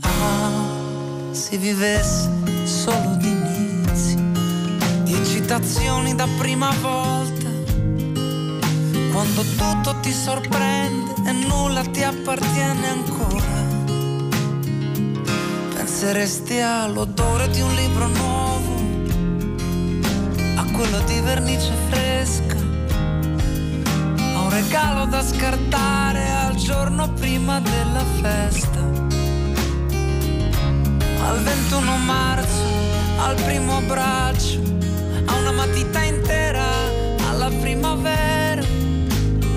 Ah, 0.00 1.32
si 1.32 1.58
vivesse 1.58 2.30
solo 2.64 3.16
di 3.16 3.28
inizi, 3.28 4.16
di 5.02 5.26
citazioni 5.26 6.14
da 6.14 6.26
prima 6.38 6.70
volta. 6.80 7.50
Quando 9.12 9.42
tutto 9.56 10.00
ti 10.00 10.12
sorprende 10.12 11.12
e 11.26 11.32
nulla 11.32 11.82
ti 11.82 12.02
appartiene 12.02 12.88
ancora. 12.88 13.66
Penseresti 15.74 16.60
all'odore 16.60 17.48
di 17.50 17.60
un 17.60 17.74
libro 17.74 18.06
nuovo, 18.06 18.77
quello 20.78 21.00
di 21.06 21.18
vernice 21.18 21.72
fresca, 21.88 22.54
a 22.54 24.40
un 24.42 24.48
regalo 24.48 25.06
da 25.06 25.20
scartare 25.24 26.30
al 26.30 26.54
giorno 26.54 27.12
prima 27.14 27.58
della 27.58 28.04
festa. 28.22 28.78
Al 31.26 31.42
21 31.42 31.96
marzo, 31.96 32.62
al 33.18 33.34
primo 33.42 33.78
abbraccio, 33.78 34.60
a 35.26 35.34
una 35.34 35.50
matita 35.50 36.00
intera, 36.04 36.64
alla 37.28 37.50
primavera, 37.60 38.62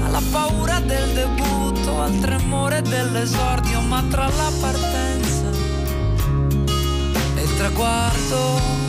alla 0.03 0.21
paura 0.31 0.79
del 0.79 1.07
debutto, 1.13 2.01
al 2.01 2.17
tremore 2.19 2.81
dell'esordio, 2.81 3.79
ma 3.81 4.03
tra 4.09 4.25
la 4.25 4.51
partenza 4.59 5.45
e 7.35 7.43
il 7.43 7.55
traguardo, 7.57 8.80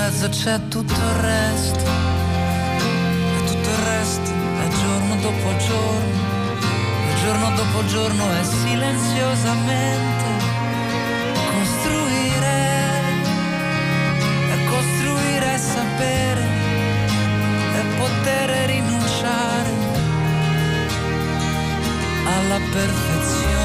mezzo 0.00 0.28
c'è 0.30 0.58
tutto 0.68 0.94
il 0.94 1.14
resto, 1.20 1.84
e 3.36 3.44
tutto 3.44 3.68
il 3.68 3.82
resto 3.84 4.30
è 4.64 4.68
giorno 4.82 5.14
dopo 5.16 5.56
giorno, 5.58 6.18
e 7.10 7.20
giorno 7.22 7.50
dopo 7.54 7.84
giorno 7.84 8.24
è 8.32 8.42
silenziosamente 8.42 10.24
costruire, 11.52 12.58
e 14.52 14.64
costruire 14.70 15.58
sapere, 15.58 16.44
e 17.74 17.82
poter 17.98 18.50
rinunciare 18.70 19.70
alla 22.24 22.58
perfezione. 22.72 23.59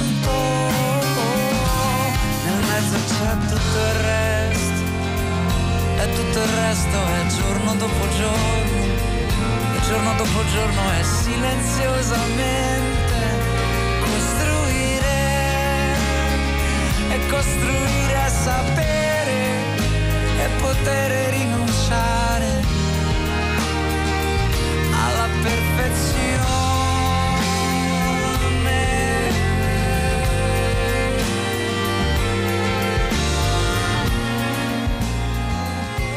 Testamento, 0.00 0.32
nel 2.44 2.62
mezzo 2.68 2.96
c'è 3.06 3.32
tutto 3.48 3.78
il 3.78 3.94
resto, 4.00 4.82
e 5.98 6.04
tutto 6.14 6.38
il 6.38 6.48
resto 6.48 6.98
è 7.06 7.26
giorno 7.26 7.74
dopo 7.74 8.08
giorno, 8.16 8.84
e 9.74 9.80
giorno 9.86 10.14
dopo 10.16 10.44
giorno 10.52 10.90
è 10.98 11.02
silenziosamente 11.02 13.18
costruire, 14.00 15.18
e 17.10 17.26
costruire 17.28 18.16
a 18.16 18.28
sapere, 18.28 19.34
e 20.38 20.48
poter 20.60 21.28
rinunciare 21.30 22.64
alla 24.92 25.28
perfezione. 25.42 26.59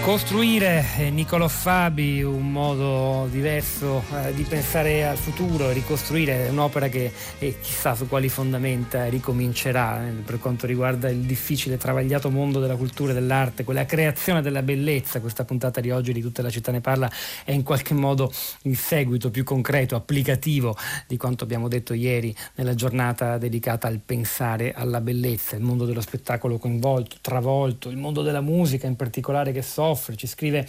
Costruire, 0.03 0.85
eh, 0.97 1.09
Niccolò 1.11 1.47
Fabi, 1.47 2.21
un 2.23 2.51
modo 2.51 3.25
diverso 3.31 4.03
eh, 4.13 4.33
di 4.33 4.43
pensare 4.43 5.07
al 5.07 5.15
futuro, 5.15 5.71
ricostruire 5.71 6.49
un'opera 6.49 6.89
che 6.89 7.09
eh, 7.39 7.55
chissà 7.61 7.95
su 7.95 8.09
quali 8.09 8.27
fondamenta 8.27 9.05
ricomincerà 9.05 10.05
eh, 10.05 10.11
per 10.11 10.39
quanto 10.39 10.67
riguarda 10.67 11.07
il 11.07 11.19
difficile, 11.19 11.77
travagliato 11.77 12.29
mondo 12.29 12.59
della 12.59 12.75
cultura 12.75 13.11
e 13.11 13.13
dell'arte, 13.13 13.63
quella 13.63 13.85
creazione 13.85 14.41
della 14.41 14.61
bellezza. 14.61 15.21
Questa 15.21 15.45
puntata 15.45 15.79
di 15.79 15.89
oggi 15.89 16.11
di 16.11 16.19
Tutta 16.19 16.41
la 16.41 16.49
città 16.49 16.73
ne 16.73 16.81
parla 16.81 17.09
è 17.45 17.53
in 17.53 17.63
qualche 17.63 17.93
modo 17.93 18.29
il 18.63 18.77
seguito 18.77 19.31
più 19.31 19.45
concreto, 19.45 19.95
applicativo 19.95 20.75
di 21.07 21.15
quanto 21.15 21.45
abbiamo 21.45 21.69
detto 21.69 21.93
ieri 21.93 22.35
nella 22.55 22.75
giornata 22.75 23.37
dedicata 23.37 23.87
al 23.87 24.01
pensare 24.05 24.73
alla 24.73 24.99
bellezza, 24.99 25.55
il 25.55 25.63
mondo 25.63 25.85
dello 25.85 26.01
spettacolo 26.01 26.57
coinvolto, 26.57 27.15
travolto, 27.21 27.87
il 27.89 27.97
mondo 27.97 28.21
della 28.21 28.41
musica 28.41 28.85
in 28.85 28.97
particolare 28.97 29.53
che 29.53 29.61
soffre. 29.93 30.15
Ci 30.15 30.27
scrive 30.27 30.67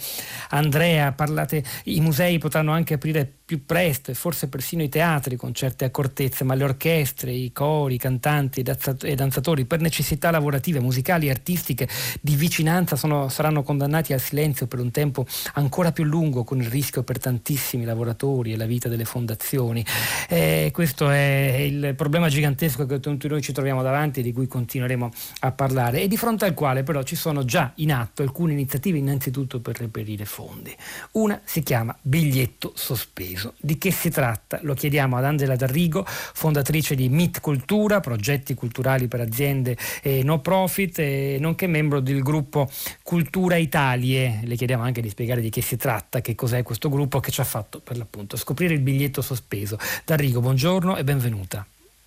Andrea, 0.49 1.11
parlate, 1.11 1.63
i 1.85 1.99
musei 1.99 2.37
potranno 2.37 2.71
anche 2.71 2.93
aprire 2.93 3.29
più 3.45 3.63
presto 3.63 4.09
e 4.09 4.15
forse 4.15 4.49
persino 4.49 4.81
i 4.81 4.89
teatri 4.89 5.35
con 5.35 5.53
certe 5.53 5.85
accortezze, 5.85 6.43
ma 6.43 6.55
le 6.55 6.63
orchestre, 6.63 7.31
i 7.31 7.51
cori, 7.51 7.95
i 7.95 7.97
cantanti 7.99 8.63
e 9.01 9.15
danzatori 9.15 9.65
per 9.65 9.81
necessità 9.81 10.31
lavorative, 10.31 10.79
musicali 10.79 11.27
e 11.27 11.29
artistiche 11.29 11.87
di 12.21 12.35
vicinanza 12.35 12.95
sono, 12.95 13.29
saranno 13.29 13.61
condannati 13.61 14.13
al 14.13 14.19
silenzio 14.19 14.65
per 14.65 14.79
un 14.79 14.89
tempo 14.89 15.27
ancora 15.53 15.91
più 15.91 16.05
lungo 16.05 16.43
con 16.43 16.59
il 16.59 16.67
rischio 16.67 17.03
per 17.03 17.19
tantissimi 17.19 17.85
lavoratori 17.85 18.53
e 18.53 18.57
la 18.57 18.65
vita 18.65 18.89
delle 18.89 19.05
fondazioni. 19.05 19.85
Eh, 20.27 20.71
questo 20.73 21.11
è 21.11 21.57
il 21.59 21.93
problema 21.95 22.29
gigantesco 22.29 22.87
che 22.87 22.99
tutti 22.99 23.27
noi 23.27 23.43
ci 23.43 23.53
troviamo 23.53 23.83
davanti 23.83 24.21
e 24.21 24.23
di 24.23 24.33
cui 24.33 24.47
continueremo 24.47 25.11
a 25.41 25.51
parlare 25.51 26.01
e 26.01 26.07
di 26.07 26.17
fronte 26.17 26.45
al 26.45 26.55
quale 26.55 26.81
però 26.81 27.03
ci 27.03 27.15
sono 27.15 27.45
già 27.45 27.73
in 27.75 27.93
atto 27.93 28.23
alcune 28.23 28.53
iniziative 28.53 28.97
innanzitutto 29.15 29.59
per 29.59 29.79
reperire 29.79 30.25
fondi. 30.25 30.75
Una 31.11 31.39
si 31.43 31.63
chiama 31.63 31.95
biglietto 32.01 32.71
sospeso. 32.75 33.53
Di 33.57 33.77
che 33.77 33.91
si 33.91 34.09
tratta? 34.09 34.59
Lo 34.61 34.73
chiediamo 34.73 35.17
ad 35.17 35.23
Angela 35.23 35.55
D'Arrigo, 35.55 36.03
fondatrice 36.05 36.95
di 36.95 37.09
MIT 37.09 37.39
Cultura, 37.39 37.99
progetti 37.99 38.53
culturali 38.53 39.07
per 39.07 39.21
aziende 39.21 39.77
e 40.01 40.23
no 40.23 40.39
profit, 40.39 40.99
e 40.99 41.37
nonché 41.39 41.67
membro 41.67 41.99
del 41.99 42.21
gruppo 42.21 42.69
Cultura 43.01 43.55
Italie. 43.55 44.41
Le 44.43 44.55
chiediamo 44.55 44.83
anche 44.83 45.01
di 45.01 45.09
spiegare 45.09 45.41
di 45.41 45.49
che 45.49 45.61
si 45.61 45.77
tratta, 45.77 46.21
che 46.21 46.35
cos'è 46.35 46.63
questo 46.63 46.89
gruppo 46.89 47.19
che 47.19 47.31
ci 47.31 47.41
ha 47.41 47.45
fatto 47.45 47.79
per 47.79 47.97
l'appunto 47.97 48.37
scoprire 48.37 48.73
il 48.73 48.81
biglietto 48.81 49.21
sospeso. 49.21 49.77
D'Arrigo, 50.03 50.41
buongiorno 50.41 50.97
e 50.97 51.03
benvenuta. 51.03 51.65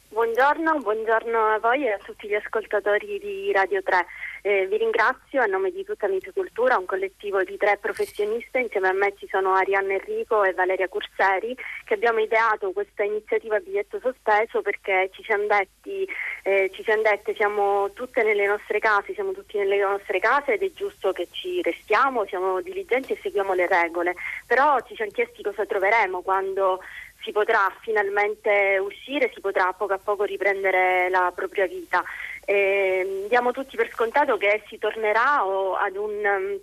Buongiorno, 0.09 0.80
buongiorno 0.80 1.38
a 1.54 1.59
voi 1.61 1.84
e 1.84 1.92
a 1.92 1.98
tutti 2.04 2.26
gli 2.26 2.34
ascoltatori 2.34 3.18
di 3.20 3.52
Radio 3.52 3.82
3. 3.82 4.04
Eh, 4.43 4.66
vi 4.66 4.76
ringrazio 4.76 5.43
a 5.43 5.47
nome 5.47 5.70
di 5.70 5.84
tutta 5.84 6.07
Mitocultura, 6.09 6.78
un 6.78 6.86
collettivo 6.86 7.43
di 7.43 7.57
tre 7.57 7.76
professioniste, 7.80 8.61
insieme 8.61 8.89
a 8.89 8.93
me 8.93 9.14
ci 9.16 9.26
sono 9.28 9.55
Arianna 9.55 9.95
Enrico 9.95 10.45
e 10.45 10.53
Valeria 10.53 10.89
Curseri, 10.89 11.57
che 11.84 11.95
abbiamo 11.95 12.20
ideato 12.20 12.70
questa 12.72 13.03
iniziativa 13.03 13.59
biglietto 13.59 13.99
sospeso 14.01 14.62
perché 14.62 15.11
ci 15.12 15.22
siamo 15.24 15.47
detti, 15.47 16.09
eh, 16.45 16.70
ci 16.72 16.82
siamo 16.84 17.03
dette, 17.03 17.34
siamo 17.34 17.91
tutte 17.93 18.22
nelle 18.22 18.47
nostre 18.47 18.78
case, 18.78 19.14
siamo 19.14 19.32
tutti 19.32 19.59
nelle 19.59 19.78
nostre 19.78 20.20
case 20.20 20.55
ed 20.55 20.62
è 20.62 20.72
giusto 20.72 21.12
che 21.12 21.28
ci 21.30 21.61
restiamo, 21.62 22.24
siamo 22.26 22.61
diligenti 22.61 23.12
e 23.14 23.18
seguiamo 23.20 23.55
le 23.55 23.66
regole, 23.66 24.14
però 24.47 24.78
ci 24.86 24.95
siamo 24.95 25.11
chiesti 25.11 25.43
cosa 25.43 25.66
troveremo 25.66 26.22
quando 26.22 26.80
si 27.22 27.32
potrà 27.32 27.70
finalmente 27.80 28.78
uscire, 28.78 29.30
si 29.34 29.41
potrà 29.41 29.68
a 29.68 29.72
poco 29.72 29.93
a 29.93 29.99
poco 29.99 30.24
riprendere 30.24 31.09
la 31.11 31.32
propria 31.34 31.66
vita. 31.66 32.03
Eh, 32.51 33.26
diamo 33.28 33.51
tutti 33.51 33.76
per 33.76 33.90
scontato 33.92 34.38
che 34.38 34.62
si 34.68 34.78
tornerà 34.78 35.40
ad 35.40 35.96
un 35.96 36.59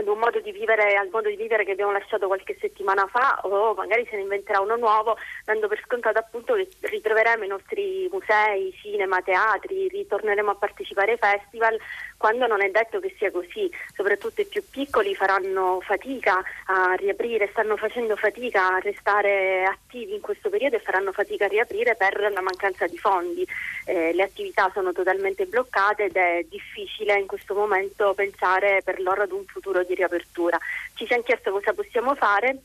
ad 0.00 0.08
un 0.08 0.18
modo 0.18 0.40
di 0.40 0.52
vivere, 0.52 0.96
al 0.96 1.08
modo 1.10 1.28
di 1.28 1.36
vivere 1.36 1.64
che 1.64 1.72
abbiamo 1.72 1.92
lasciato 1.92 2.26
qualche 2.26 2.56
settimana 2.60 3.06
fa 3.06 3.40
o 3.42 3.74
magari 3.74 4.06
se 4.10 4.16
ne 4.16 4.22
inventerà 4.22 4.60
uno 4.60 4.76
nuovo, 4.76 5.16
dando 5.44 5.68
per 5.68 5.80
scontato 5.84 6.18
appunto 6.18 6.54
che 6.54 6.68
ritroveremo 6.80 7.44
i 7.44 7.48
nostri 7.48 8.08
musei, 8.10 8.74
cinema, 8.80 9.22
teatri, 9.22 9.88
ritorneremo 9.88 10.50
a 10.50 10.54
partecipare 10.54 11.12
ai 11.12 11.18
festival, 11.18 11.78
quando 12.16 12.46
non 12.46 12.62
è 12.62 12.68
detto 12.70 13.00
che 13.00 13.14
sia 13.16 13.30
così, 13.30 13.70
soprattutto 13.94 14.40
i 14.42 14.46
più 14.46 14.62
piccoli 14.70 15.14
faranno 15.14 15.80
fatica 15.80 16.42
a 16.66 16.92
riaprire, 16.94 17.48
stanno 17.50 17.76
facendo 17.76 18.16
fatica 18.16 18.74
a 18.74 18.78
restare 18.78 19.64
attivi 19.64 20.14
in 20.14 20.20
questo 20.20 20.50
periodo 20.50 20.76
e 20.76 20.80
faranno 20.80 21.12
fatica 21.12 21.46
a 21.46 21.48
riaprire 21.48 21.96
per 21.96 22.30
la 22.30 22.42
mancanza 22.42 22.86
di 22.86 22.98
fondi. 22.98 23.46
Eh, 23.86 24.12
le 24.12 24.22
attività 24.22 24.70
sono 24.74 24.92
totalmente 24.92 25.46
bloccate 25.46 26.04
ed 26.04 26.16
è 26.16 26.44
difficile 26.48 27.18
in 27.18 27.26
questo 27.26 27.54
momento 27.54 28.12
pensare 28.14 28.82
per 28.84 29.00
loro 29.00 29.22
ad 29.22 29.32
un 29.32 29.44
futuro 29.46 29.82
di 29.82 29.89
riapertura. 29.94 30.58
Ci 30.94 31.06
siamo 31.06 31.22
chiesto 31.22 31.50
cosa 31.50 31.72
possiamo 31.72 32.14
fare 32.14 32.58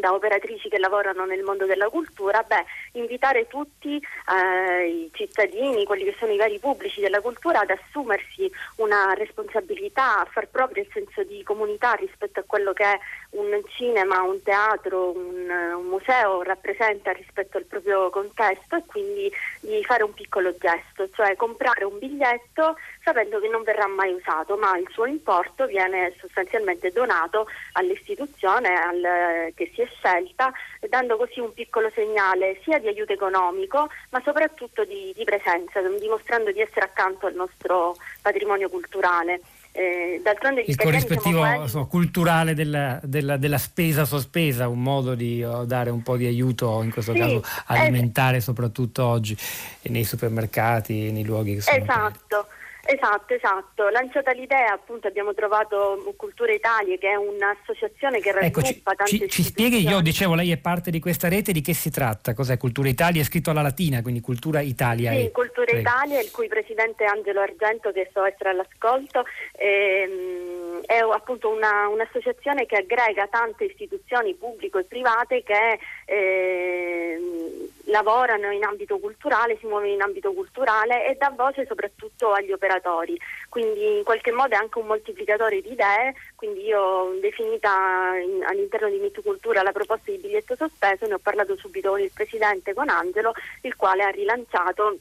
da 0.00 0.12
operatrici 0.12 0.68
che 0.68 0.78
lavorano 0.78 1.24
nel 1.24 1.42
mondo 1.42 1.66
della 1.66 1.88
cultura, 1.88 2.42
beh, 2.42 2.64
invitare 2.92 3.46
tutti 3.46 3.96
eh, 3.96 4.86
i 4.86 5.10
cittadini, 5.12 5.84
quelli 5.84 6.04
che 6.04 6.16
sono 6.18 6.32
i 6.32 6.36
vari 6.36 6.58
pubblici 6.58 7.00
della 7.00 7.20
cultura, 7.20 7.60
ad 7.60 7.70
assumersi 7.70 8.50
una 8.76 9.14
responsabilità, 9.14 10.20
a 10.20 10.28
far 10.30 10.48
proprio 10.48 10.82
il 10.82 10.90
senso 10.92 11.22
di 11.24 11.42
comunità 11.42 11.92
rispetto 11.92 12.40
a 12.40 12.44
quello 12.46 12.72
che 12.72 12.84
un 13.30 13.60
cinema, 13.68 14.22
un 14.22 14.42
teatro, 14.42 15.10
un, 15.10 15.48
un 15.76 15.86
museo 15.86 16.42
rappresenta 16.42 17.12
rispetto 17.12 17.56
al 17.56 17.64
proprio 17.64 18.10
contesto 18.10 18.76
e 18.76 18.82
quindi 18.86 19.32
di 19.66 19.82
fare 19.84 20.04
un 20.04 20.14
piccolo 20.14 20.54
gesto, 20.56 21.08
cioè 21.14 21.34
comprare 21.34 21.84
un 21.84 21.98
biglietto 21.98 22.76
sapendo 23.02 23.40
che 23.40 23.48
non 23.48 23.64
verrà 23.64 23.86
mai 23.88 24.12
usato, 24.12 24.56
ma 24.56 24.76
il 24.78 24.86
suo 24.90 25.06
importo 25.06 25.66
viene 25.66 26.14
sostanzialmente 26.18 26.90
donato 26.92 27.46
all'istituzione 27.72 28.68
al, 28.68 29.52
che 29.54 29.70
si 29.74 29.82
è 29.82 29.86
scelta, 29.98 30.52
dando 30.88 31.16
così 31.16 31.40
un 31.40 31.52
piccolo 31.52 31.90
segnale 31.94 32.60
sia 32.62 32.78
di 32.78 32.88
aiuto 32.88 33.12
economico, 33.12 33.88
ma 34.10 34.20
soprattutto 34.24 34.84
di, 34.84 35.12
di 35.16 35.24
presenza, 35.24 35.80
dimostrando 35.80 36.52
di 36.52 36.60
essere 36.60 36.86
accanto 36.86 37.26
al 37.26 37.34
nostro 37.34 37.96
patrimonio 38.22 38.68
culturale. 38.68 39.40
Eh, 39.78 40.22
il 40.64 40.76
corrispettivo 40.76 41.40
quelli... 41.40 41.86
culturale 41.86 42.54
della, 42.54 42.98
della, 43.02 43.36
della, 43.36 43.58
spesa 43.58 44.06
sospesa, 44.06 44.68
un 44.68 44.82
modo 44.82 45.14
di 45.14 45.44
oh, 45.44 45.66
dare 45.66 45.90
un 45.90 46.02
po' 46.02 46.16
di 46.16 46.24
aiuto, 46.24 46.82
in 46.82 46.90
questo 46.90 47.12
sì, 47.12 47.18
caso 47.18 47.44
alimentare, 47.66 48.38
eh, 48.38 48.40
soprattutto 48.40 49.04
oggi 49.04 49.36
nei 49.82 50.04
supermercati, 50.04 51.12
nei 51.12 51.24
luoghi 51.24 51.56
che 51.56 51.60
sono. 51.60 51.76
Esatto. 51.76 52.36
Aperti. 52.36 52.64
Esatto, 52.86 53.34
esatto. 53.34 53.88
Lanciata 53.88 54.30
l'idea, 54.30 54.72
appunto, 54.72 55.08
abbiamo 55.08 55.34
trovato 55.34 56.14
Cultura 56.16 56.52
Italia, 56.52 56.96
che 56.96 57.08
è 57.08 57.16
un'associazione 57.16 58.20
che 58.20 58.30
raggruppa 58.30 58.46
ecco, 58.46 58.62
ci, 58.62 58.82
tante 58.82 59.06
ci, 59.06 59.28
ci 59.28 59.42
spieghi, 59.42 59.86
io 59.86 60.00
dicevo, 60.00 60.34
lei 60.34 60.52
è 60.52 60.56
parte 60.56 60.90
di 60.90 61.00
questa 61.00 61.28
rete, 61.28 61.52
di 61.52 61.62
che 61.62 61.74
si 61.74 61.90
tratta? 61.90 62.32
Cos'è 62.32 62.56
Cultura 62.56 62.88
Italia? 62.88 63.22
È 63.22 63.24
scritto 63.24 63.50
alla 63.50 63.62
latina, 63.62 64.02
quindi 64.02 64.20
Cultura 64.20 64.60
Italia. 64.60 65.10
Sì, 65.10 65.26
è... 65.26 65.30
Cultura 65.32 65.66
Prego. 65.66 65.80
Italia, 65.80 66.20
il 66.20 66.30
cui 66.30 66.46
presidente 66.46 67.04
Angelo 67.04 67.40
Argento, 67.40 67.90
che 67.90 68.08
so 68.12 68.24
essere 68.24 68.50
all'ascolto, 68.50 69.24
ehm, 69.52 70.82
è 70.86 70.98
appunto 70.98 71.48
una, 71.48 71.88
un'associazione 71.88 72.66
che 72.66 72.76
aggrega 72.76 73.26
tante 73.26 73.64
istituzioni 73.64 74.34
pubbliche 74.34 74.78
e 74.78 74.84
private 74.84 75.42
che 75.42 75.78
ehm, 76.04 77.74
lavorano 77.86 78.50
in 78.50 78.64
ambito 78.64 78.98
culturale, 78.98 79.56
si 79.58 79.66
muovono 79.66 79.90
in 79.90 80.02
ambito 80.02 80.32
culturale 80.32 81.06
e 81.06 81.14
dà 81.14 81.32
voce 81.34 81.66
soprattutto 81.66 82.32
agli 82.32 82.52
operatori, 82.52 83.18
quindi 83.48 83.98
in 83.98 84.04
qualche 84.04 84.32
modo 84.32 84.54
è 84.54 84.58
anche 84.58 84.78
un 84.78 84.86
moltiplicatore 84.86 85.60
di 85.60 85.72
idee, 85.72 86.14
quindi 86.34 86.64
io 86.64 86.80
ho 86.80 87.18
definita 87.20 88.16
in, 88.16 88.44
all'interno 88.44 88.88
di 88.88 89.04
Cultura 89.22 89.62
la 89.62 89.72
proposta 89.72 90.10
di 90.10 90.18
biglietto 90.18 90.56
sospeso, 90.56 91.06
ne 91.06 91.14
ho 91.14 91.18
parlato 91.18 91.56
subito 91.56 91.90
con 91.90 92.00
il 92.00 92.10
Presidente, 92.12 92.74
con 92.74 92.88
Angelo, 92.88 93.32
il 93.62 93.74
quale 93.74 94.02
ha 94.02 94.08
rilanciato 94.08 94.98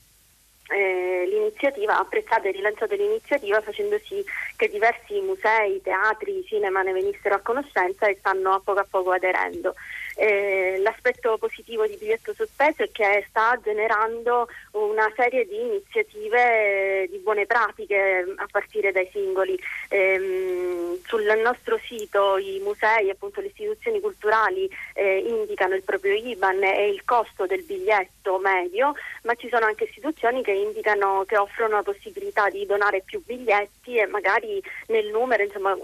eh, 0.69 1.25
l'iniziativa, 1.27 1.99
apprezzato 1.99 2.47
e 2.47 2.51
rilanciato 2.51 2.95
l'iniziativa 2.95 3.61
facendo 3.61 3.99
sì 3.99 4.23
che 4.55 4.69
diversi 4.69 5.19
musei, 5.21 5.81
teatri, 5.81 6.43
cinema 6.45 6.81
ne 6.81 6.93
venissero 6.93 7.35
a 7.35 7.39
conoscenza 7.39 8.07
e 8.07 8.17
stanno 8.19 8.53
a 8.53 8.61
poco 8.63 8.79
a 8.79 8.87
poco 8.89 9.11
aderendo. 9.11 9.75
Eh, 10.15 10.77
l'aspetto 10.79 11.37
positivo 11.37 11.85
di 11.85 11.97
biglietto 11.97 12.33
sospeso 12.33 12.83
è 12.83 12.91
che 12.91 13.25
sta 13.27 13.59
generando 13.61 14.47
una 14.71 15.11
serie 15.15 15.45
di 15.45 15.59
iniziative 15.59 17.03
eh, 17.03 17.07
di 17.09 17.17
buone 17.17 17.45
pratiche 17.45 18.33
a 18.35 18.47
partire 18.49 18.91
dai 18.91 19.09
singoli. 19.11 19.59
Eh, 19.89 20.99
sul 21.05 21.23
nostro 21.43 21.79
sito 21.85 22.37
i 22.37 22.59
musei, 22.63 23.09
appunto 23.09 23.41
le 23.41 23.47
istituzioni 23.47 23.99
culturali 23.99 24.69
eh, 24.93 25.17
indicano 25.19 25.75
il 25.75 25.83
proprio 25.83 26.13
IBAN 26.13 26.63
e 26.63 26.89
il 26.89 27.03
costo 27.03 27.45
del 27.45 27.63
biglietto 27.63 28.39
medio, 28.39 28.93
ma 29.23 29.35
ci 29.35 29.49
sono 29.49 29.65
anche 29.65 29.83
istituzioni 29.83 30.41
che 30.41 30.51
indicano 30.51 31.23
che 31.27 31.37
offrono 31.37 31.75
la 31.75 31.83
possibilità 31.83 32.49
di 32.49 32.65
donare 32.65 33.01
più 33.01 33.21
biglietti 33.23 33.97
e 33.97 34.05
magari 34.07 34.61
nel 34.87 35.07
numero 35.07 35.43
insomma, 35.43 35.75
mh, 35.75 35.79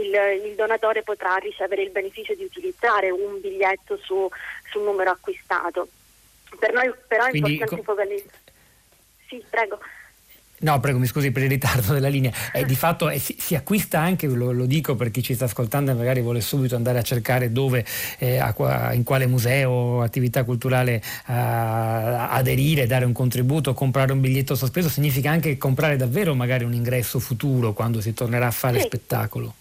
il, 0.00 0.40
il 0.44 0.54
donatore 0.54 1.02
potrà 1.02 1.36
ricevere 1.36 1.82
il 1.82 1.90
beneficio 1.90 2.34
di 2.34 2.44
utilizzare 2.44 3.10
un 3.10 3.40
biglietto 3.40 3.71
effetto 3.72 3.98
su, 4.02 4.28
sul 4.70 4.82
numero 4.82 5.10
acquistato. 5.10 5.88
Per 6.58 6.72
noi 6.72 6.92
però 7.06 7.24
è 7.24 7.30
Quindi, 7.30 7.52
importante 7.52 7.82
co- 7.84 7.92
focalizzare. 7.92 8.40
Sì, 9.28 9.42
prego. 9.48 9.78
No, 10.62 10.78
prego, 10.78 10.98
mi 10.98 11.06
scusi 11.06 11.32
per 11.32 11.42
il 11.42 11.48
ritardo 11.48 11.92
della 11.92 12.08
linea. 12.08 12.30
Eh, 12.52 12.64
di 12.64 12.76
fatto 12.76 13.08
eh, 13.08 13.18
si, 13.18 13.34
si, 13.36 13.56
acquista 13.56 13.98
anche, 13.98 14.28
lo, 14.28 14.52
lo, 14.52 14.64
dico 14.66 14.94
per 14.94 15.10
chi 15.10 15.20
ci 15.20 15.34
sta 15.34 15.46
ascoltando 15.46 15.90
e 15.90 15.94
magari 15.94 16.20
vuole 16.20 16.40
subito 16.40 16.76
andare 16.76 16.98
a 16.98 17.02
cercare 17.02 17.50
dove, 17.50 17.84
eh, 18.18 18.38
a, 18.38 18.92
in 18.92 19.02
quale 19.02 19.26
museo 19.26 19.70
o 19.70 20.02
attività 20.02 20.44
culturale 20.44 21.02
aderire, 21.24 22.86
dare 22.86 23.04
un 23.04 23.12
contributo, 23.12 23.74
comprare 23.74 24.12
un 24.12 24.20
biglietto 24.20 24.54
sospeso, 24.54 24.88
significa 24.88 25.30
anche 25.30 25.56
comprare 25.58 25.96
davvero 25.96 26.32
magari 26.34 26.62
un 26.62 26.74
ingresso 26.74 27.18
futuro 27.18 27.72
quando 27.72 28.00
si 28.00 28.14
tornerà 28.14 28.46
a 28.46 28.52
fare 28.52 28.78
sì. 28.78 28.86
spettacolo. 28.86 29.54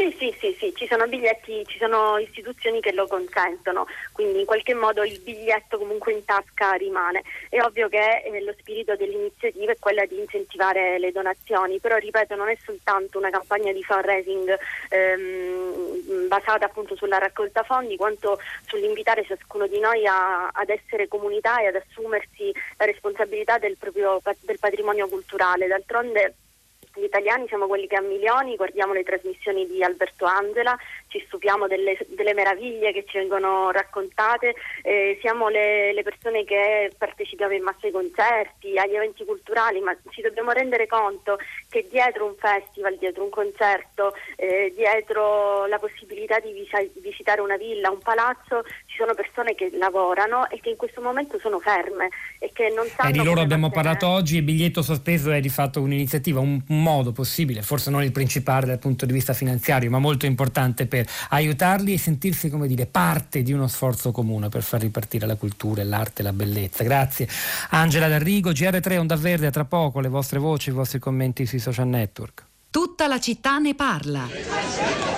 Sì, 0.00 0.16
sì, 0.18 0.34
sì, 0.40 0.56
sì, 0.58 0.72
ci 0.74 0.86
sono 0.86 1.06
biglietti, 1.06 1.62
ci 1.66 1.76
sono 1.76 2.16
istituzioni 2.16 2.80
che 2.80 2.90
lo 2.90 3.06
consentono, 3.06 3.86
quindi 4.12 4.40
in 4.40 4.46
qualche 4.46 4.72
modo 4.72 5.04
il 5.04 5.20
biglietto 5.20 5.76
comunque 5.76 6.14
in 6.14 6.24
tasca 6.24 6.72
rimane. 6.72 7.22
È 7.50 7.60
ovvio 7.60 7.90
che 7.90 8.22
eh, 8.24 8.42
lo 8.42 8.54
spirito 8.58 8.96
dell'iniziativa 8.96 9.72
è 9.72 9.78
quella 9.78 10.06
di 10.06 10.18
incentivare 10.18 10.98
le 10.98 11.12
donazioni, 11.12 11.80
però 11.80 11.96
ripeto 11.96 12.34
non 12.34 12.48
è 12.48 12.56
soltanto 12.64 13.18
una 13.18 13.28
campagna 13.28 13.72
di 13.72 13.82
fundraising 13.82 14.58
ehm, 14.88 16.28
basata 16.28 16.64
appunto 16.64 16.96
sulla 16.96 17.18
raccolta 17.18 17.62
fondi, 17.62 17.96
quanto 17.96 18.40
sull'invitare 18.68 19.26
ciascuno 19.26 19.66
di 19.66 19.80
noi 19.80 20.06
a, 20.06 20.48
ad 20.50 20.70
essere 20.70 21.08
comunità 21.08 21.60
e 21.60 21.66
ad 21.66 21.74
assumersi 21.74 22.50
la 22.78 22.86
responsabilità 22.86 23.58
del 23.58 23.76
proprio 23.76 24.18
del 24.40 24.58
patrimonio 24.58 25.08
culturale. 25.08 25.66
D'altronde 25.66 26.36
gli 26.94 27.04
italiani 27.04 27.46
siamo 27.48 27.66
quelli 27.66 27.86
che 27.86 27.96
a 27.96 28.00
milioni 28.00 28.56
guardiamo 28.56 28.92
le 28.92 29.04
trasmissioni 29.04 29.66
di 29.66 29.82
Alberto 29.82 30.24
Angela, 30.24 30.76
ci 31.08 31.22
stupiamo 31.26 31.66
delle, 31.66 31.96
delle 32.08 32.34
meraviglie 32.34 32.92
che 32.92 33.04
ci 33.06 33.18
vengono 33.18 33.70
raccontate, 33.70 34.54
eh, 34.82 35.18
siamo 35.20 35.48
le, 35.48 35.92
le, 35.92 36.02
persone 36.02 36.44
che 36.44 36.90
partecipiamo 36.96 37.54
in 37.54 37.62
massa 37.62 37.86
ai 37.86 37.92
concerti, 37.92 38.76
agli 38.78 38.94
eventi 38.94 39.24
culturali, 39.24 39.80
ma 39.80 39.96
ci 40.10 40.20
dobbiamo 40.20 40.50
rendere 40.52 40.86
conto 40.86 41.38
che 41.68 41.86
dietro 41.88 42.26
un 42.26 42.34
festival, 42.36 42.96
dietro 42.96 43.24
un 43.24 43.30
concerto, 43.30 44.14
eh, 44.36 44.72
dietro 44.74 45.66
la 45.66 45.78
possibilità 45.78 46.38
di 46.40 46.52
visitare 46.94 47.40
una 47.40 47.56
villa, 47.56 47.90
un 47.90 48.00
palazzo, 48.00 48.62
sono 49.00 49.14
persone 49.14 49.54
che 49.54 49.70
lavorano 49.78 50.46
e 50.50 50.60
che 50.60 50.68
in 50.68 50.76
questo 50.76 51.00
momento 51.00 51.38
sono 51.40 51.58
ferme 51.58 52.10
e 52.38 52.50
che 52.52 52.70
non 52.74 52.86
sanno... 52.94 53.08
E 53.08 53.12
di 53.12 53.24
loro 53.24 53.40
abbiamo 53.40 53.70
parlato 53.70 54.06
oggi, 54.06 54.36
il 54.36 54.42
biglietto 54.42 54.82
sospeso 54.82 55.30
è 55.30 55.40
di 55.40 55.48
fatto 55.48 55.80
un'iniziativa, 55.80 56.38
un, 56.40 56.60
modo 56.66 57.12
possibile, 57.12 57.62
forse 57.62 57.90
non 57.90 58.02
il 58.02 58.12
principale 58.12 58.66
dal 58.66 58.78
punto 58.78 59.06
di 59.06 59.12
vista 59.14 59.32
finanziario, 59.32 59.88
ma 59.88 59.98
molto 59.98 60.26
importante 60.26 60.86
per 60.86 61.06
aiutarli 61.30 61.94
e 61.94 61.98
sentirsi 61.98 62.50
come 62.50 62.66
dire 62.66 62.84
parte 62.84 63.42
di 63.42 63.54
uno 63.54 63.68
sforzo 63.68 64.12
comune 64.12 64.50
per 64.50 64.62
far 64.62 64.80
ripartire 64.80 65.26
la 65.26 65.36
cultura, 65.36 65.82
l'arte 65.82 66.20
e 66.20 66.24
la 66.24 66.32
bellezza. 66.32 66.84
Grazie 66.84 67.26
Angela 67.70 68.08
D'Arrigo, 68.08 68.50
GR3 68.50 68.98
Onda 68.98 69.16
Verde, 69.16 69.46
a 69.46 69.50
tra 69.50 69.64
poco 69.64 70.00
le 70.00 70.08
vostre 70.08 70.38
voci, 70.38 70.68
i 70.68 70.72
vostri 70.72 70.98
commenti 70.98 71.46
sui 71.46 71.58
social 71.58 71.86
network. 71.86 72.44
Tutta 72.70 73.06
la 73.06 73.18
città 73.18 73.58
ne 73.58 73.74
parla. 73.74 75.09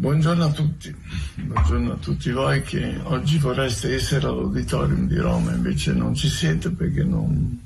Buongiorno 0.00 0.44
a 0.46 0.50
tutti, 0.50 0.96
buongiorno 1.36 1.92
a 1.92 1.96
tutti 1.96 2.30
voi 2.30 2.62
che 2.62 2.98
oggi 3.02 3.36
vorreste 3.36 3.94
essere 3.94 4.26
all'auditorium 4.26 5.06
di 5.06 5.18
Roma, 5.18 5.52
invece 5.52 5.92
non 5.92 6.14
ci 6.14 6.30
siete 6.30 6.70
perché 6.70 7.04
non, 7.04 7.60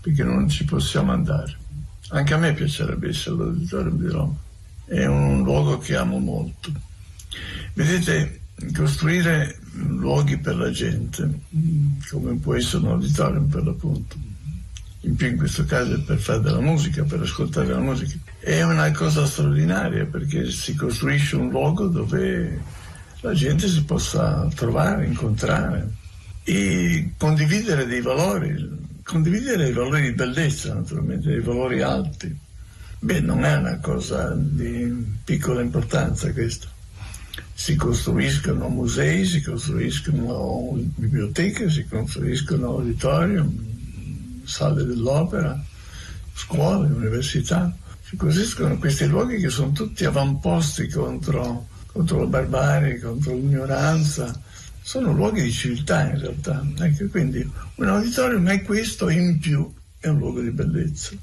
perché 0.00 0.24
non 0.24 0.48
ci 0.48 0.64
possiamo 0.64 1.12
andare. 1.12 1.56
Anche 2.08 2.34
a 2.34 2.38
me 2.38 2.52
piacerebbe 2.52 3.10
essere 3.10 3.36
all'auditorium 3.36 3.96
di 3.96 4.08
Roma, 4.08 4.34
è 4.86 5.06
un 5.06 5.44
luogo 5.44 5.78
che 5.78 5.94
amo 5.94 6.18
molto. 6.18 6.72
Vedete, 7.74 8.40
costruire 8.74 9.60
luoghi 9.74 10.38
per 10.38 10.56
la 10.56 10.72
gente, 10.72 11.42
come 12.10 12.34
può 12.38 12.56
essere 12.56 12.82
un 12.86 12.90
auditorium 12.90 13.46
per 13.46 13.62
l'appunto, 13.62 14.16
in 15.02 15.14
più 15.14 15.28
in 15.28 15.36
questo 15.36 15.64
caso 15.64 15.94
è 15.94 16.00
per 16.00 16.18
fare 16.18 16.40
della 16.40 16.60
musica, 16.60 17.04
per 17.04 17.20
ascoltare 17.20 17.68
la 17.68 17.78
musica. 17.78 18.18
È 18.44 18.60
una 18.62 18.90
cosa 18.90 19.24
straordinaria 19.24 20.04
perché 20.04 20.50
si 20.50 20.74
costruisce 20.74 21.36
un 21.36 21.48
luogo 21.48 21.86
dove 21.86 22.60
la 23.20 23.32
gente 23.34 23.68
si 23.68 23.84
possa 23.84 24.48
trovare, 24.52 25.06
incontrare 25.06 25.88
e 26.42 27.12
condividere 27.16 27.86
dei 27.86 28.00
valori, 28.00 28.68
condividere 29.04 29.68
i 29.68 29.72
valori 29.72 30.02
di 30.02 30.12
bellezza 30.14 30.74
naturalmente, 30.74 31.28
dei 31.28 31.38
valori 31.38 31.82
alti. 31.82 32.36
Beh, 32.98 33.20
non 33.20 33.44
è 33.44 33.54
una 33.54 33.78
cosa 33.78 34.34
di 34.36 34.92
piccola 35.22 35.60
importanza 35.60 36.32
questo. 36.32 36.66
Si 37.54 37.76
costruiscono 37.76 38.68
musei, 38.68 39.24
si 39.24 39.40
costruiscono 39.40 40.76
biblioteche, 40.96 41.70
si 41.70 41.86
costruiscono 41.86 42.70
auditorium, 42.70 43.56
sale 44.42 44.82
dell'opera, 44.82 45.62
scuole, 46.34 46.88
università. 46.88 47.72
Si 48.12 48.18
costruiscono 48.18 48.76
questi 48.76 49.06
luoghi 49.06 49.40
che 49.40 49.48
sono 49.48 49.72
tutti 49.72 50.04
avamposti 50.04 50.86
contro, 50.86 51.68
contro 51.86 52.18
la 52.18 52.26
barbarie, 52.26 53.00
contro 53.00 53.32
l'ignoranza. 53.32 54.38
Sono 54.82 55.14
luoghi 55.14 55.40
di 55.40 55.50
civiltà 55.50 56.10
in 56.10 56.20
realtà. 56.20 56.62
Ecco, 56.78 57.06
quindi 57.06 57.50
un 57.76 57.88
auditorium 57.88 58.46
è 58.50 58.60
questo 58.64 59.08
in 59.08 59.38
più, 59.38 59.72
è 59.98 60.08
un 60.08 60.18
luogo 60.18 60.42
di 60.42 60.50
bellezza. 60.50 61.16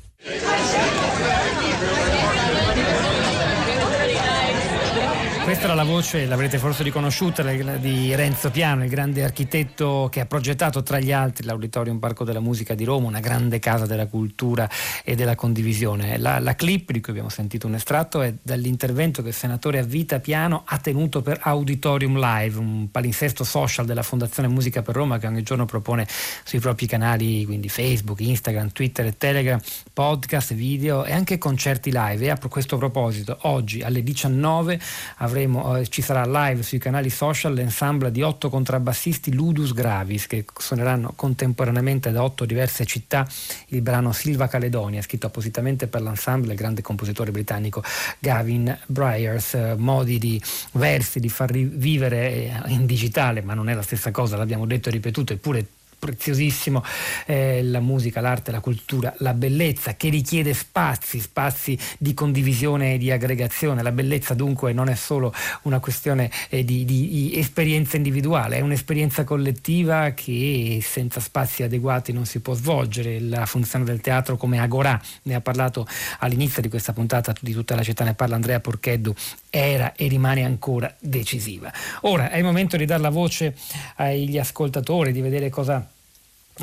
Questa 5.50 5.66
era 5.66 5.74
la 5.74 5.84
voce, 5.84 6.28
l'avrete 6.28 6.60
forse 6.60 6.84
riconosciuta, 6.84 7.42
di 7.42 8.14
Renzo 8.14 8.52
Piano, 8.52 8.84
il 8.84 8.90
grande 8.92 9.24
architetto 9.24 10.08
che 10.12 10.20
ha 10.20 10.28
progettato 10.28 10.84
tra 10.84 11.00
gli 11.00 11.12
altri 11.12 11.44
l'Auditorium 11.44 11.98
Parco 11.98 12.24
della 12.24 12.40
Musica 12.40 12.76
di 12.76 12.84
Roma, 12.84 13.08
una 13.08 13.20
grande 13.20 13.58
casa 13.58 13.88
della 13.88 14.06
cultura 14.06 14.70
e 15.04 15.16
della 15.16 15.34
condivisione. 15.34 16.20
La, 16.20 16.38
la 16.38 16.54
clip 16.54 16.92
di 16.92 17.02
cui 17.02 17.14
abbiamo 17.14 17.30
sentito 17.30 17.66
un 17.66 17.74
estratto 17.74 18.22
è 18.22 18.32
dall'intervento 18.40 19.24
che 19.24 19.30
il 19.30 19.34
senatore 19.34 19.80
a 19.80 19.82
vita 19.82 20.20
Piano 20.20 20.62
ha 20.66 20.78
tenuto 20.78 21.24
per 21.24 21.40
Auditorium 21.42 22.20
Live, 22.20 22.60
un 22.60 22.92
palinsesto 22.92 23.44
social 23.44 23.88
della 23.88 24.04
Fondazione 24.04 24.48
Musica 24.50 24.84
per 24.84 24.94
Roma 24.94 25.18
che 25.18 25.26
ogni 25.26 25.42
giorno 25.42 25.66
propone 25.66 26.08
sui 26.44 26.60
propri 26.60 26.86
canali, 26.86 27.44
quindi 27.46 27.70
Facebook, 27.70 28.20
Instagram, 28.20 28.72
Twitter 28.72 29.08
e 29.08 29.18
Telegram, 29.18 29.60
podcast, 29.94 30.54
video 30.54 31.06
e 31.06 31.12
anche 31.12 31.40
concerti 31.40 31.90
live. 31.92 32.24
E 32.24 32.30
a 32.30 32.38
questo 32.38 32.78
proposito, 32.78 33.36
oggi 33.42 33.82
alle 33.82 34.04
19 34.04 34.80
avremo 35.18 35.38
avremo, 35.40 35.78
eh, 35.78 35.88
ci 35.88 36.02
sarà 36.02 36.26
live 36.26 36.64
sui 36.64 36.78
canali 36.78 37.10
social 37.10 37.54
l'ensemble 37.54 38.12
di 38.12 38.22
otto 38.22 38.50
contrabbassisti 38.50 39.34
Ludus 39.34 39.74
Gravis 39.74 40.28
che 40.28 40.46
suoneranno 40.58 41.14
contemporaneamente 41.16 42.12
da 42.12 42.24
otto 42.24 42.46
diverse 42.46 42.86
città 42.86 43.28
il 43.68 43.82
brano 43.82 44.12
Silva 44.12 44.48
Caledonia, 44.48 45.02
scritto 45.02 45.28
appositamente 45.28 45.88
per 45.88 46.02
l'ensemble, 46.02 46.52
il 46.52 46.58
grande 46.58 46.82
compositore 46.82 47.32
britannico 47.32 47.82
Gavin 48.20 48.78
Bryars, 48.86 49.54
eh, 49.54 49.76
modi 49.78 50.18
di 50.18 50.42
versi 50.74 51.20
di 51.20 51.30
far 51.30 51.52
rivivere 51.52 52.32
eh, 52.32 52.62
in 52.68 52.86
digitale, 52.86 53.42
ma 53.42 53.54
non 53.54 53.70
è 53.70 53.74
la 53.74 53.82
stessa 53.82 54.12
cosa, 54.12 54.36
l'abbiamo 54.38 54.66
detto 54.66 54.90
e 54.90 54.92
ripetuto, 54.92 55.34
eppure 55.34 55.66
preziosissimo 56.00 56.84
eh, 57.26 57.62
la 57.64 57.82
musica, 57.82 58.22
l'arte, 58.22 58.52
la 58.52 58.62
cultura, 58.62 59.14
la 59.18 59.34
bellezza 59.34 59.96
che 59.96 60.10
richiede 60.10 60.54
spazi, 60.54 61.20
spazi 61.20 61.78
di 61.98 62.14
condivisione 62.14 62.94
e 62.94 62.98
di 62.98 63.12
aggregazione. 63.12 63.84
La 63.84 63.92
bellezza 63.92 64.34
dunque 64.34 64.74
non 64.74 64.90
è 64.90 64.96
solo 64.96 65.34
una 65.64 65.80
questione 65.80 66.32
eh, 66.50 66.64
di, 66.64 66.86
di, 66.86 67.34
esperienza 67.36 67.98
individuale, 67.98 68.58
è 68.58 68.62
un'esperienza 68.62 69.24
collettiva 69.24 70.12
che 70.12 70.80
senza 70.82 71.20
spazi 71.20 71.64
adeguati 71.64 72.14
non 72.14 72.26
si 72.26 72.40
può 72.40 72.54
svolgere. 72.54 73.20
La 73.20 73.46
funzione 73.46 73.84
del 73.84 74.02
teatro 74.02 74.38
come 74.38 74.60
agorà, 74.60 75.00
ne 75.24 75.36
ha 75.36 75.42
parlato 75.42 75.86
all'inizio 76.20 76.62
di 76.62 76.70
questa 76.70 76.94
puntata 76.94 77.34
di 77.42 77.52
tutta 77.52 77.76
la 77.76 77.84
città, 77.84 78.06
ne 78.06 78.14
parla 78.14 78.36
Andrea 78.36 78.60
Porcheddu, 78.60 79.14
era 79.50 79.94
e 79.94 80.08
rimane 80.08 80.44
ancora 80.44 80.94
decisiva. 81.00 81.72
Ora 82.02 82.30
è 82.30 82.38
il 82.38 82.44
momento 82.44 82.78
di 82.78 82.86
dare 82.86 83.02
la 83.02 83.10
voce 83.10 83.56
agli 83.96 84.38
ascoltatori, 84.38 85.12
di 85.12 85.22
vedere 85.22 85.50
cosa 85.50 85.89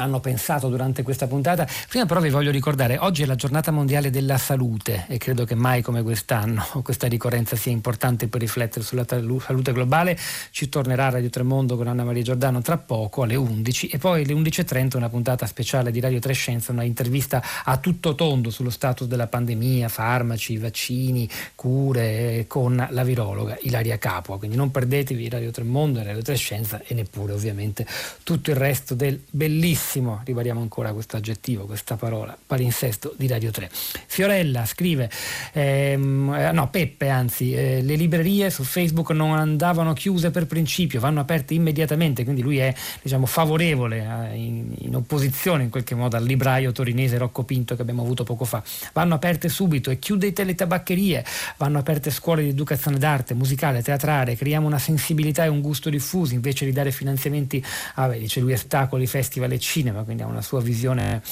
hanno 0.03 0.21
pensato 0.21 0.69
durante 0.69 1.03
questa 1.03 1.27
puntata. 1.27 1.67
Prima 1.89 2.07
però 2.07 2.21
vi 2.21 2.31
voglio 2.31 2.51
ricordare, 2.51 2.99
oggi 2.99 3.23
è 3.23 3.27
la 3.27 3.35
giornata 3.35 3.71
mondiale 3.71 4.11
della 4.11 4.39
salute 4.39 5.07
e 5.09 5.19
credo 5.19 5.45
che 5.45 5.55
mai 5.55 5.83
come 5.83 6.03
quest'anno 6.03 6.65
questa 6.83 7.07
ricorrenza 7.07 7.57
sia 7.57 7.73
importante 7.73 8.29
per 8.29 8.41
riflettere 8.41 8.85
sulla 8.85 9.05
salute 9.07 9.73
globale. 9.73 10.19
Ci 10.51 10.69
tornerà 10.69 11.09
Radio 11.09 11.31
Tremondo 11.31 11.77
con 11.77 11.89
Anna 11.89 12.05
Maria 12.05 12.23
Giordano 12.23 12.61
tra 12.63 12.77
poco 12.77 13.23
alle 13.23 13.37
11 13.37 13.89
e 13.89 13.99
poi 13.99 14.23
alle 14.23 14.35
11.30 14.35 14.97
una 14.97 15.09
puntata 15.09 15.47
speciale 15.47 15.91
di 15.91 16.01
Radio 16.01 16.19
Trescenza, 16.19 16.73
una 16.73 16.83
intervista 16.83 17.43
a 17.65 17.77
tutto 17.79 18.15
tondo 18.15 18.51
sullo 18.51 18.71
status 18.71 19.07
della 19.07 19.27
pandemia, 19.27 19.89
farmaci, 19.89 20.59
vaccini, 20.59 21.29
cure 21.55 22.45
con 22.47 22.87
la 22.91 23.05
virologa 23.05 23.57
Ilaria 23.63 23.99
Capua. 23.99 24.39
Quindi 24.39 24.57
non 24.57 24.71
perdetevi 24.71 25.29
Radio 25.29 25.51
Tremondo 25.51 26.01
e 26.01 26.05
Radio 26.05 26.23
Trescenza 26.23 26.83
e 26.85 26.95
neppure 26.95 27.33
ovviamente 27.33 27.87
tutto 28.23 28.51
il 28.51 28.57
resto 28.57 28.95
del 28.95 29.21
bellissimo 29.31 29.86
bellissimo, 29.87 30.21
ribadiamo 30.25 30.61
ancora 30.61 30.93
questo 30.93 31.17
aggettivo, 31.17 31.65
questa 31.65 31.97
parola, 31.97 32.37
palinsesto 32.47 33.15
di 33.17 33.29
Radio 33.29 33.53
3. 33.53 33.71
Fiorella 34.07 34.67
scrive, 34.67 35.09
ehm, 35.53 36.35
eh, 36.37 36.53
no 36.53 36.69
Peppe 36.69 37.09
anzi, 37.09 37.55
eh, 37.55 37.83
le 37.83 37.95
librerie 37.95 38.51
su 38.51 38.65
Facebook 38.65 39.11
non 39.11 39.33
andavano 39.33 39.93
chiuse 39.93 40.31
per 40.31 40.47
principio, 40.47 40.99
vanno 40.99 41.21
aperte 41.21 41.55
immediatamente, 41.55 42.25
quindi 42.25 42.43
lui 42.43 42.59
è 42.59 42.75
diciamo, 43.01 43.27
favorevole, 43.27 44.31
eh, 44.33 44.37
in, 44.37 44.75
in, 44.79 44.97
opposizione 44.97 45.63
in 45.63 45.71
qualche 45.71 45.95
modo 45.95 46.17
al 46.17 46.25
libraio 46.25 46.73
torinese 46.73 47.17
Rocco 47.17 47.45
Pinto 47.45 47.77
che 47.77 47.83
abbiamo 47.83 48.03
avuto 48.03 48.25
poco 48.25 48.45
fa. 48.45 48.63
Vanno 48.93 49.15
aperte 49.15 49.49
subito 49.49 49.91
e 49.91 49.99
chiudete 49.99 50.43
le 50.43 50.55
tabaccherie, 50.55 51.25
vanno 51.59 51.79
aperte 51.79 52.11
scuole 52.11 52.43
di 52.43 52.49
educazione 52.49 52.99
d'arte, 52.99 53.35
musicale, 53.35 53.83
teatrale, 53.83 54.35
creiamo 54.35 54.67
una 54.67 54.79
sensibilità 54.79 55.45
e 55.45 55.49
un 55.49 55.61
gusto 55.61 55.91
diffusi 55.91 56.35
invece 56.35 56.65
di 56.65 56.73
dare 56.73 56.91
finanziamenti 56.91 57.65
a, 57.95 58.09
beh, 58.09 58.19
dice 58.19 58.41
lui, 58.41 58.53
ostacoli, 58.53 59.07
festival, 59.07 59.53
eccetera 59.53 59.66
cinema, 59.67 60.05
quindi 60.05 60.23
ha 60.23 60.27
una 60.27 60.43
sua 60.43 60.61
visione 60.61 61.23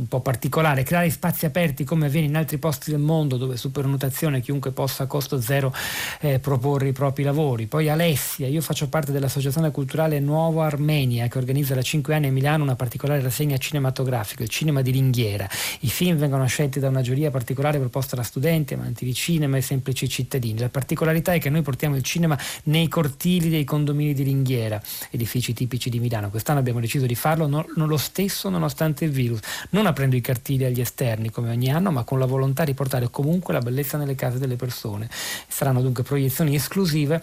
un 0.00 0.08
po' 0.08 0.20
particolare, 0.20 0.82
creare 0.82 1.10
spazi 1.10 1.46
aperti 1.46 1.84
come 1.84 2.06
avviene 2.06 2.26
in 2.26 2.36
altri 2.36 2.58
posti 2.58 2.90
del 2.90 3.00
mondo 3.00 3.36
dove 3.36 3.56
su 3.56 3.70
prenotazione 3.70 4.40
chiunque 4.40 4.72
possa 4.72 5.04
a 5.04 5.06
costo 5.06 5.40
zero 5.40 5.74
eh, 6.20 6.38
proporre 6.38 6.88
i 6.88 6.92
propri 6.92 7.22
lavori. 7.22 7.66
Poi 7.66 7.88
Alessia, 7.88 8.46
io 8.46 8.60
faccio 8.60 8.88
parte 8.88 9.12
dell'associazione 9.12 9.70
culturale 9.70 10.20
Nuovo 10.20 10.62
Armenia 10.62 11.28
che 11.28 11.38
organizza 11.38 11.74
da 11.74 11.82
cinque 11.82 12.14
anni 12.14 12.26
a 12.28 12.32
Milano 12.32 12.62
una 12.62 12.76
particolare 12.76 13.20
rassegna 13.22 13.56
cinematografica, 13.56 14.42
il 14.42 14.48
cinema 14.48 14.82
di 14.82 14.90
ringhiera. 14.90 15.48
I 15.80 15.88
film 15.88 16.16
vengono 16.16 16.46
scelti 16.46 16.80
da 16.80 16.88
una 16.88 17.02
giuria 17.02 17.30
particolare 17.30 17.78
proposta 17.78 18.16
da 18.16 18.22
studenti, 18.22 18.74
amanti 18.74 19.04
di 19.04 19.14
cinema 19.14 19.56
e 19.56 19.60
semplici 19.60 20.08
cittadini. 20.08 20.58
La 20.58 20.68
particolarità 20.68 21.32
è 21.32 21.38
che 21.38 21.50
noi 21.50 21.62
portiamo 21.62 21.96
il 21.96 22.02
cinema 22.02 22.38
nei 22.64 22.88
cortili 22.88 23.48
dei 23.48 23.64
condomini 23.64 24.12
di 24.12 24.22
ringhiera, 24.22 24.80
edifici 25.10 25.52
tipici 25.52 25.90
di 25.90 26.00
Milano. 26.00 26.30
Quest'anno 26.30 26.58
abbiamo 26.58 26.80
deciso 26.80 27.06
di 27.06 27.14
farlo 27.14 27.46
non, 27.46 27.64
non 27.76 27.88
lo 27.88 27.96
stesso 27.96 28.48
nonostante 28.48 29.04
il 29.04 29.10
virus. 29.10 29.40
Non 29.70 29.85
non 29.86 29.94
aprendo 29.94 30.16
i 30.16 30.20
cartili 30.20 30.64
agli 30.64 30.80
esterni 30.80 31.30
come 31.30 31.50
ogni 31.50 31.70
anno, 31.70 31.92
ma 31.92 32.02
con 32.02 32.18
la 32.18 32.26
volontà 32.26 32.64
di 32.64 32.74
portare 32.74 33.08
comunque 33.08 33.54
la 33.54 33.60
bellezza 33.60 33.96
nelle 33.96 34.16
case 34.16 34.38
delle 34.38 34.56
persone. 34.56 35.08
Saranno 35.46 35.80
dunque 35.80 36.02
proiezioni 36.02 36.56
esclusive 36.56 37.22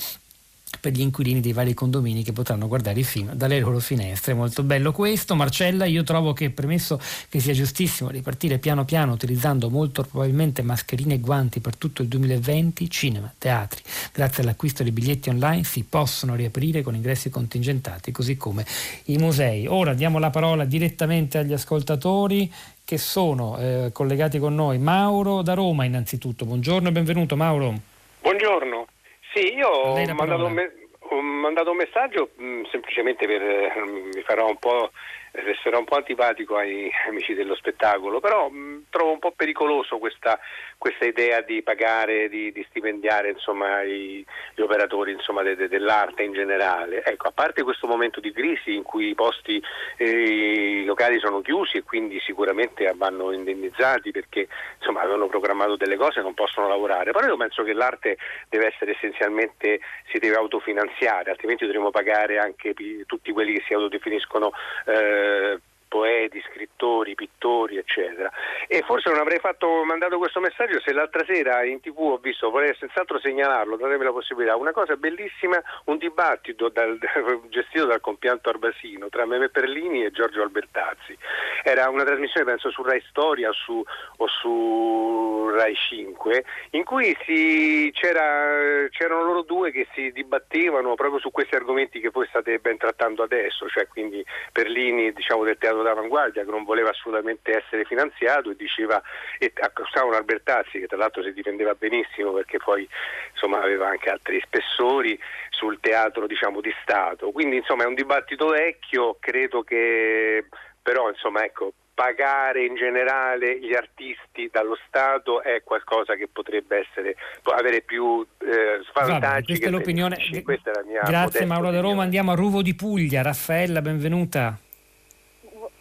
per 0.79 0.91
gli 0.91 1.01
inquilini 1.01 1.39
dei 1.39 1.53
vari 1.53 1.73
condomini 1.73 2.23
che 2.23 2.31
potranno 2.31 2.67
guardare 2.67 2.99
i 2.99 3.03
film 3.03 3.33
dalle 3.33 3.59
loro 3.59 3.79
finestre. 3.79 4.33
Molto 4.33 4.63
bello 4.63 4.91
questo. 4.91 5.35
Marcella, 5.35 5.85
io 5.85 6.03
trovo 6.03 6.33
che 6.33 6.49
premesso 6.49 6.99
che 7.29 7.39
sia 7.39 7.53
giustissimo 7.53 8.09
ripartire 8.09 8.57
piano 8.57 8.85
piano 8.85 9.13
utilizzando 9.13 9.69
molto 9.69 10.03
probabilmente 10.03 10.61
mascherine 10.61 11.15
e 11.15 11.19
guanti 11.19 11.59
per 11.59 11.75
tutto 11.75 12.01
il 12.01 12.07
2020, 12.07 12.89
cinema, 12.89 13.33
teatri, 13.37 13.81
grazie 14.11 14.43
all'acquisto 14.43 14.83
di 14.83 14.91
biglietti 14.91 15.29
online 15.29 15.63
si 15.63 15.83
possono 15.83 16.35
riaprire 16.35 16.81
con 16.81 16.95
ingressi 16.95 17.29
contingentati, 17.29 18.11
così 18.11 18.37
come 18.37 18.65
i 19.05 19.17
musei. 19.17 19.67
Ora 19.67 19.93
diamo 19.93 20.19
la 20.19 20.29
parola 20.29 20.65
direttamente 20.65 21.37
agli 21.37 21.53
ascoltatori 21.53 22.51
che 22.85 22.97
sono 22.97 23.57
eh, 23.57 23.89
collegati 23.91 24.39
con 24.39 24.53
noi. 24.55 24.77
Mauro 24.77 25.41
da 25.41 25.53
Roma 25.53 25.85
innanzitutto. 25.85 26.45
Buongiorno 26.45 26.89
e 26.89 26.91
benvenuto 26.91 27.35
Mauro. 27.35 27.73
Buongiorno. 28.21 28.85
Sì, 29.33 29.55
io 29.55 29.67
ho 29.67 30.13
mandato, 30.13 30.47
me- 30.47 30.71
ho 30.99 31.21
mandato, 31.21 31.71
un 31.71 31.77
messaggio 31.77 32.29
mh, 32.35 32.45
mm, 32.45 32.63
semplicemente 32.69 33.25
per 33.25 33.41
eh, 33.41 33.71
mi 34.13 34.21
farò 34.21 34.47
un 34.47 34.57
po' 34.57 34.91
resterò 35.33 35.79
un 35.79 35.85
po' 35.85 35.95
antipatico 35.95 36.57
ai 36.57 36.89
amici 37.09 37.33
dello 37.33 37.55
spettacolo, 37.55 38.19
però 38.19 38.49
mh, 38.49 38.57
mm, 38.57 38.77
trovo 38.89 39.11
un 39.11 39.19
po' 39.19 39.31
pericoloso 39.31 39.97
questa, 39.97 40.39
questa 40.77 41.05
idea 41.05 41.41
di 41.41 41.61
pagare, 41.63 42.29
di, 42.29 42.51
di 42.51 42.65
stipendiare 42.69 43.31
insomma, 43.31 43.81
i, 43.81 44.25
gli 44.55 44.61
operatori 44.61 45.11
insomma, 45.11 45.41
de, 45.41 45.55
de, 45.55 45.67
dell'arte 45.67 46.23
in 46.23 46.33
generale. 46.33 47.03
Ecco, 47.03 47.27
a 47.27 47.31
parte 47.31 47.63
questo 47.63 47.87
momento 47.87 48.19
di 48.19 48.31
crisi 48.31 48.75
in 48.75 48.83
cui 48.83 49.09
i 49.09 49.15
posti, 49.15 49.61
eh, 49.97 50.81
i 50.81 50.85
locali 50.85 51.19
sono 51.19 51.41
chiusi 51.41 51.77
e 51.77 51.83
quindi 51.83 52.19
sicuramente 52.19 52.91
vanno 52.95 53.31
indennizzati 53.31 54.11
perché 54.11 54.47
insomma, 54.77 55.01
avevano 55.01 55.27
programmato 55.27 55.75
delle 55.75 55.97
cose 55.97 56.19
e 56.19 56.23
non 56.23 56.33
possono 56.33 56.67
lavorare, 56.67 57.11
però 57.11 57.27
io 57.27 57.37
penso 57.37 57.63
che 57.63 57.73
l'arte 57.73 58.17
deve 58.49 58.67
essere 58.67 58.91
essenzialmente, 58.91 59.79
si 60.11 60.19
deve 60.19 60.35
autofinanziare, 60.35 61.31
altrimenti 61.31 61.65
dovremo 61.65 61.89
pagare 61.89 62.37
anche 62.37 62.73
tutti 63.05 63.31
quelli 63.31 63.53
che 63.53 63.63
si 63.65 63.73
autodefiniscono 63.73 64.51
eh, 64.85 65.22
uh, 65.23 65.57
poeti, 65.93 66.41
scrittori, 66.49 67.13
pittori, 67.13 67.77
eccetera. 67.77 68.31
E 68.67 68.81
forse 68.81 69.11
non 69.11 69.19
avrei 69.19 69.37
fatto, 69.37 69.83
mandato 69.83 70.17
questo 70.17 70.39
messaggio 70.39 70.79
se 70.79 70.91
l'altra 70.91 71.23
sera 71.23 71.63
in 71.63 71.81
tv 71.81 71.99
ho 71.99 72.17
visto, 72.17 72.49
vorrei 72.49 72.73
senz'altro 72.73 73.19
segnalarlo, 73.19 73.77
datemi 73.77 74.03
la 74.03 74.11
possibilità, 74.11 74.55
una 74.55 74.71
cosa 74.71 74.95
bellissima, 74.95 75.61
un 75.85 75.99
dibattito 75.99 76.69
dal, 76.69 76.97
gestito 77.49 77.85
dal 77.85 77.99
compianto 77.99 78.49
Arbasino 78.49 79.07
tra 79.09 79.27
Meme 79.27 79.49
Perlini 79.49 80.03
e 80.03 80.09
Giorgio 80.09 80.41
Albertazzi. 80.41 81.15
Era 81.61 81.87
una 81.89 82.03
trasmissione 82.03 82.47
penso 82.47 82.71
su 82.71 82.81
Rai 82.81 83.03
Storia 83.09 83.51
su, 83.51 83.83
o 84.17 84.27
su 84.27 85.49
Rai 85.53 85.75
5 85.75 86.43
in 86.71 86.83
cui 86.83 87.15
si, 87.23 87.91
c'era, 87.93 88.87
c'erano 88.89 89.25
loro 89.25 89.43
due 89.43 89.69
che 89.69 89.85
si 89.93 90.11
dibattevano 90.11 90.95
proprio 90.95 91.19
su 91.19 91.29
questi 91.29 91.53
argomenti 91.53 91.99
che 91.99 92.09
voi 92.09 92.25
state 92.29 92.57
ben 92.57 92.77
trattando 92.77 93.21
adesso, 93.21 93.67
cioè 93.69 93.85
quindi 93.87 94.25
Perlini 94.51 95.13
diciamo, 95.13 95.43
del 95.43 95.59
teatro 95.59 95.82
d'avanguardia 95.83 96.43
che 96.43 96.49
non 96.49 96.63
voleva 96.63 96.89
assolutamente 96.89 97.55
essere 97.57 97.85
finanziato 97.85 98.49
e 98.49 98.55
diceva 98.55 99.01
e 99.37 99.51
accusavano 99.55 100.15
Albertazzi 100.15 100.79
che 100.79 100.87
tra 100.87 100.97
l'altro 100.97 101.21
si 101.23 101.33
difendeva 101.33 101.75
benissimo 101.75 102.31
perché 102.31 102.57
poi 102.57 102.87
insomma, 103.31 103.61
aveva 103.61 103.87
anche 103.87 104.09
altri 104.09 104.41
spessori 104.43 105.19
sul 105.49 105.79
teatro 105.79 106.25
diciamo, 106.27 106.61
di 106.61 106.73
Stato. 106.81 107.31
Quindi 107.31 107.57
insomma 107.57 107.83
è 107.83 107.87
un 107.87 107.95
dibattito 107.95 108.47
vecchio, 108.47 109.17
credo 109.19 109.63
che 109.63 110.47
però 110.81 111.09
insomma 111.09 111.43
ecco 111.45 111.73
pagare 111.93 112.65
in 112.65 112.75
generale 112.75 113.59
gli 113.59 113.73
artisti 113.73 114.49
dallo 114.51 114.77
Stato 114.87 115.41
è 115.43 115.61
qualcosa 115.63 116.15
che 116.15 116.27
potrebbe 116.31 116.79
essere, 116.79 117.15
avere 117.43 117.81
più 117.81 118.25
eh, 118.39 118.81
svantaggi. 118.89 119.45
questa 119.45 119.67
è 119.67 119.69
l'opinione. 119.69 120.17
Questa 120.43 120.71
è 120.71 120.73
la 120.73 120.83
mia 120.83 121.01
Grazie 121.01 121.45
Mauro 121.45 121.71
da 121.71 121.81
Roma, 121.81 122.03
andiamo 122.03 122.31
a 122.31 122.35
Ruvo 122.35 122.61
di 122.61 122.73
Puglia. 122.73 123.21
Raffaella, 123.21 123.81
benvenuta. 123.81 124.57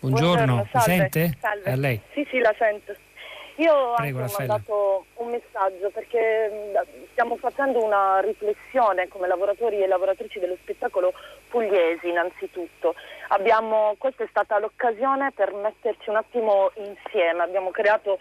Buongiorno, 0.03 0.35
Buongiorno 0.35 0.69
mi 0.75 0.81
sente? 0.81 1.33
Salve. 1.39 1.71
A 1.71 1.77
lei. 1.77 2.01
Sì, 2.13 2.27
sì, 2.29 2.39
la 2.41 2.53
sento. 2.59 2.93
Io 3.57 3.93
Prego, 3.95 4.23
ho 4.23 4.35
mandato 4.37 5.07
un 5.15 5.31
messaggio 5.31 5.91
perché 5.91 6.73
stiamo 7.13 7.37
facendo 7.37 7.85
una 7.85 8.19
riflessione 8.19 9.07
come 9.07 9.29
lavoratori 9.29 9.81
e 9.81 9.87
lavoratrici 9.87 10.41
dello 10.41 10.57
spettacolo 10.61 11.13
pugliesi 11.49 12.09
innanzitutto. 12.09 12.97
Abbiamo, 13.29 13.95
questa 13.97 14.25
è 14.25 14.27
stata 14.29 14.59
l'occasione 14.59 15.31
per 15.31 15.53
metterci 15.53 16.09
un 16.09 16.17
attimo 16.17 16.73
insieme, 16.75 17.45
abbiamo 17.45 17.71
creato 17.71 18.19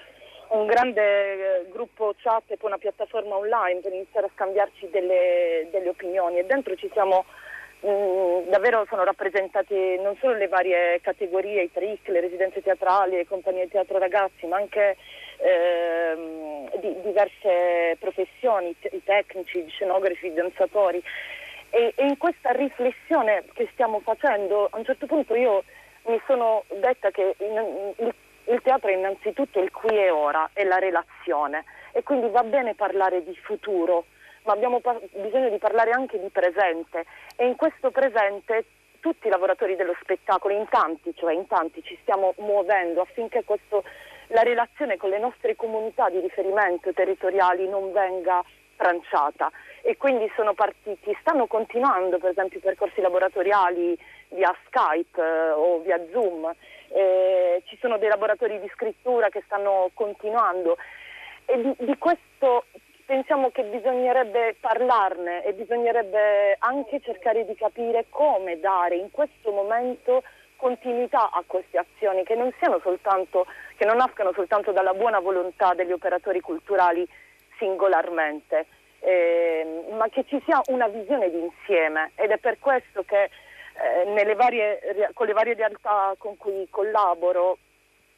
un 0.50 0.68
grande 0.68 1.02
eh, 1.02 1.66
gruppo 1.72 2.14
chat 2.18 2.44
e 2.52 2.58
poi 2.58 2.70
una 2.70 2.78
piattaforma 2.78 3.38
online 3.38 3.80
per 3.80 3.94
iniziare 3.94 4.28
a 4.28 4.32
scambiarci 4.36 4.88
delle, 4.92 5.68
delle 5.72 5.90
opinioni 5.90 6.38
e 6.38 6.46
dentro 6.46 6.76
ci 6.76 6.90
siamo 6.94 7.26
Mm, 7.84 8.50
davvero 8.50 8.86
sono 8.88 9.04
rappresentate 9.04 10.00
non 10.00 10.16
solo 10.20 10.36
le 10.36 10.48
varie 10.48 11.02
categorie, 11.02 11.64
i 11.64 11.72
trick, 11.72 12.10
le 12.10 12.20
residenze 12.22 12.62
teatrali, 12.62 13.16
le 13.16 13.26
compagnie 13.26 13.64
di 13.64 13.72
teatro 13.72 13.98
ragazzi, 13.98 14.46
ma 14.46 14.58
anche 14.58 14.98
ehm, 15.38 16.70
di, 16.80 17.02
diverse 17.02 17.98
professioni, 17.98 18.76
i 18.92 19.04
tecnici, 19.04 19.58
i 19.58 19.70
scenografi, 19.70 20.28
i 20.28 20.34
danzatori. 20.34 21.02
E, 21.72 21.94
e, 21.96 22.06
in 22.06 22.18
questa 22.18 22.52
riflessione 22.52 23.46
che 23.54 23.68
stiamo 23.72 24.00
facendo, 24.02 24.68
a 24.70 24.78
un 24.78 24.86
certo 24.86 25.08
punto 25.08 25.34
io 25.34 25.64
mi 26.06 26.22
sono 26.28 26.64
detta 26.80 27.10
che 27.10 27.36
in, 27.40 27.94
il, 27.98 28.14
il 28.46 28.62
teatro 28.62 28.90
è 28.90 28.94
innanzitutto 28.94 29.60
il 29.60 29.72
qui 29.72 29.98
e 29.98 30.12
ora, 30.12 30.48
è 30.54 30.64
la 30.64 30.78
relazione 30.78 31.64
e 31.94 32.04
quindi 32.04 32.30
va 32.30 32.44
bene 32.44 32.76
parlare 32.76 33.24
di 33.24 33.36
futuro 33.38 34.06
ma 34.44 34.54
abbiamo 34.54 34.80
pa- 34.80 35.00
bisogno 35.14 35.50
di 35.50 35.58
parlare 35.58 35.92
anche 35.92 36.20
di 36.20 36.30
presente. 36.30 37.06
E 37.36 37.46
in 37.46 37.56
questo 37.56 37.92
presente 37.92 38.66
tutti 39.00 39.28
i 39.28 39.30
lavoratori 39.30 39.76
dello 39.76 39.96
spettacolo, 40.02 40.54
in 40.54 40.68
tanti, 40.70 41.14
cioè 41.16 41.34
in 41.34 41.48
tanti 41.48 41.84
ci 41.84 41.98
stiamo 42.02 42.34
muovendo 42.38 43.02
affinché 43.02 43.44
questo, 43.44 43.84
la 44.28 44.44
relazione 44.44 44.98
con 44.98 45.10
le 45.10 45.20
nostre 45.20 45.56
comunità 45.56 46.10
di 46.10 46.20
riferimento 46.20 46.94
territoriali 46.94 47.68
non 47.68 47.92
venga 47.92 48.44
tranciata. 48.76 49.52
E 49.82 49.98
quindi 49.98 50.32
sono 50.36 50.54
partiti, 50.54 51.16
stanno 51.20 51.48
continuando 51.48 52.18
per 52.20 52.32
esempio 52.32 52.60
i 52.60 52.62
percorsi 52.62 53.02
laboratoriali 53.02 53.98
via 54.30 54.56
Skype 54.68 55.20
eh, 55.20 55.50
o 55.52 55.80
via 55.80 56.00
Zoom, 56.12 56.52
eh, 56.90 57.64
ci 57.66 57.78
sono 57.80 57.98
dei 57.98 58.10
laboratori 58.10 58.60
di 58.60 58.70
scrittura 58.74 59.30
che 59.30 59.42
stanno 59.46 59.90
continuando. 59.94 60.78
E 61.46 61.62
di, 61.62 61.76
di 61.80 61.98
questo 61.98 62.66
pensiamo 63.12 63.50
che 63.50 63.64
bisognerebbe 63.64 64.56
parlarne 64.62 65.44
e 65.44 65.52
bisognerebbe 65.52 66.56
anche 66.60 67.02
cercare 67.02 67.46
di 67.46 67.56
capire 67.56 68.06
come 68.08 68.58
dare 68.58 68.96
in 68.96 69.12
questo 69.12 69.52
momento 69.52 70.24
continuità 70.56 71.30
a 71.30 71.44
queste 71.46 71.78
azioni 71.78 72.24
che 72.24 72.36
non 72.36 72.54
soltanto 72.82 73.48
che 73.76 73.84
non 73.84 73.98
nascano 73.98 74.32
soltanto 74.32 74.72
dalla 74.72 74.94
buona 74.94 75.20
volontà 75.20 75.74
degli 75.74 75.92
operatori 75.92 76.40
culturali 76.40 77.06
singolarmente, 77.58 78.66
eh, 79.00 79.84
ma 79.92 80.08
che 80.08 80.24
ci 80.30 80.42
sia 80.46 80.62
una 80.68 80.88
visione 80.88 81.30
di 81.30 81.40
insieme 81.40 82.12
ed 82.16 82.32
è 82.32 82.38
per 82.38 82.60
questo 82.60 83.04
che 83.04 83.24
eh, 83.24 84.36
varie, 84.36 84.80
con 85.14 85.28
le 85.28 85.34
varie 85.34 85.56
realtà 85.56 86.16
con 86.18 86.38
cui 86.38 86.66
collaboro 86.70 87.58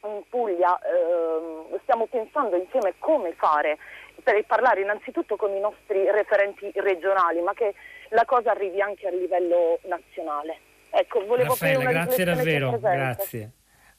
in 0.04 0.22
Puglia 0.28 0.78
eh, 0.78 1.78
stiamo 1.82 2.06
pensando 2.06 2.56
insieme 2.56 2.94
come 2.98 3.32
fare 3.32 3.78
per 4.24 4.42
parlare 4.46 4.80
innanzitutto 4.80 5.36
con 5.36 5.52
i 5.52 5.60
nostri 5.60 6.10
referenti 6.10 6.72
regionali, 6.74 7.40
ma 7.42 7.52
che 7.52 7.74
la 8.08 8.24
cosa 8.24 8.50
arrivi 8.50 8.80
anche 8.80 9.06
a 9.06 9.10
livello 9.10 9.78
nazionale. 9.84 10.58
Ecco, 10.90 11.24
volevo 11.26 11.50
Raffaella, 11.50 11.90
grazie 11.90 12.24
davvero, 12.24 12.78
grazie. 12.80 13.50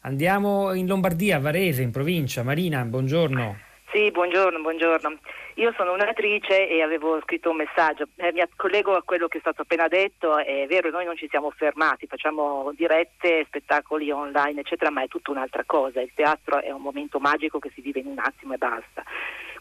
Andiamo 0.02 0.74
in 0.74 0.88
Lombardia, 0.88 1.40
Varese, 1.40 1.82
in 1.82 1.92
provincia. 1.92 2.44
Marina, 2.44 2.84
buongiorno. 2.84 3.74
Sì, 3.96 4.12
buongiorno, 4.12 4.60
buongiorno. 4.60 5.20
Io 5.54 5.72
sono 5.78 5.94
un'attrice 5.94 6.68
e 6.68 6.82
avevo 6.82 7.22
scritto 7.22 7.52
un 7.52 7.56
messaggio. 7.56 8.10
Eh, 8.18 8.34
mi 8.34 8.44
collego 8.58 8.94
a 8.94 9.04
quello 9.04 9.30
che 9.30 9.38
è 9.38 9.40
stato 9.40 9.62
appena 9.62 9.88
detto. 9.88 10.38
È 10.38 10.66
vero, 10.68 10.90
noi 10.90 11.06
non 11.06 11.16
ci 11.16 11.30
siamo 11.30 11.50
fermati, 11.52 12.06
facciamo 12.06 12.74
dirette, 12.76 13.46
spettacoli 13.48 14.12
online, 14.12 14.60
eccetera, 14.60 14.92
ma 14.92 15.02
è 15.02 15.08
tutta 15.08 15.32
un'altra 15.32 15.64
cosa. 15.66 16.02
Il 16.02 16.12
teatro 16.14 16.62
è 16.62 16.72
un 16.72 16.82
momento 16.82 17.20
magico 17.20 17.58
che 17.58 17.72
si 17.74 17.80
vive 17.80 18.02
in 18.02 18.08
un 18.08 18.20
attimo 18.20 18.56
e 18.56 18.58
basta. 18.58 19.02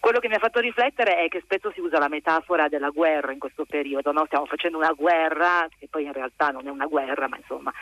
Quello 0.01 0.19
che 0.19 0.27
mi 0.27 0.35
ha 0.35 0.41
fatto 0.41 0.59
riflettere 0.59 1.19
è 1.19 1.29
che 1.29 1.41
spesso 1.45 1.71
si 1.71 1.79
usa 1.79 2.01
la 2.01 2.09
metafora 2.09 2.67
della 2.67 2.91
guerra 2.91 3.31
in 3.31 3.39
questo 3.39 3.65
periodo, 3.65 4.11
no? 4.11 4.25
stiamo 4.27 4.47
facendo 4.47 4.79
una 4.79 4.95
guerra, 4.97 5.69
che 5.79 5.87
poi 5.89 6.07
in 6.07 6.13
realtà 6.13 6.49
non 6.49 6.67
è 6.67 6.71
una 6.71 6.87
guerra, 6.87 7.29
ma 7.29 7.37
insomma. 7.37 7.73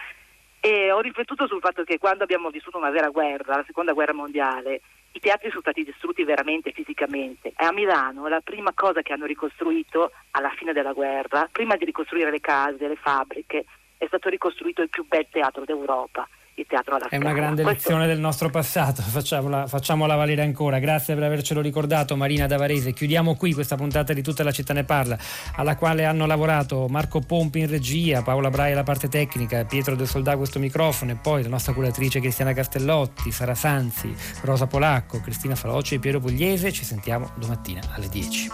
E 0.61 0.93
ho 0.93 1.01
riflettuto 1.01 1.47
sul 1.47 1.61
fatto 1.63 1.83
che 1.83 1.97
quando 1.97 2.25
abbiamo 2.25 2.51
vissuto 2.51 2.77
una 2.77 2.91
vera 2.91 3.09
guerra, 3.09 3.57
la 3.57 3.65
seconda 3.67 3.95
guerra 3.95 4.13
mondiale, 4.13 4.83
i 5.13 5.21
teatri 5.21 5.49
sono 5.51 5.61
stati 5.61 5.85
distrutti 5.85 6.25
veramente 6.25 6.73
fisicamente. 6.73 7.53
E 7.57 7.65
a 7.65 7.73
Milano 7.73 8.29
la 8.29 8.41
prima 8.41 8.73
cosa 8.75 9.03
che 9.03 9.13
hanno 9.13 9.27
ricostruito 9.27 10.13
alla 10.33 10.51
fine 10.51 10.73
della 10.73 10.93
guerra, 10.93 11.49
prima 11.51 11.77
di 11.77 11.85
ricostruire 11.85 12.31
le 12.31 12.41
case, 12.41 12.89
le 12.89 12.97
fabbriche, 12.97 13.65
è 13.99 14.07
stato 14.07 14.29
ricostruito 14.29 14.83
il 14.83 14.89
più 14.89 15.07
bel 15.07 15.27
teatro 15.31 15.65
d'Europa 15.65 16.27
il 16.55 16.67
teatro 16.69 16.97
alla 16.97 17.09
È 17.09 17.17
una 17.17 17.33
grande 17.33 17.63
Questo... 17.63 17.89
lezione 17.89 18.07
del 18.07 18.19
nostro 18.19 18.51
passato, 18.51 19.01
facciamola, 19.03 19.67
facciamola, 19.67 20.15
valere 20.15 20.43
ancora. 20.43 20.79
Grazie 20.79 21.15
per 21.15 21.23
avercelo 21.25 21.61
ricordato 21.61 22.17
Marina 22.17 22.47
Davarese. 22.47 22.93
Chiudiamo 22.93 23.37
qui 23.37 23.53
questa 23.53 23.77
puntata 23.77 24.13
di 24.13 24.23
Tutta 24.23 24.45
la 24.45 24.53
città 24.53 24.73
ne 24.73 24.85
parla, 24.85 25.17
alla 25.57 25.77
quale 25.77 26.05
hanno 26.05 26.27
lavorato 26.27 26.87
Marco 26.89 27.21
Pompi 27.21 27.61
in 27.61 27.69
regia, 27.69 28.23
Paola 28.23 28.51
Braia 28.51 28.75
la 28.75 28.83
parte 28.83 29.09
tecnica, 29.09 29.65
Pietro 29.65 29.95
Del 29.95 30.07
Soldà 30.07 30.37
questo 30.37 30.59
microfono 30.59 31.13
e 31.13 31.17
poi 31.17 31.43
la 31.43 31.49
nostra 31.49 31.73
curatrice 31.73 32.21
Cristiana 32.21 32.53
Castellotti, 32.53 33.33
Sara 33.33 33.55
Sanzi, 33.55 34.15
Rosa 34.43 34.67
Polacco, 34.67 35.21
Cristina 35.21 35.55
Faloci 35.55 35.95
e 35.95 35.99
Piero 35.99 36.21
Pugliese. 36.21 36.71
Ci 36.73 36.85
sentiamo 36.85 37.31
domattina 37.37 37.81
alle 37.95 38.09
10. 38.09 38.51